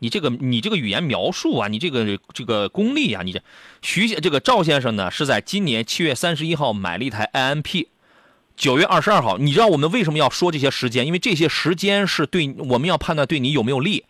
[0.00, 3.40] 你这个你这个语言描述啊，你这个这个功力啊，你这
[3.82, 7.86] 徐这个赵先生呢是在今年七月三十一号买了一台 IMP，
[8.56, 11.06] 九月二十二号，你知道我们为什么要说这些时间？
[11.06, 14.04] 因为这些时间是对我们要判断对你有没有利。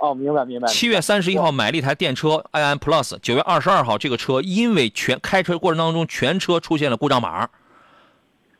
[0.00, 0.66] 哦，明白明白。
[0.66, 7.48] 七月三十一号买了一台电车 i n Plus，九月二十二号这个车因为全开车过程当中全车出现了故障码，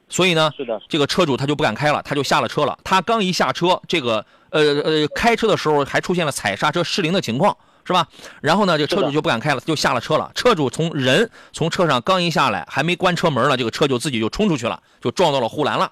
[0.08, 2.78] 所以呢，是的，这个车主他就不敢开了，他就下了车了。
[2.84, 8.06] 他刚一下车，这个呃呃开车的时候还出现了踩刹车失灵的情况，是吧？
[8.40, 10.30] 然后呢，这车主就不敢开了，就下了车了。
[10.34, 15.90] 车主从人从车上刚一下来，还没关车门呢，这个车就自己就冲出去了，就撞到了护栏了。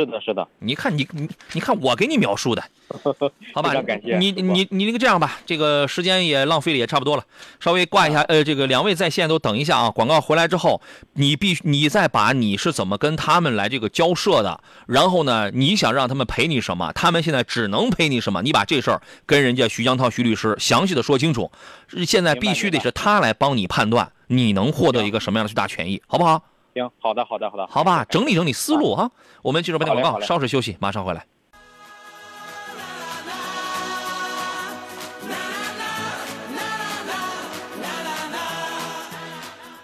[0.00, 0.48] 是的，是的。
[0.60, 2.64] 你看你你你看我给你描述的，
[3.52, 4.00] 好吧感？
[4.02, 7.24] 谢你你你那个这样吧，这个时间也浪费了，也差不多了，
[7.60, 8.22] 稍微挂一下。
[8.22, 10.80] 呃，这个两位在线都等一下啊，广告回来之后，
[11.14, 21.50] 你必须你再把你是怎么跟他们来这个交涉的，然后呢，你想让他们赔你什么，他们现在只能赔你什么，你把这事儿跟人家徐江涛徐律师详细的说清楚。
[22.06, 26.42] 现在必须得是他来帮你判断，你能获得一个什么样的最大权益，好不好？
[26.74, 27.66] 行，好的，好的，好的。
[27.66, 29.10] 好吧，整理整理思路啊。
[29.42, 31.26] 我们记住半点广告，稍事休息，马上回来。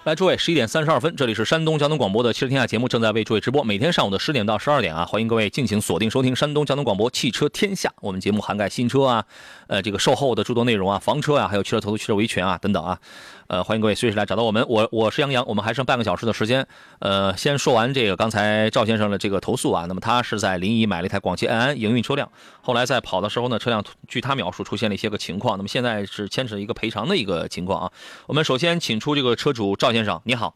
[0.05, 7.93] 来，诸位，十一点三十二分，这里是山东交通广播的汽车天下节目正在为诸位直播，每天上午的十点到十二点啊，欢迎各位尽情锁定收听山东交通广播汽车天下。
[8.01, 9.25] 我们节目涵盖新车啊，
[9.67, 13.01] 呃，这个售后的诸多内容啊，房车啊，还有汽车投资、汽车维权啊等等啊，
[13.49, 14.65] 呃，欢迎各位随时来找到我们。
[14.69, 16.67] 我我是杨洋，我们还剩半个小时的时间，
[16.99, 27.93] 呃，先说完这个刚才赵先生的这个投诉啊，那么他是在临沂买了一台广汽埃安营运车辆，后来在跑的时候呢，车辆据他描述出现了一些个情况，那么现在是牵扯一个赔偿的一个情况啊。
[28.27, 30.55] 我们首先请出这个车主赵先生，你好。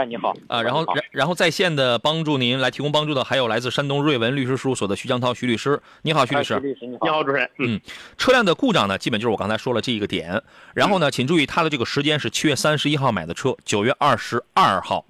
[0.00, 0.34] 哎，你好。
[0.48, 6.54] 啊，然后然然后在线的帮助您来提供帮助的还有来自山东瑞文律师事务所的徐江涛徐律师，你好，徐律师。
[6.54, 7.04] 哎徐律师你好。
[7.04, 7.50] 你好，主持人。
[7.58, 7.78] 嗯，
[8.16, 10.42] 车辆的故障呢，基本就是我刚才说了这一个点。
[10.72, 15.04] 然后呢，请注意它的这个时间是七月三十一号买的车，九月二十二号，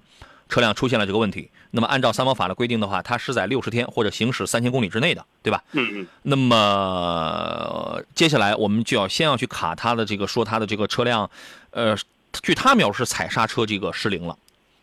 [0.49, 1.49] 车辆出现了这个问题。
[1.73, 5.63] 那么按照三包法的规定的话，它是在六十天或者行驶三千公里之内的，对吧？
[5.71, 6.07] 嗯嗯。
[6.23, 11.31] 那么呃接下来我们就要先要去卡它的这个说它的这个车辆，
[11.69, 11.95] 呃，
[12.43, 14.37] 据他描述踩刹车这个失灵了，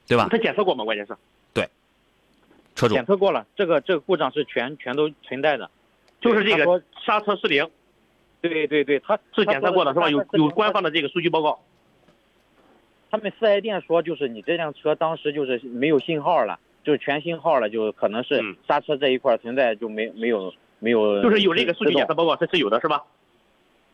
[0.09, 0.27] 对吧？
[0.29, 0.85] 他检测过吗？
[0.85, 1.17] 关键是。
[2.75, 5.69] 车主检测过了，这个这个故障是全全都存在的，
[6.21, 7.69] 就是这个刹车失灵
[8.41, 10.09] 对对对，他是检测过的是吧？
[10.09, 10.89] 有有官方的。
[10.89, 11.59] 这个数据报告。
[13.11, 23.03] 他们四 S 店说，就是你这辆车当时就是没有信号了，就是全信号了，就可能是嗯刹车这一块存在就没没有没有，就是有这个数据检测报告，这是有的是吧？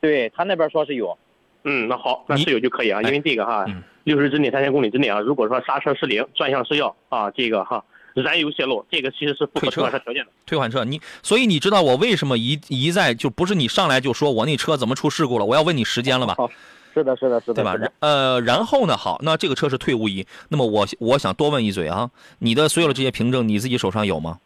[0.01, 1.16] 对他那边说是有，
[1.65, 7.82] 嗯，那好，那你是有就可以啊，因为这个哈嗯，六十之内、三千公里之内啊，如果说刹车失灵、转向失效啊，这个哈
[8.15, 10.31] 燃油泄漏，这个其实是符合退车条件的。
[10.47, 15.45] 退换车，你所以你知道我为什么一一再就不是你上来就说我那车怎么出事故了？
[15.45, 16.35] 我要问你时间了吧？
[16.36, 16.51] 好，
[16.93, 17.77] 是的，是的，是的，对吧？
[18.01, 18.97] 呃，然后呢？
[18.97, 24.39] 好，那这个车是退无疑，那么我我想多问一嘴啊，你的所有的这些凭证你自己手上有吗？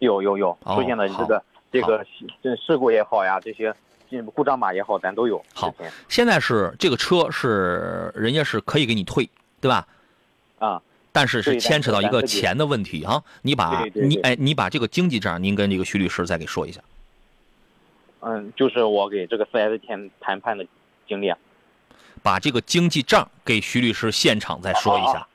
[0.00, 2.04] 有有有哦出现了这个这个
[2.42, 3.87] 这事故也好呀，这些这
[4.34, 5.42] 故障码也好，咱都有。
[5.54, 5.74] 好
[6.08, 9.28] 现在是这个车是人家是可以给你退，
[9.60, 9.86] 对吧？
[10.58, 10.82] 啊，
[11.12, 16.80] 但是是牵扯到一个钱的问题啊，你把你哎，你把这个经济账，您跟这个徐律师再给说一下。
[18.20, 20.66] 嗯，就是我给这个四 S 店谈判的
[21.06, 21.38] 经历啊，
[22.22, 25.26] 把这个经济账给徐律师现场再说一下。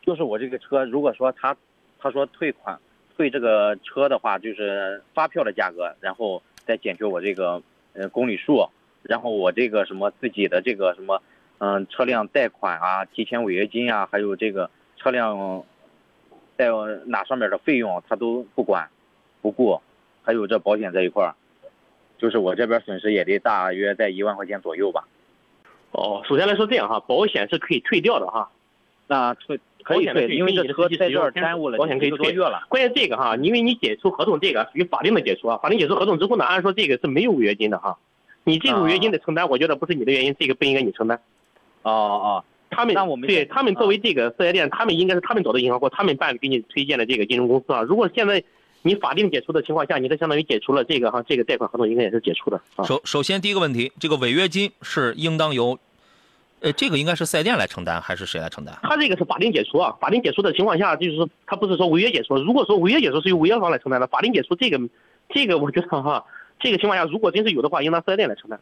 [0.00, 1.54] 就是我这个车，如果说他
[2.00, 2.78] 他说退款
[3.14, 7.62] 退这个车的话，就是发票的价格，然后再减去我这个
[7.94, 8.68] 呃公里数，
[9.02, 11.22] 然后我这个什么自己的这个什么
[11.58, 15.62] 嗯、车辆贷款啊、提前违约金啊，还有这个车辆
[16.56, 16.70] 在
[17.06, 18.88] 哪上面的费用，他都不管
[19.40, 19.80] 不顾，
[20.24, 21.34] 还有这保险这一块儿，
[22.18, 25.06] 就是我这边损失也得大约在一万块钱左右吧。
[25.92, 28.50] 哦，首先来说这样哈，保险是可以退掉的哈，
[29.06, 32.64] 那退可以退，因为这车在这儿耽误了一保险可以多月了。
[32.68, 37.98] 关键这个哈，因为你解除合同这个属于法定的解除啊，法定解除合同之后呢，按说这个是没有违约金的哈，
[38.44, 41.20] 你这个违约金的承担，我觉得不是你的原因，这个不应该你承担。
[41.82, 47.82] 哦哦，他们那我们现对他们作为这个四 S 店，他们应该是他们找的银行或他们办给你推荐的这个金融公司啊。
[47.82, 48.42] 如果现在
[48.82, 52.84] 你法定解除的情况下，你这相当于解除了这个哈，这个贷款合同应该也是解除的啊。
[52.84, 55.78] 首首先第一个问题，这个违约金是应当由，
[56.62, 58.78] 呃，这个应该是四 S 店来承担还是谁来承担？
[58.82, 62.36] 他这个是法定解除啊，法定解除的情况下，就是说他不是说违约解除。
[62.36, 64.80] 如果说违约解除是由违约方来承担的，法定解除这个
[65.28, 66.24] 这个我觉得哈，
[66.60, 68.60] 这个情况下如果真是有的话，应当四 S 店来承担。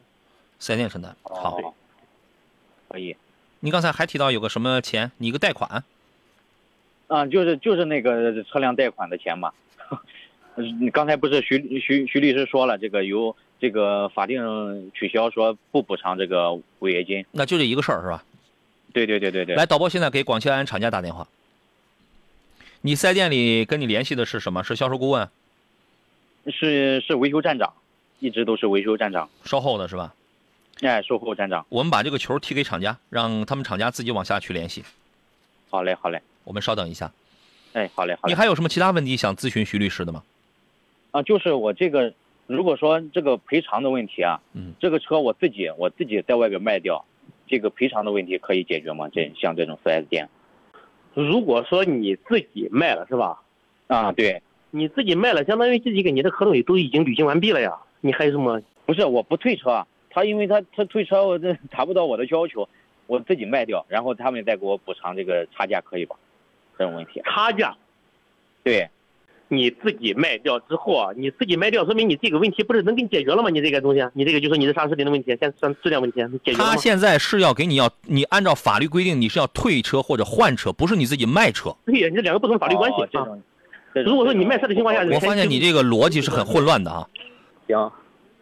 [0.58, 1.14] 四 S 店承担。
[1.22, 1.74] 好，哦，
[2.88, 3.14] 可以。
[3.60, 5.84] 你刚才还提到有个什么钱，你一个贷款，
[7.08, 9.52] 嗯，就是就是那个车辆贷款的钱嘛。
[10.56, 17.24] 你刚才不是徐徐徐律师说了，这个由这个法定取消，说不补偿这个违约金。
[17.32, 18.24] 那就这一个事儿是吧？
[18.92, 19.54] 对对对对对。
[19.54, 21.26] 来，导播现在给广汽安安厂家打电话。
[22.82, 24.64] 你四 S 店里跟你联系的是什么？
[24.64, 25.28] 是销售顾问？
[26.46, 27.72] 是是维修站长。
[28.18, 30.14] 一直都是维修站长，售后的是吧？
[30.82, 31.64] 哎，售后站长。
[31.70, 34.84] 我们把这个球踢给厂家，让他们厂家自己往下去联系。
[35.70, 36.20] 好嘞，好嘞。
[36.44, 37.10] 我们稍等一下。
[37.72, 38.32] 哎，好嘞，好嘞。
[38.32, 40.22] 你还有什么其他问题想咨询徐律师的吗？
[41.10, 42.12] 啊，就是我这个，
[42.46, 47.04] 如果说这个赔偿的问题啊，嗯，这个车我自己我自己在外边卖掉，
[47.46, 49.08] 这个赔偿的问题可以解决吗？
[49.12, 50.28] 这像这种 4S 店，
[51.14, 53.40] 如果说你自己卖了是吧？
[53.88, 58.62] 啊，对，你自己卖了，相当于自己给你的合同也都已经履行完毕了呀，你还有什么？
[58.86, 62.68] 不是，我不退车，他因为他他退车我这达不到我的要求，
[63.06, 66.16] 我自己卖掉，然后他们再给我补偿这个差价，可以吧？
[66.78, 67.20] 这种问题。
[67.24, 67.76] 差价？
[68.62, 68.88] 对。
[69.52, 73.50] 你自己卖掉之后啊，你自己卖掉，说明你这个问题不是能给你解决了吗？
[73.50, 81.74] 你这个东西，你这个就说你的刹车顶的问题，现算质量问题，解决了他现在是要给你要，你按照法律规定，你是要退车或者换车，不是你自己卖车。
[81.84, 83.26] 对呀，你这两个不同法律关系啊。
[84.04, 87.04] 如果说你卖车的情况下，我发现你这个逻辑是很混乱的啊。
[87.66, 87.90] 行，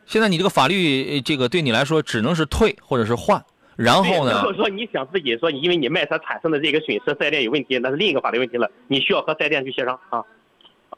[0.04, 3.42] 现在你这个法律这个对你来说只能是退或者是换，
[3.76, 4.34] 然后呢？
[4.34, 10.22] 如果说你想自己说，因为你卖车产生的这个损失，四 S 店有问题，那是另一个法律问题了，你需要和四 S 店去协商啊。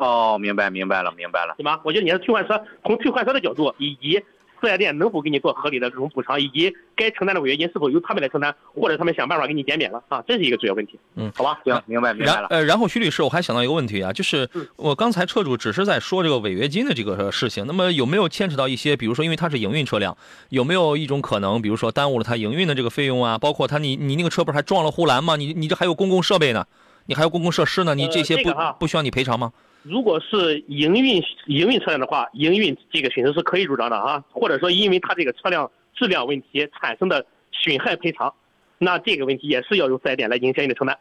[0.00, 1.78] 哦，明白明白了，明白了，行吧？
[1.84, 4.18] 我觉得你是退换车，从退换车的角度，以及
[4.58, 10.98] 四 S 店能否给你做合理的这种补偿，以及该承担的违约金是否由他们来承担，或者他们想办法给你减免了啊，这是一个主要问题。
[11.16, 12.46] 嗯，好吧，行，明白明白了。
[12.48, 20.16] 呃，然后徐律师，我还想到一个问题啊，就是我刚才车主只是在说这个违约金的这个事情，那么有没有牵扯到一些，比如说因为他是营运车辆，
[20.48, 23.36] 有没有一种可能，比如说耽误了他营运的这个费用啊？
[23.36, 25.36] 包括他你你那个车不是还撞了护栏吗？
[25.36, 26.66] 你你这还有公共设备呢，
[27.04, 29.52] 你还有公共设施呢，你这些不、不需要你赔偿吗？
[29.82, 31.16] 如果是营运
[31.46, 38.32] 营运车辆的话，营运这个损失是可以主张的啊，或者说因为它这个车辆质量问题产生的损害赔偿，
[38.78, 40.98] 那这个问题也是要由四 S 店来进行相应的承担。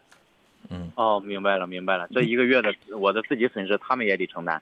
[0.70, 4.62] 嗯，哦，明白了明白了，这一个月的我的自己损失他们也得承担。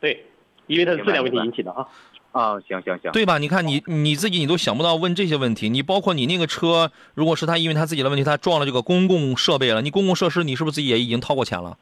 [0.00, 0.24] 对，
[0.66, 1.86] 因为它是质量问题引起的啊。
[2.30, 3.38] 啊，行行行，对吧？
[3.38, 11.78] 你看你你自己你都想不到问这些问题，你包括你那个车，如果是他因为他自己的问题，他撞了这个公共设备了，你公共设施你是不是自己也已经掏过钱了？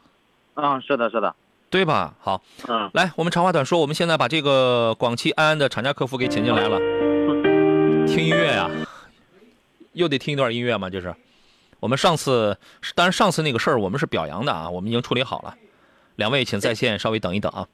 [0.54, 1.34] 嗯，是的，是的。
[1.68, 2.14] 对吧？
[2.20, 6.78] 好，嗯，来，我们长话短说，我们现在把这个广汽安安的厂家客服给请进来了，
[8.06, 8.70] 听音乐呀，
[9.93, 11.14] 又得听一段音乐嘛，就是，
[11.80, 12.56] 我们上次，
[12.94, 15.55] 当然上次那个事儿我们是表扬的啊，我们已经处理好了，
[16.14, 17.66] 两位请在线稍微等一等啊，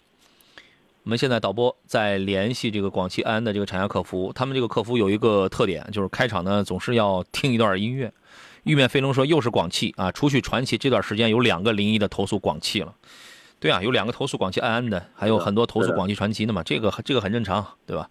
[1.05, 8.11] 我们现在导播在联系这个广汽安安的这个厂家客服，他们这个客服有一个特点，就是开场呢总是要听一段音乐，
[8.65, 12.95] 玉面飞龙说又是广汽啊，除去传奇这段时间有两个零一的投诉广汽了。
[13.63, 18.11] 对啊，有两个投诉广汽安安的，还有很多投诉广汽传祺的嘛，这个这个很正常，对吧？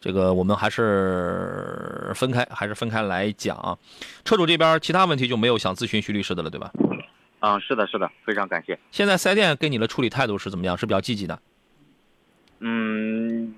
[0.00, 3.78] 这个我们还是分开，还是分开来讲。
[4.24, 6.72] 车主这边其他问题就没有想咨询徐律师的了，对吧？
[7.38, 8.76] 啊，是的，是的，非常感谢。
[8.90, 10.76] 现在四 S 店给你的处理态度是怎么样？
[10.76, 11.38] 是比较积极的？
[12.58, 13.54] 嗯，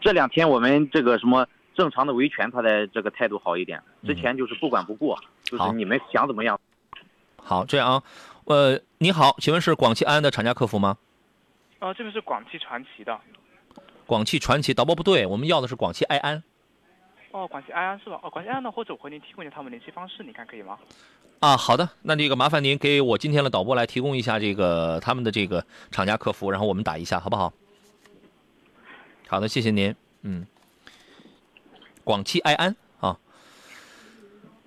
[0.00, 3.82] 这两天我们这个什么正常的维权，他的这个态度好一点。
[4.06, 5.14] 之前就是不管不顾，
[5.44, 6.58] 就是你们想怎么样。
[7.36, 8.02] 好，这样啊，
[8.46, 10.96] 呃，你好，请问是广汽安安的厂家客服吗？
[11.80, 13.20] 呃，这边是广汽传祺的。
[14.06, 16.40] 广汽传祺导播不对，我们要的是广汽埃安。
[17.32, 18.20] 哦，广汽埃安是吧？
[18.22, 20.78] 哦，广汽埃安的，或者我和您提供一下他们联系方式，你看可以吗？
[21.40, 27.52] 啊，好的，那这个麻烦您给我今天的导播来提供一下这个他们的这个厂家客服，然后我们打一下，好不好？
[29.26, 29.92] 好的，谢谢您。
[30.22, 30.46] 嗯，
[32.04, 32.76] 广汽埃安啊，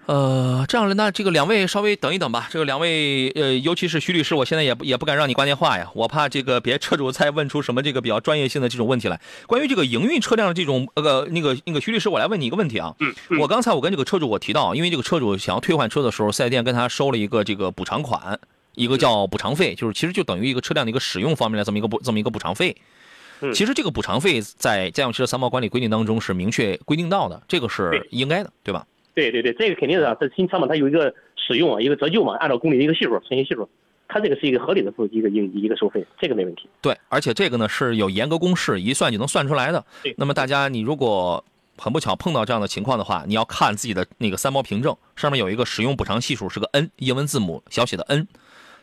[0.10, 2.48] 呃，这样了，那这个两位稍微等一等吧。
[2.50, 9.22] 这个两位，呃，尤其是徐律师，我现在也不也不敢让你挂电话呀，我怕这个别车主再问出什么这个比较专业性的这种问题来。
[9.46, 12.96] 关于这个营运车辆的这种呃那个那个徐律师，我来问你一个问题啊。
[12.98, 13.14] 嗯。
[13.40, 18.40] 我刚才我跟这个车主我提到，因为这个车主想要退换车的时候，四 S 店跟他收了一个这个补偿款，
[18.74, 22.76] 一个叫补偿费，就是其实就等于一个车辆的一个使用方面的这么一个补这么一个补偿费。
[23.54, 28.80] 其实这个补偿费在家用汽车三包管理规定当中是明确规定到的，这个是应该的，对吧？
[28.80, 33.68] 对对对对，这个肯定是啊，这新车嘛，它有一个使用啊，一个折旧嘛，按照公里的一个系数，乘以系数，
[34.08, 36.70] 它这个是一个合理的付一个一一个收费，这个没问题。
[36.82, 39.84] 对，而且这个呢是有严格公式，一算就能算出来的。
[40.16, 41.44] 那么大家，你如果
[41.78, 48.28] 很不巧碰到这样的情况的话，你要看自己的那个三包凭证，上面有一个使用补偿系数是个 N，英文字母小写的 N。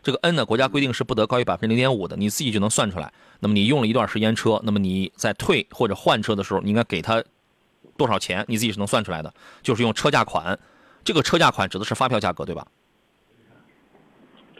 [0.02, 3.12] 这个 N 呢，国家规定是不得高于百分之零点五的，你自己就能算出来。
[3.40, 7.22] 那么你用了一段时间车，那么你在退或者换车的时候，你应该给他
[7.96, 9.32] 多少钱，你自己是能算出来的。
[9.62, 10.58] 就是用车价款，
[11.04, 12.66] 这个车价款指的是发票价格，对吧？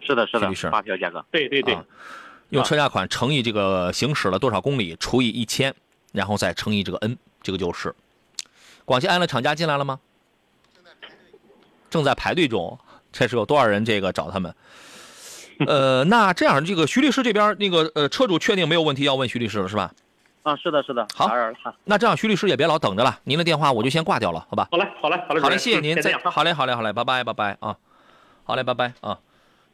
[0.01, 1.25] 是的，是的，律师发票价格。
[1.31, 1.85] 对对对，啊、
[2.51, 5.75] 用车价款乘以这个行驶了多少公里，除以一千，
[6.13, 7.95] 然后再乘以这个 N，这个就是。
[8.85, 9.99] 广西安乐厂家进来了吗？
[11.91, 12.79] 正在排队中，
[13.11, 14.55] 这是有多少人这个找他们？
[15.67, 19.93] 呃，那这样，这个徐律师这边那个呃车主确定没有问题要问徐律师了是吧？
[20.47, 21.29] 啊，是的，是的，好。
[21.83, 24.69] 那这样，徐律师也别老等着了，您的电话我就先挂掉了，好吧？
[24.71, 27.77] 好嘞，好嘞，好嘞，好嘞，谢谢您，再就先这样好嘞，好嘞，好嘞，拜拜，拜拜啊，
[28.45, 29.19] 好嘞，拜拜啊。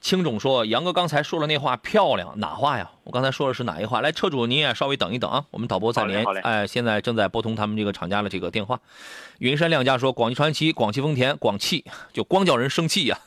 [0.00, 2.90] 青总说：“杨哥刚才说了那话漂亮，哪话呀？
[3.04, 4.00] 我刚才说的是哪一话？
[4.00, 8.80] 来，车主您也稍微等一等啊，我们导播在连哎，现在正在拨通他们这个厂家的这个电话。
[9.40, 11.84] 云山亮家说，广汽传祺、广汽丰田、广汽
[12.14, 13.18] 就光叫人生气呀、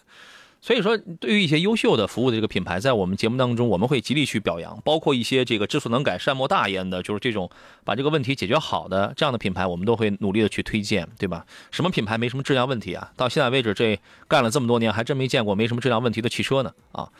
[0.65, 7.47] 所以说，对于一些优秀的服务的这个品牌，在我们节目当中，我们会极力去表扬，包括一些这个知所能改、善莫大焉的，就是这种
[7.83, 11.45] 把这个问题解决好的这样的品牌，我们都会努力的去推荐，对吧？
[11.69, 13.11] 什么品牌没什么质量问题啊？
[13.15, 17.11] 到现在为止，这干了这么多年，还真没见过没什么质量问题的汽车呢啊！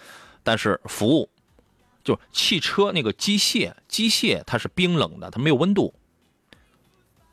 [0.42, 1.30] 但是服务，
[2.04, 5.94] 就是汽车那个机械，机械它是冰冷的，它没有温度，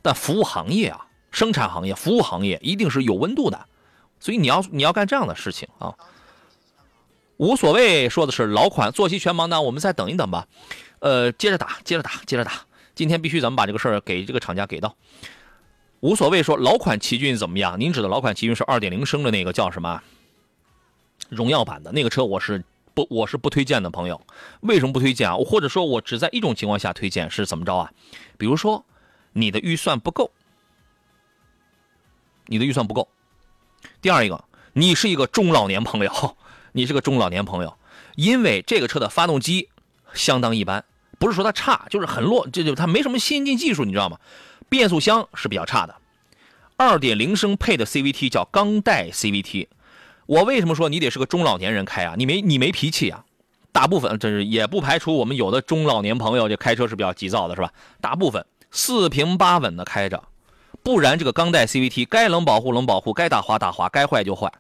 [0.03, 3.67] 但服务行业啊，生产行业、服务行业一定是有温度的。
[4.23, 5.93] 所以你要你要干这样的事情啊，
[7.39, 8.09] 无所谓。
[8.09, 10.47] 说的是老款坐骑全盲，呢我们再等一等吧。
[11.01, 12.53] 呃，接着打，接着打，接着打。
[12.95, 14.95] 今天必须咱们把这个事儿给这个厂家给到。
[15.99, 17.81] 无所谓说老款奇骏怎么样？
[17.81, 20.01] 您指的老款奇骏是2.0升的那个叫什么？
[21.29, 22.63] 荣耀版的那个车，我是
[22.95, 24.25] 不我是不推荐的，朋友。
[24.61, 25.35] 为什么不推荐啊？
[25.35, 27.91] 或者说我只在一种情况下推荐是怎么着啊？
[28.39, 28.85] 比如说
[29.33, 30.31] 你的预算不够，
[32.47, 33.09] 你的预算不够。
[34.03, 36.37] 第二一个，你是一个中老年朋友，
[36.75, 37.79] 你是个中老年朋友，
[38.17, 39.69] 因为这个车的发动机
[40.13, 40.85] 相当一般，
[41.21, 44.19] 不是说它差，就是很弱，这就它没什么先进技术，你知道吗？
[44.69, 45.95] 变速箱是比较差的，
[46.77, 49.69] 二点零升配的 CVT 叫钢带 CVT。
[50.27, 52.15] 我为什么说你得是个中老年人开啊？
[52.19, 53.25] 你没你没脾气啊？
[53.71, 57.73] 大部分这是也不排除我们有的中老年朋友这开车是比较急躁的，是吧？
[58.01, 60.25] 大部分四平八稳的开着。
[60.83, 64.53] 不然这个钢带 CVT 该冷保护冷保护，该打滑打滑，该坏就坏。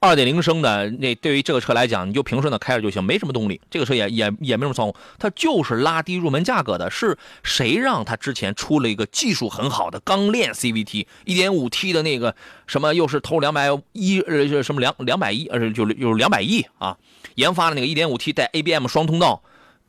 [0.00, 3.60] 二点零升的那对于这个车来讲，你就平顺的开着就行，没什么动力。
[3.68, 6.88] 这个车也也也没什么窗户，它就是拉低入门价格的。
[6.88, 12.32] 是谁让它之前出了一个技术很好的钢链 CVT，一点五 T 的那个
[12.68, 16.96] 什么又是投两百一呃什么两两百亿呃就是就两百亿啊，
[17.34, 19.42] 研发的那个一点五 T 带 ABM 双通道，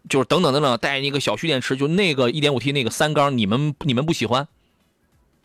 [0.09, 4.47] 就是等等等等带那个小蓄电池，就那个一点五 T 那个三缸，你们你们不喜欢？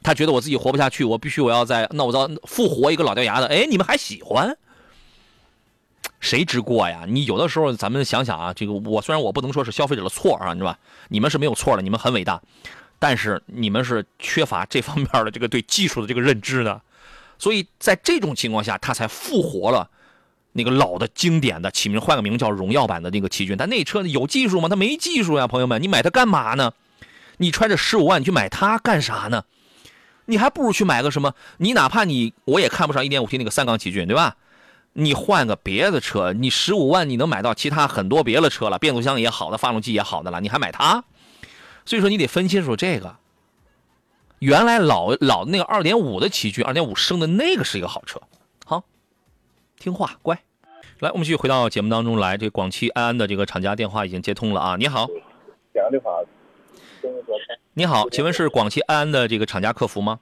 [0.05, 3.49] 他觉得我自己活不下去，我必须我要在那我要复活一个老掉牙的。
[3.49, 4.57] 哎，你们还喜欢？
[6.21, 7.05] 谁之过呀？
[7.09, 10.79] 你有的时候咱们想想啊，这个我虽然我不能说是消费者的错啊，是吧？
[11.09, 12.41] 你们是没有错的，你们很伟大，
[12.99, 16.81] 但是你们是缺乏这方面的这个对技术的这个认知的，
[17.39, 19.89] 所以在这种情况下，他才复活了
[20.53, 23.57] 那个老的经典的，起名换个名叫荣耀版的那个奇骏。
[23.57, 24.69] 但那车有技术吗？
[24.69, 26.73] 它没技术呀，朋友们，你买它干嘛呢？
[27.39, 29.45] 你揣着十五万你去买它干啥呢？
[30.27, 31.35] 你还不如去买个什么？
[31.59, 34.37] 你哪怕你我也看不上一点五 T 那个三缸奇骏，对吧？
[34.95, 41.03] 你换个别的车，你十五万你能买到其他很多别的车了，变速箱也好的，发动机也好的了，你还买它？
[41.85, 43.17] 所以说你得分清楚这个。
[44.39, 48.21] 原来老老那个二点五的奇骏，二点五升的那个是一个好车。
[48.65, 48.85] 好，
[49.79, 50.39] 听话乖。
[51.01, 52.37] 来，我们继续回到节目当中来。
[52.37, 54.77] 这广汽安安的这个厂家电话已经接通了啊！
[54.79, 55.09] 你好，
[57.75, 60.21] 你好，请问是广汽安安的这个厂家客服吗？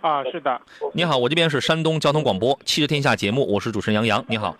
[0.00, 0.60] 啊，是的，
[0.94, 4.24] 你好，我这边是山东交通广播《汽车天下》节目，我是主持人杨洋。
[4.28, 4.56] 你好，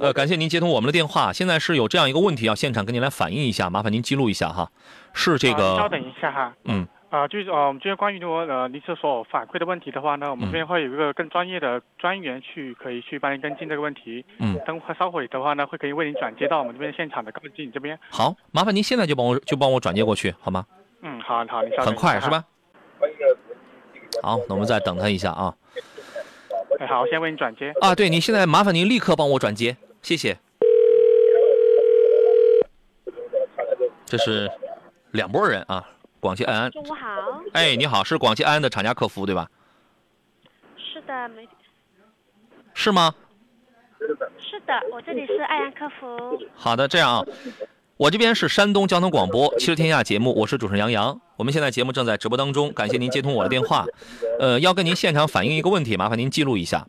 [0.00, 1.32] 呃，感谢您接通我们的电话。
[1.32, 4.70] 现在是有这样一个问题要现场跟您来反映一下，麻烦您记录一下哈。
[5.12, 6.54] 是这个，啊稍等一下哈。
[6.64, 6.88] 嗯。
[7.10, 14.24] 啊，就是呃，我们这边关于说呃，您是所反馈的问题的话呢，我们这边会有一个更专业的专员去可以去帮您跟进这个问题。
[14.38, 14.56] 嗯。
[14.64, 17.98] 等会稍会的话呢，会可以为您转接到我们这边现场的高经理这边。
[18.10, 20.64] 好，麻烦您现在就帮我就帮我转接过去，好吗？
[21.02, 22.44] 嗯，好好，您稍等很快是吧？？
[24.22, 25.52] 好，那我们再等他一下啊。
[26.78, 27.72] 哎，好，我先为您转接。
[27.80, 30.36] 啊，对，您现在麻烦您立刻帮我转接，谢谢。
[34.04, 34.48] 这是
[35.12, 35.84] 两拨人啊，
[36.20, 36.70] 广西安安。
[36.70, 39.48] 中午好，哎，你好，是广西安安的厂家客服对吧？
[40.76, 41.48] 是的，没
[42.74, 43.14] 是吗？
[44.38, 46.38] 是的，我这里是安安客服。
[46.54, 47.26] 好的，这样啊，
[47.96, 51.20] 我这边是山东交通广播《汽车天下》节目，我是主持人杨洋。
[51.36, 53.86] 我们现在节目正在直播当中，感谢您接通我的电话。
[54.38, 56.86] 呃，要跟您现场反映一个问题，麻烦您记录一下。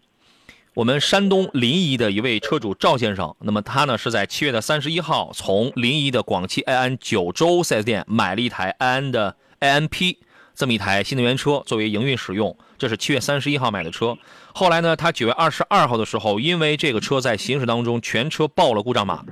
[0.74, 10.16] 我们山东临沂的一位车主赵先生，那么他呢是在七月的三十一号从临沂的广汽埃安九州 4S 店买了一台埃安的 AMP
[10.56, 14.18] 这么一台新能源车作为营运使用，这是七月三十一号买的车。
[14.54, 19.26] 后来呢，他九月二十二号的时候，因为这个车在行驶当中全车报了故障码，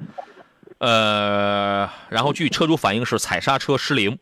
[0.80, 4.18] 呃，然后据车主反映是踩刹车失灵，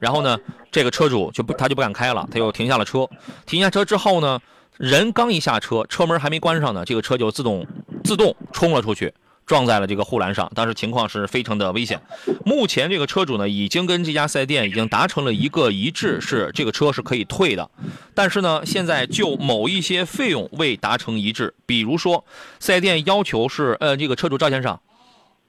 [0.00, 0.36] 然后呢，
[0.72, 3.08] 这个车主就不他就不敢开了，他又停下了车。
[3.44, 4.40] 停下车之后呢，
[4.78, 7.66] 人刚一下车，车门还没关上呢，这个车就自动
[8.04, 9.12] 自动冲了出去，
[9.46, 12.00] 撞在了这个护栏上，当时情况是非常的危险。
[12.44, 17.70] 目前这个车主呢，已经跟这家四 S 店已经达成了一个一致，是这个车是可以退的。
[18.14, 22.24] 但是呢，现在就某一些费用未达成一致，比如说
[22.60, 24.78] 四 S 店要求是，呃，这个车主赵先生，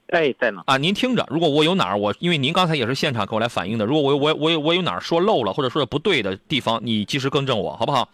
[0.08, 0.64] 哎，在呢。
[0.68, 8.08] 啊，您听着，如果我有哪儿我，因为您刚才也是现场给我来反映的，如果我我我我有哪儿说漏了或者说的不对的地方，你及时更正我，好不好？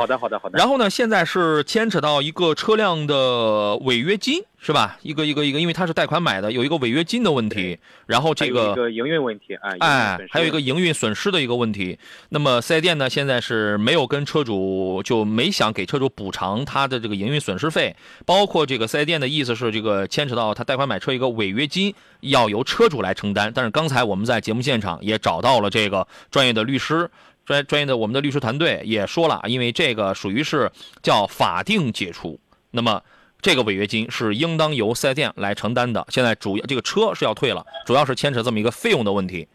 [0.00, 0.58] 好的，好的，好的。
[0.58, 4.96] 然后呢，现在是牵扯到一个车辆的违约金，是吧？
[5.02, 7.78] 一个一个一个，因为他是贷款买的，有一个违约金的问题。
[8.06, 11.98] 然后这个一个营运问题啊，哎，还有一个营运损失的一个问题。
[12.30, 17.94] 那么四 S 店呢，现在是没有跟车主就没想给车主补偿他的这个营运损失费，
[18.24, 23.52] 包括这个四 S 店的意思是这个牵扯到他贷款买车一个违约金要由车主来承担。
[23.54, 27.10] 但是刚才我们在节目现场也找到了这个专业的律师。
[27.44, 30.70] 专专业的我们的律师团队也说了，因为这个属于是
[31.02, 32.38] 叫法定解除，
[32.70, 33.02] 那么
[33.40, 36.06] 这个违约金是应当由四 S 店来承担的。
[36.10, 39.48] 现在主要这个车是要退了，主要是牵扯这么一个费用的问题。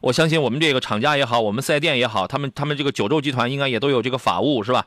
[0.00, 4.86] 我相信我们这个厂家也好，我们四 S 店也好，他们他们这个九州集团应该也都有这个法务是吧？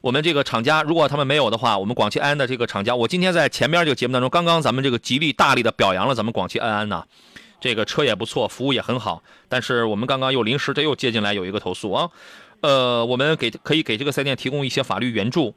[0.00, 7.04] 我们这个厂家如果他们没有的话，我们广汽安安的这个厂家，我今天在前面这个节目当中，刚刚咱们这个极力大力的表扬了咱们广汽安安呐。
[7.60, 12.10] 这个车也不错，服务也很好，但是我们刚刚又临时这又接进来有一个投诉啊，
[12.60, 15.54] 呃，我们给可以给这个四 S 店提供一些法律援助，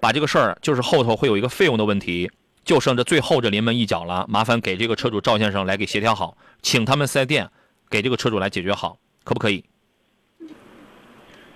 [0.00, 2.30] 把这个事儿就是后头会有一个费用的问题，
[2.64, 7.48] 就剩这最后这临门一脚了，麻烦给这个车主赵先生来给协调好，请他们四 S 店
[7.88, 9.64] 给这个车主来解决好，可不可以？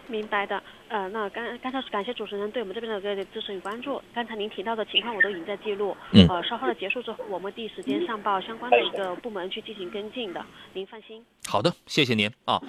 [0.08, 0.62] 明白的。
[0.88, 4.00] 呃，那刚刚才感谢主持人对我们这边的个支持与关注。
[4.14, 5.96] 刚才您提到的情况我都已经在记录。
[6.12, 6.26] 嗯。
[6.28, 11.24] 呃，稍后的结束之后，我们第一时间上报相关的一个部门去进行跟进的，您放心。
[11.48, 12.60] 好的，谢谢您啊。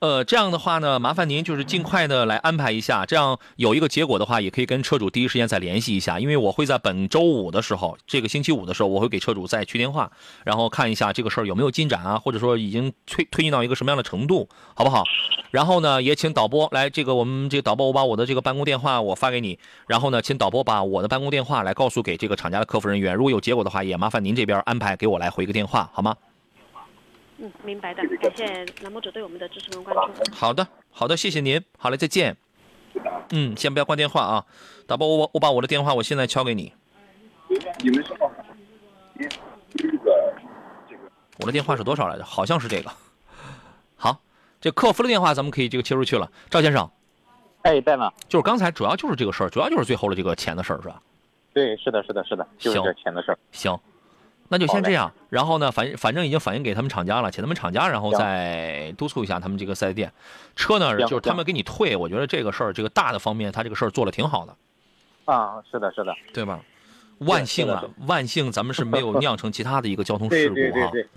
[0.00, 10.10] 呃，这样的话呢，麻烦您就是尽快的来安排一下，这样有一个结果的话，也可以跟车主第一时间再联系一下，因为我会在本周五的时候，这个星期五的时候，我会给车主再去电话，
[10.44, 15.04] 然后看一下这个事儿有没有进展啊，或者说已经推推进到一个什么样的程度，好不好？
[15.50, 19.58] 然后呢，也请导播来这个我们这个导播，我把我的这个办公电话我发给你，
[19.88, 26.16] 然后呢，请导播把我的办公电话来告诉给这个厂家的客服人员，如果有结果的话，也麻烦您这边安排给我来回个电话，好吗？
[27.38, 30.32] 嗯，明白的，感谢栏目组对我们的支持跟关注。
[30.32, 32.36] 好的，好的，谢谢您，好嘞，再见。
[33.30, 34.44] 嗯，先不要挂电话啊，
[34.86, 36.72] 导播，我我把我的电话我现在敲给你。
[37.80, 38.16] 你们说，
[41.38, 42.24] 我的电话是多少来着？
[42.24, 42.92] 好像是这个。
[43.96, 44.20] 好。
[44.60, 46.90] 这客服的电话咱们可以这个切入去了，赵先生，
[47.64, 51.00] 哎，在呢，就是刚才主要就是这个事儿，主要就是最后的这个钱的事儿，是吧？
[51.54, 53.38] 对，是的，是的，是的，就是这钱的事儿。
[53.52, 53.74] 行，
[54.48, 55.10] 那就先这样。
[55.30, 60.12] 然后呢，反反正已经反映给他们厂家了，请他们厂家然后再督促一下他们这个四 S 店。
[60.54, 64.54] 车呢，就是他们给你退，我觉得这个事儿，这个大的方面，他这个事儿做的挺好的。
[65.24, 66.60] 啊，是的，是的，对吧？
[67.20, 70.90] 万幸啊，万幸咱们是没有酿成其他的一个交通事故啊。
[70.92, 71.08] 对对，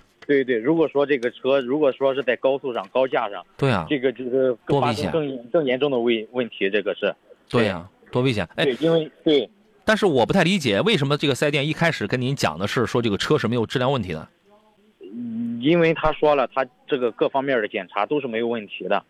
[0.62, 7.14] 如果说这个车，如果说是在高速上、高架上，对啊，这个就是多危险，更更严重的问问题，这个是。
[7.48, 8.46] 对呀，多危险！
[8.56, 9.48] 哎，因为对，
[9.84, 14.28] 但是我不太理解，为什么这个四 S 店一开始跟您讲的是说这个车是没有质量问题的？
[15.00, 19.02] 嗯，因为他说了，他这个各方面的检查都是没有问题的。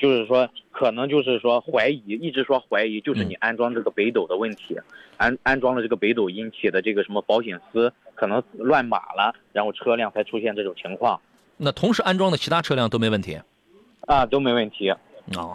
[0.00, 4.76] 就是说，可能就是说怀疑，一直说怀疑，就是你安装这个北斗的问题，
[5.18, 11.20] 安安装了这个北斗引起的这个什么保险丝可能乱码了，然后车辆才出现这种情况。
[11.58, 13.38] 那同时安装的其他车辆都没问题？
[14.06, 14.90] 啊，都没问题。
[15.36, 15.54] 哦，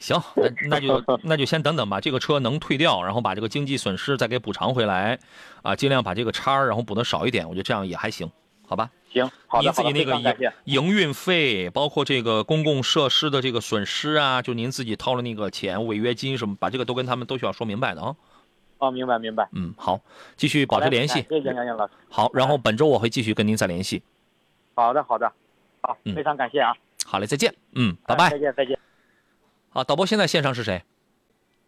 [0.00, 2.00] 行，那那就 那就先等等吧。
[2.00, 5.18] 这个车能退掉，然后把这个经济损失再给补偿回来，
[5.62, 8.28] 啊，尽量把这个差然后补的少一点，我觉得这样也还行，
[8.66, 8.90] 好吧？
[9.10, 18.14] 行，好您自己那个营营运费，包括这个公共设施的这个损失啊，就您自己掏了那个钱，违约金什么，把这个都跟他们都需要说明白的啊。
[18.78, 19.48] 哦，明白明白。
[19.52, 20.00] 嗯，好，
[20.36, 21.24] 继续保持联系。
[21.28, 21.92] 谢谢杨杨老师。
[22.08, 24.02] 好，然后本周我会继续跟您再联系。
[24.74, 25.32] 好的，好的，
[25.80, 26.74] 好，非常感谢啊。
[27.04, 27.54] 好嘞，再见。
[27.72, 28.30] 嗯，拜拜。
[28.30, 28.78] 再见，再见。
[29.70, 30.82] 好，导播，现在线上是谁？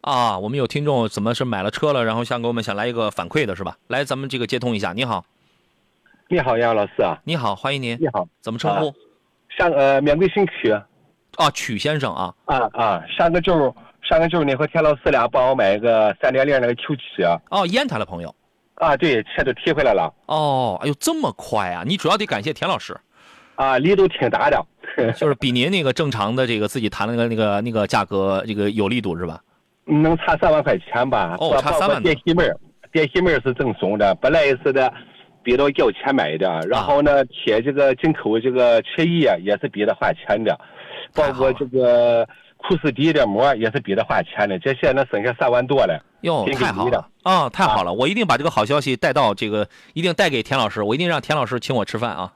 [0.02, 3.76] 啊，我们有听众怎么是买了车了，然后想给我们想来一个反馈的是吧？
[3.88, 4.92] 来，咱们这个接通一下。
[4.92, 5.24] 你好。
[6.32, 7.18] 你好，杨老师啊！
[7.24, 7.98] 你好，欢迎您。
[8.00, 8.94] 你好，怎么称呼？
[9.48, 10.70] 上呃，免贵姓曲。
[10.70, 12.32] 啊，曲先生啊。
[12.44, 13.74] 啊啊，上个周
[14.08, 17.36] 上个周你和田老师俩帮我买一个三点零那个 Q 七啊。
[17.50, 18.32] 哦，烟台的朋友。
[18.76, 20.14] 啊，对，车都提回来了。
[20.26, 21.82] 哦，哎呦，这么快啊！
[21.84, 22.96] 你主要得感谢田老师。
[23.56, 24.66] 啊，力度挺大的。
[25.18, 29.40] 就是比您那个正常的这个自己谈那个那个那个价格这个有力度是吧？
[29.84, 31.36] 能差三万块钱吧？
[31.40, 32.00] 哦，差三万。
[32.00, 32.56] 电吸门，
[32.92, 34.94] 电吸门是赠送的，本来也是的。
[35.42, 40.58] 比到要钱买的，然后呢，贴这个进口这个车衣啊，也是比他花钱的，
[41.14, 42.26] 包括这个
[42.56, 46.04] 库斯迪的膜也是比他花钱的，这现在省下三万多了。
[46.22, 47.92] 哟，太好了啊，太好了！
[47.92, 52.34] 我一定把这个好消息带到这个，一定带给田老师，我一定让田老师请我吃饭啊！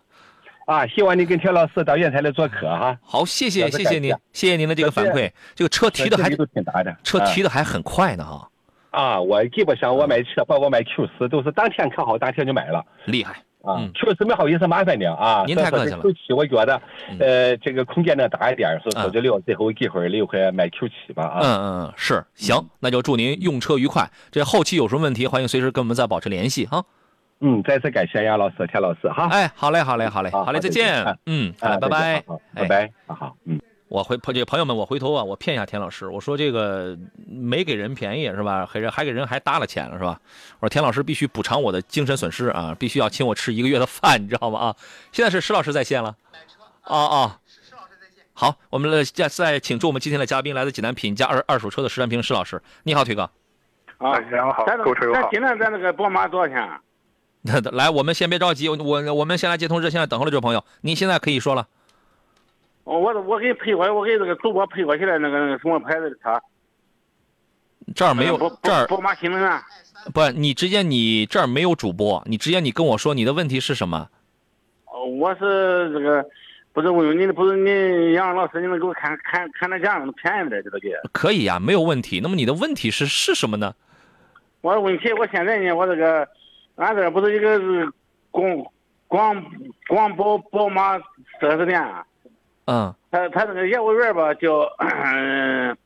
[0.65, 2.97] 啊，希望你跟田老师到烟台来做客哈。
[3.03, 5.31] 好，谢谢谢谢您谢，谢谢您的这个反馈。
[5.55, 8.49] 这个车提的还挺大的，车啊提的还很快呢哈，
[8.95, 12.85] 啊，我基本上我买车，包括买 Q 四，都是当天看好，当天就买了。
[13.07, 15.43] 厉害啊嗯，Q 四没好意思麻烦您啊。
[15.47, 16.81] 您太客气了嗯 Q 七我觉得，
[17.19, 21.41] 呃，这个空间呢大一点，所以啊说就留最后机会留回买 Q 七吧啊。
[21.43, 24.09] 嗯嗯嗯，是行，那就祝您用车愉快。
[24.31, 26.85] 这后期有什么问题，欢迎随时跟我们再保持联系哈。
[27.41, 29.29] 嗯，再次感谢杨老师、田老师哈。
[29.31, 31.05] 哎，好嘞，好嘞，好嘞，好好嘞，再见。
[31.27, 33.59] 嗯，好拜拜拜哎拜，好好，嗯。
[33.89, 38.67] 我回这个朋友们，我回头啊，我骗一下田老师，我说这个没给人便宜是吧？
[38.67, 40.19] 还人还给人还搭了钱了是吧？
[40.59, 44.59] 我说田老师必须补偿我的精神损失啊，必须要请我吃一个月的饭，你知道吗？
[44.59, 44.77] 啊，
[45.13, 46.17] 现在是石老师在线了，
[46.83, 47.39] 啊啊，
[48.33, 53.31] 好，我们来再再请出我们今天的嘉宾，来自济南品家二二手车的石占平石老师，你好，腿哥。
[53.99, 56.81] 啊，然后好，咱购车友今天咱那个宝马多少钱啊？
[57.73, 61.69] 来，我们先别着急，我我我们先来接通热线上等候的这位朋友，您现在可以说了。
[62.85, 66.41] 我我我给配过，我给这个主播配过去了那个那个什么牌子的车？
[67.95, 69.61] 这儿没有这儿宝马新能源。
[70.13, 74.09] 不，你直接你这儿没有主播，你直接你跟我说你的问题是什么？
[74.87, 76.25] 哦我是这个，
[76.73, 80.91] 不是问你，不是你杨老师，你能给我看看看那价能便宜点，这个给。
[81.13, 82.21] 可以呀、没有问题。
[82.23, 83.75] 那么你的问题是是什么呢？
[84.61, 86.27] 我的问题，我现在呢，我这个，
[86.77, 87.91] 俺这儿不是一个是
[88.31, 88.65] 广
[89.09, 89.45] 广
[89.89, 92.05] 广宝宝马四 S 店啊，
[92.67, 95.77] 嗯他他那个业务员吧叫，嗯，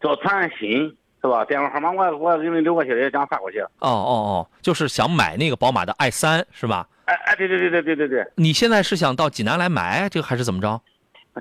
[0.00, 1.44] 叫传新是吧？
[1.44, 3.60] 电话号码我我给你留过去了，也想发过去。
[3.60, 6.86] 哦哦哦，就是想买那个宝马的 i 三是吧？
[7.06, 10.80] 哎哎，对对对对对对对，你现在是想到济南来买这个还是怎么着？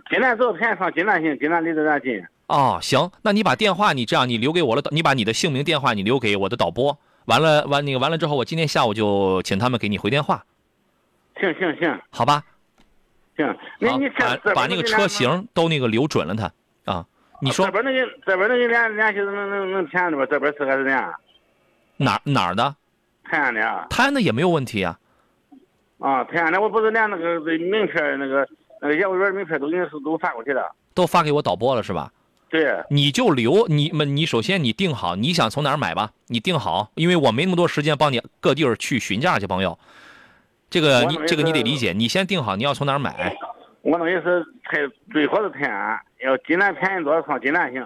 [0.09, 2.21] 济南走便宜上济南行，济南离得咱近。
[2.47, 10.43] 哦，行，那你把电话你这样你留给我了导，你把你的姓名电话你留给我的导播，完了完那个完了之后，我今天下午就请他们给你回电话，
[11.39, 12.43] 行行行好吧？
[13.35, 16.51] 行，你好你把把那个车型都那个留准了他
[16.91, 17.05] 啊。
[17.41, 20.25] 你说这边那个这边那个联联系能能能便宜点吧？
[20.25, 21.13] 这边四 S 店，
[21.97, 22.75] 哪哪儿的？
[23.23, 23.87] 泰安的啊。
[23.89, 24.97] 泰安的也没有问题啊。
[25.99, 28.47] 啊，泰安的我不是连那个名片那个
[28.81, 30.73] 那个业务员名片都给你都发过去了。
[30.93, 32.11] 都发给我导播了是吧？
[32.47, 39.77] 对，你就留你们，你首先你定好你想从哪儿买吧，你定好，因为我没那么多时间帮你各地儿去询价去，朋友。
[40.69, 43.35] 这个你这个你得理解，你先定好你要从哪儿买。
[43.81, 44.79] 我那意思太
[45.11, 47.85] 最好是泰安，要济南便宜多少上济南行。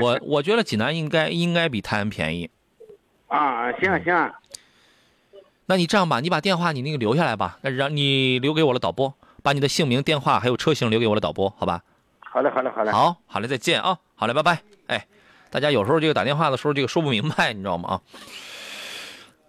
[0.00, 2.50] 我 我觉得济南应该应该比泰安便宜。
[3.28, 4.32] 啊，行行，
[5.66, 11.82] 那你这样吧，你把电话你那个留下来吧，那让你留给我的导播，把你的姓名、电话还有车型留给我的导播，好吧？
[12.20, 12.90] 好嘞好嘞好嘞。
[12.90, 13.98] 好，好嘞，再见啊！
[14.14, 14.58] 好嘞，拜拜。
[14.86, 15.06] 哎，
[15.50, 17.88] 大家有时候这个打电话的时候，这个说不明白，你知道吗？
[17.90, 18.00] 啊。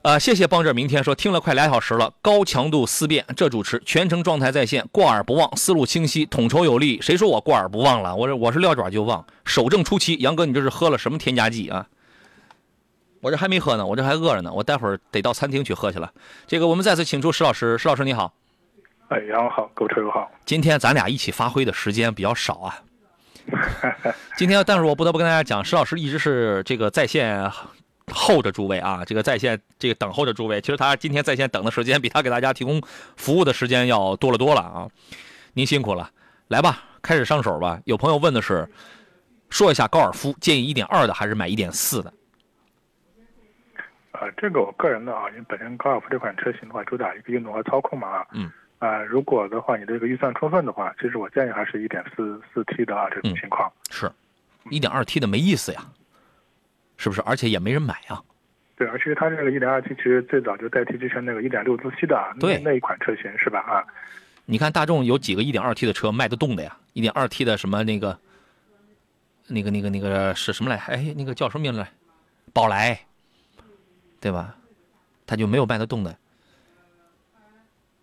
[0.02, 7.02] 呃，谢谢帮着明天说听了快俩小时了，高强度思辨，这主持全程状态在线，过耳不忘，思路清晰，统筹有力。
[7.02, 8.16] 谁说我过耳不忘了？
[8.16, 10.16] 我这我是撂爪就忘，守正出奇。
[10.16, 11.86] 杨哥，你这是喝了什么添加剂啊？
[13.20, 16.10] 我这还没喝呢，我这还饿着呢，我待会儿得到餐厅去喝去了。
[16.48, 18.34] 这个我们再次请出石老师，石老师你好。
[19.10, 20.32] 哎，杨好，狗车友好。
[20.46, 22.80] 今天咱俩一起发挥的时间比较少啊。
[24.38, 27.52] 今天，但是我不得不跟大家讲，石老师一直是这个在线
[28.10, 30.60] 候着诸位啊，这个在线这个等候着诸位。
[30.62, 32.82] 其实他今天在线等的时间比他给大家提供
[33.16, 34.88] 服务的时间要多了多了啊。
[35.54, 36.10] 您辛苦了，
[36.48, 37.80] 来吧，开始上手吧。
[37.86, 38.68] 有朋友问的是，
[39.50, 42.14] 说一下高尔夫建议一点二的还是买一点四的？
[44.12, 48.28] 呃，这个我个人的啊，因为本身高尔夫这款车型的话，主打一个运动和操控嘛啊。
[48.34, 48.52] 嗯。
[48.80, 53.70] 啊、如果的话，你这个预算充分的话，其实我建议还是一点四四 T 的啊这种情况。
[53.90, 54.10] 是
[54.70, 55.86] 一点二 T 的没意思呀，
[57.00, 57.22] 是不是？
[57.22, 58.22] 而且也没人买啊。
[58.76, 63.60] 对，而且它这个一点二 T 其实最早就代替之前那个一点六自吸的那那一款车型是吧？
[63.60, 63.84] 啊，
[64.46, 68.20] 你看大众有几个一点二 T 的车卖得动的呀一点二 T 的什么那个，
[69.48, 70.78] 那个那个那个是什么来？
[70.88, 71.90] 哎，那个叫什么名字来？
[72.54, 73.00] 宝来，
[74.20, 74.56] 对吧？
[75.26, 76.16] 它就没有卖得动的。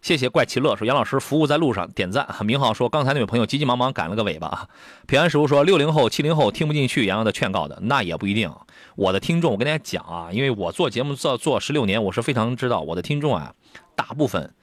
[0.07, 2.29] 谢谢怪奇乐说杨老师服务在路上点赞。
[2.45, 4.69] 明浩说刚才那位朋友急急忙忙赶了个尾巴啊。
[5.09, 8.49] 平安师傅说六零后七零后听不进去杨洋的劝告的，那也不一定。
[8.95, 13.53] 我的听众我跟大家讲啊，因为我做节目做做十六年，我是非常知道我的听众啊，
[13.97, 14.55] 大部分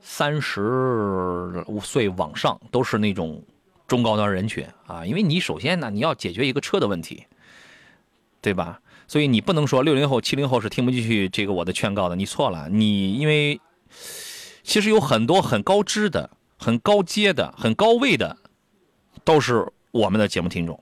[0.00, 3.44] 三十五岁往上都是那种
[3.86, 7.24] 中高端人群啊，因为你首先呢你要解决一个车的问题，
[8.40, 8.80] 对吧？
[9.06, 12.70] 所以你不能说六零后、七零后是听不进去这个我的劝告的，你错了。
[12.70, 13.60] 你因为
[14.68, 16.28] 其实有很多很高知的、
[16.58, 18.36] 很高阶的、很高位的，
[19.24, 20.78] 都是我们的节目听众，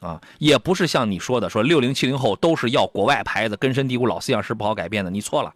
[0.00, 5.54] 啊，也不是像你说的说六零七零后都是要国外牌子，根深蒂固老思想是不好改变的，你错了，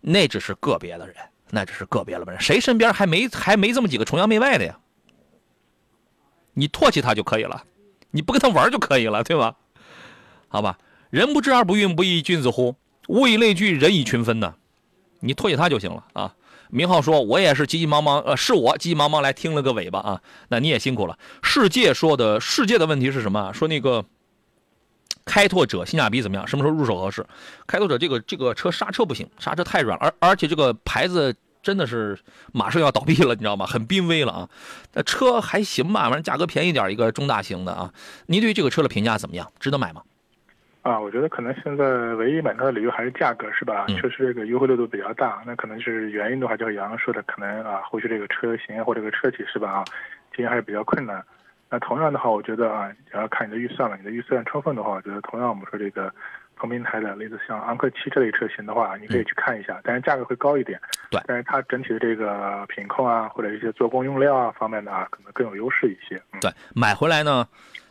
[0.00, 1.14] 那只是个别的人，
[1.50, 4.76] 那只是个别的人，谁身边还没还没这么几个崇洋媚外的呀？
[6.54, 7.62] 你唾弃他就可以了，
[8.10, 9.54] 你不跟他玩就可以了，对吧？
[10.48, 10.80] 好吧，
[11.10, 12.74] 人不知而不愠，不亦君子乎？
[13.06, 14.56] 物以类聚，人以群分呢。
[15.20, 16.34] 你唾弃他就行了啊。
[16.70, 20.20] 明浩说：“我也是急急忙忙，呃，是我急急忙忙来听了个尾巴啊。
[20.48, 21.18] 那你也辛苦了。
[21.42, 23.52] 世界说的世界的问题是什么？
[23.52, 24.04] 说那个
[25.24, 26.46] 开拓者性价比怎么样？
[26.46, 27.26] 什么时候入手合适？
[27.66, 32.18] 开拓者这个这个车刹车不行，刹车太软，而而且这个牌子真的是
[32.52, 33.66] 马上要倒闭了，你知道吗？
[33.66, 34.48] 很濒危了啊。
[34.92, 37.92] 那车还行吧，反正价格便宜点，一个中大型的啊。
[38.26, 39.50] 您对这个车的评价怎么样？
[39.58, 40.02] 值得买吗？”
[40.88, 41.84] 啊，我觉得可能现在
[42.14, 43.84] 唯一买它的理由还是价格，是吧？
[43.88, 45.42] 确实这个优惠力度比较大。
[45.46, 49.84] 那可能是原因的话，就像杨洋说的，可能啊，后续这个车型或这个车企是吧啊，
[50.34, 51.22] 经营还是比较困难。
[51.70, 53.96] 那同样的话，我觉得啊，也要看你的预算了。
[53.98, 56.10] 你的预算充分的话，我觉得同样我们说这个
[56.56, 60.80] 同平台的，类似像昂科旗这类车型的话，你可以去看一下，但是价格会高一点。
[61.10, 61.20] 对。
[61.26, 66.20] 但是它整体的这个品控啊，或者一些做工用料啊方面的啊，可能更有优势一些。
[66.40, 67.46] 对，买回来呢。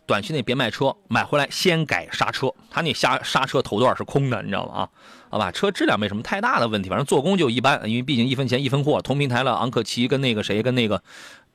[0.08, 2.50] 短期内别卖车，买回来先改刹车。
[2.70, 4.72] 它那刹刹车头段是空的，你知道吗？
[4.72, 4.88] 啊，
[5.28, 9.02] 好吧，车质量没什么太大的问题，反正做工就一般，因为毕竟一分钱一分货。
[9.02, 11.02] 同平台了，昂克旗跟那个谁跟那个，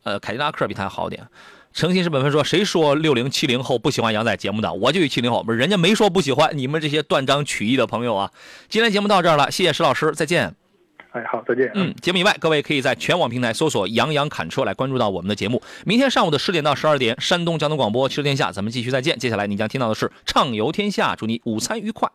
[0.03, 1.27] 呃，凯迪拉克比它好点。
[1.73, 4.71] 诚信是本分说，谁说六零七零后不喜欢杨仔节目的？
[4.71, 8.31] 我就一七零后，不是人家没说不喜欢，你们这些断章取义的朋友啊！
[8.69, 10.62] 今天节目到这儿了，谢谢石老师，再见。
[11.13, 11.71] 哎，好，再见。
[11.75, 15.61] 嗯，节目以外，各位可以在全网平台搜索“杨洋侃车”来关注到我们的节目。
[15.85, 19.17] 明天上午的十点到十二点，山东交通广播《汽车天下》，咱们继续再见。
[19.19, 22.09] 接下来你将听到的是《畅游天下》，祝你午餐愉快。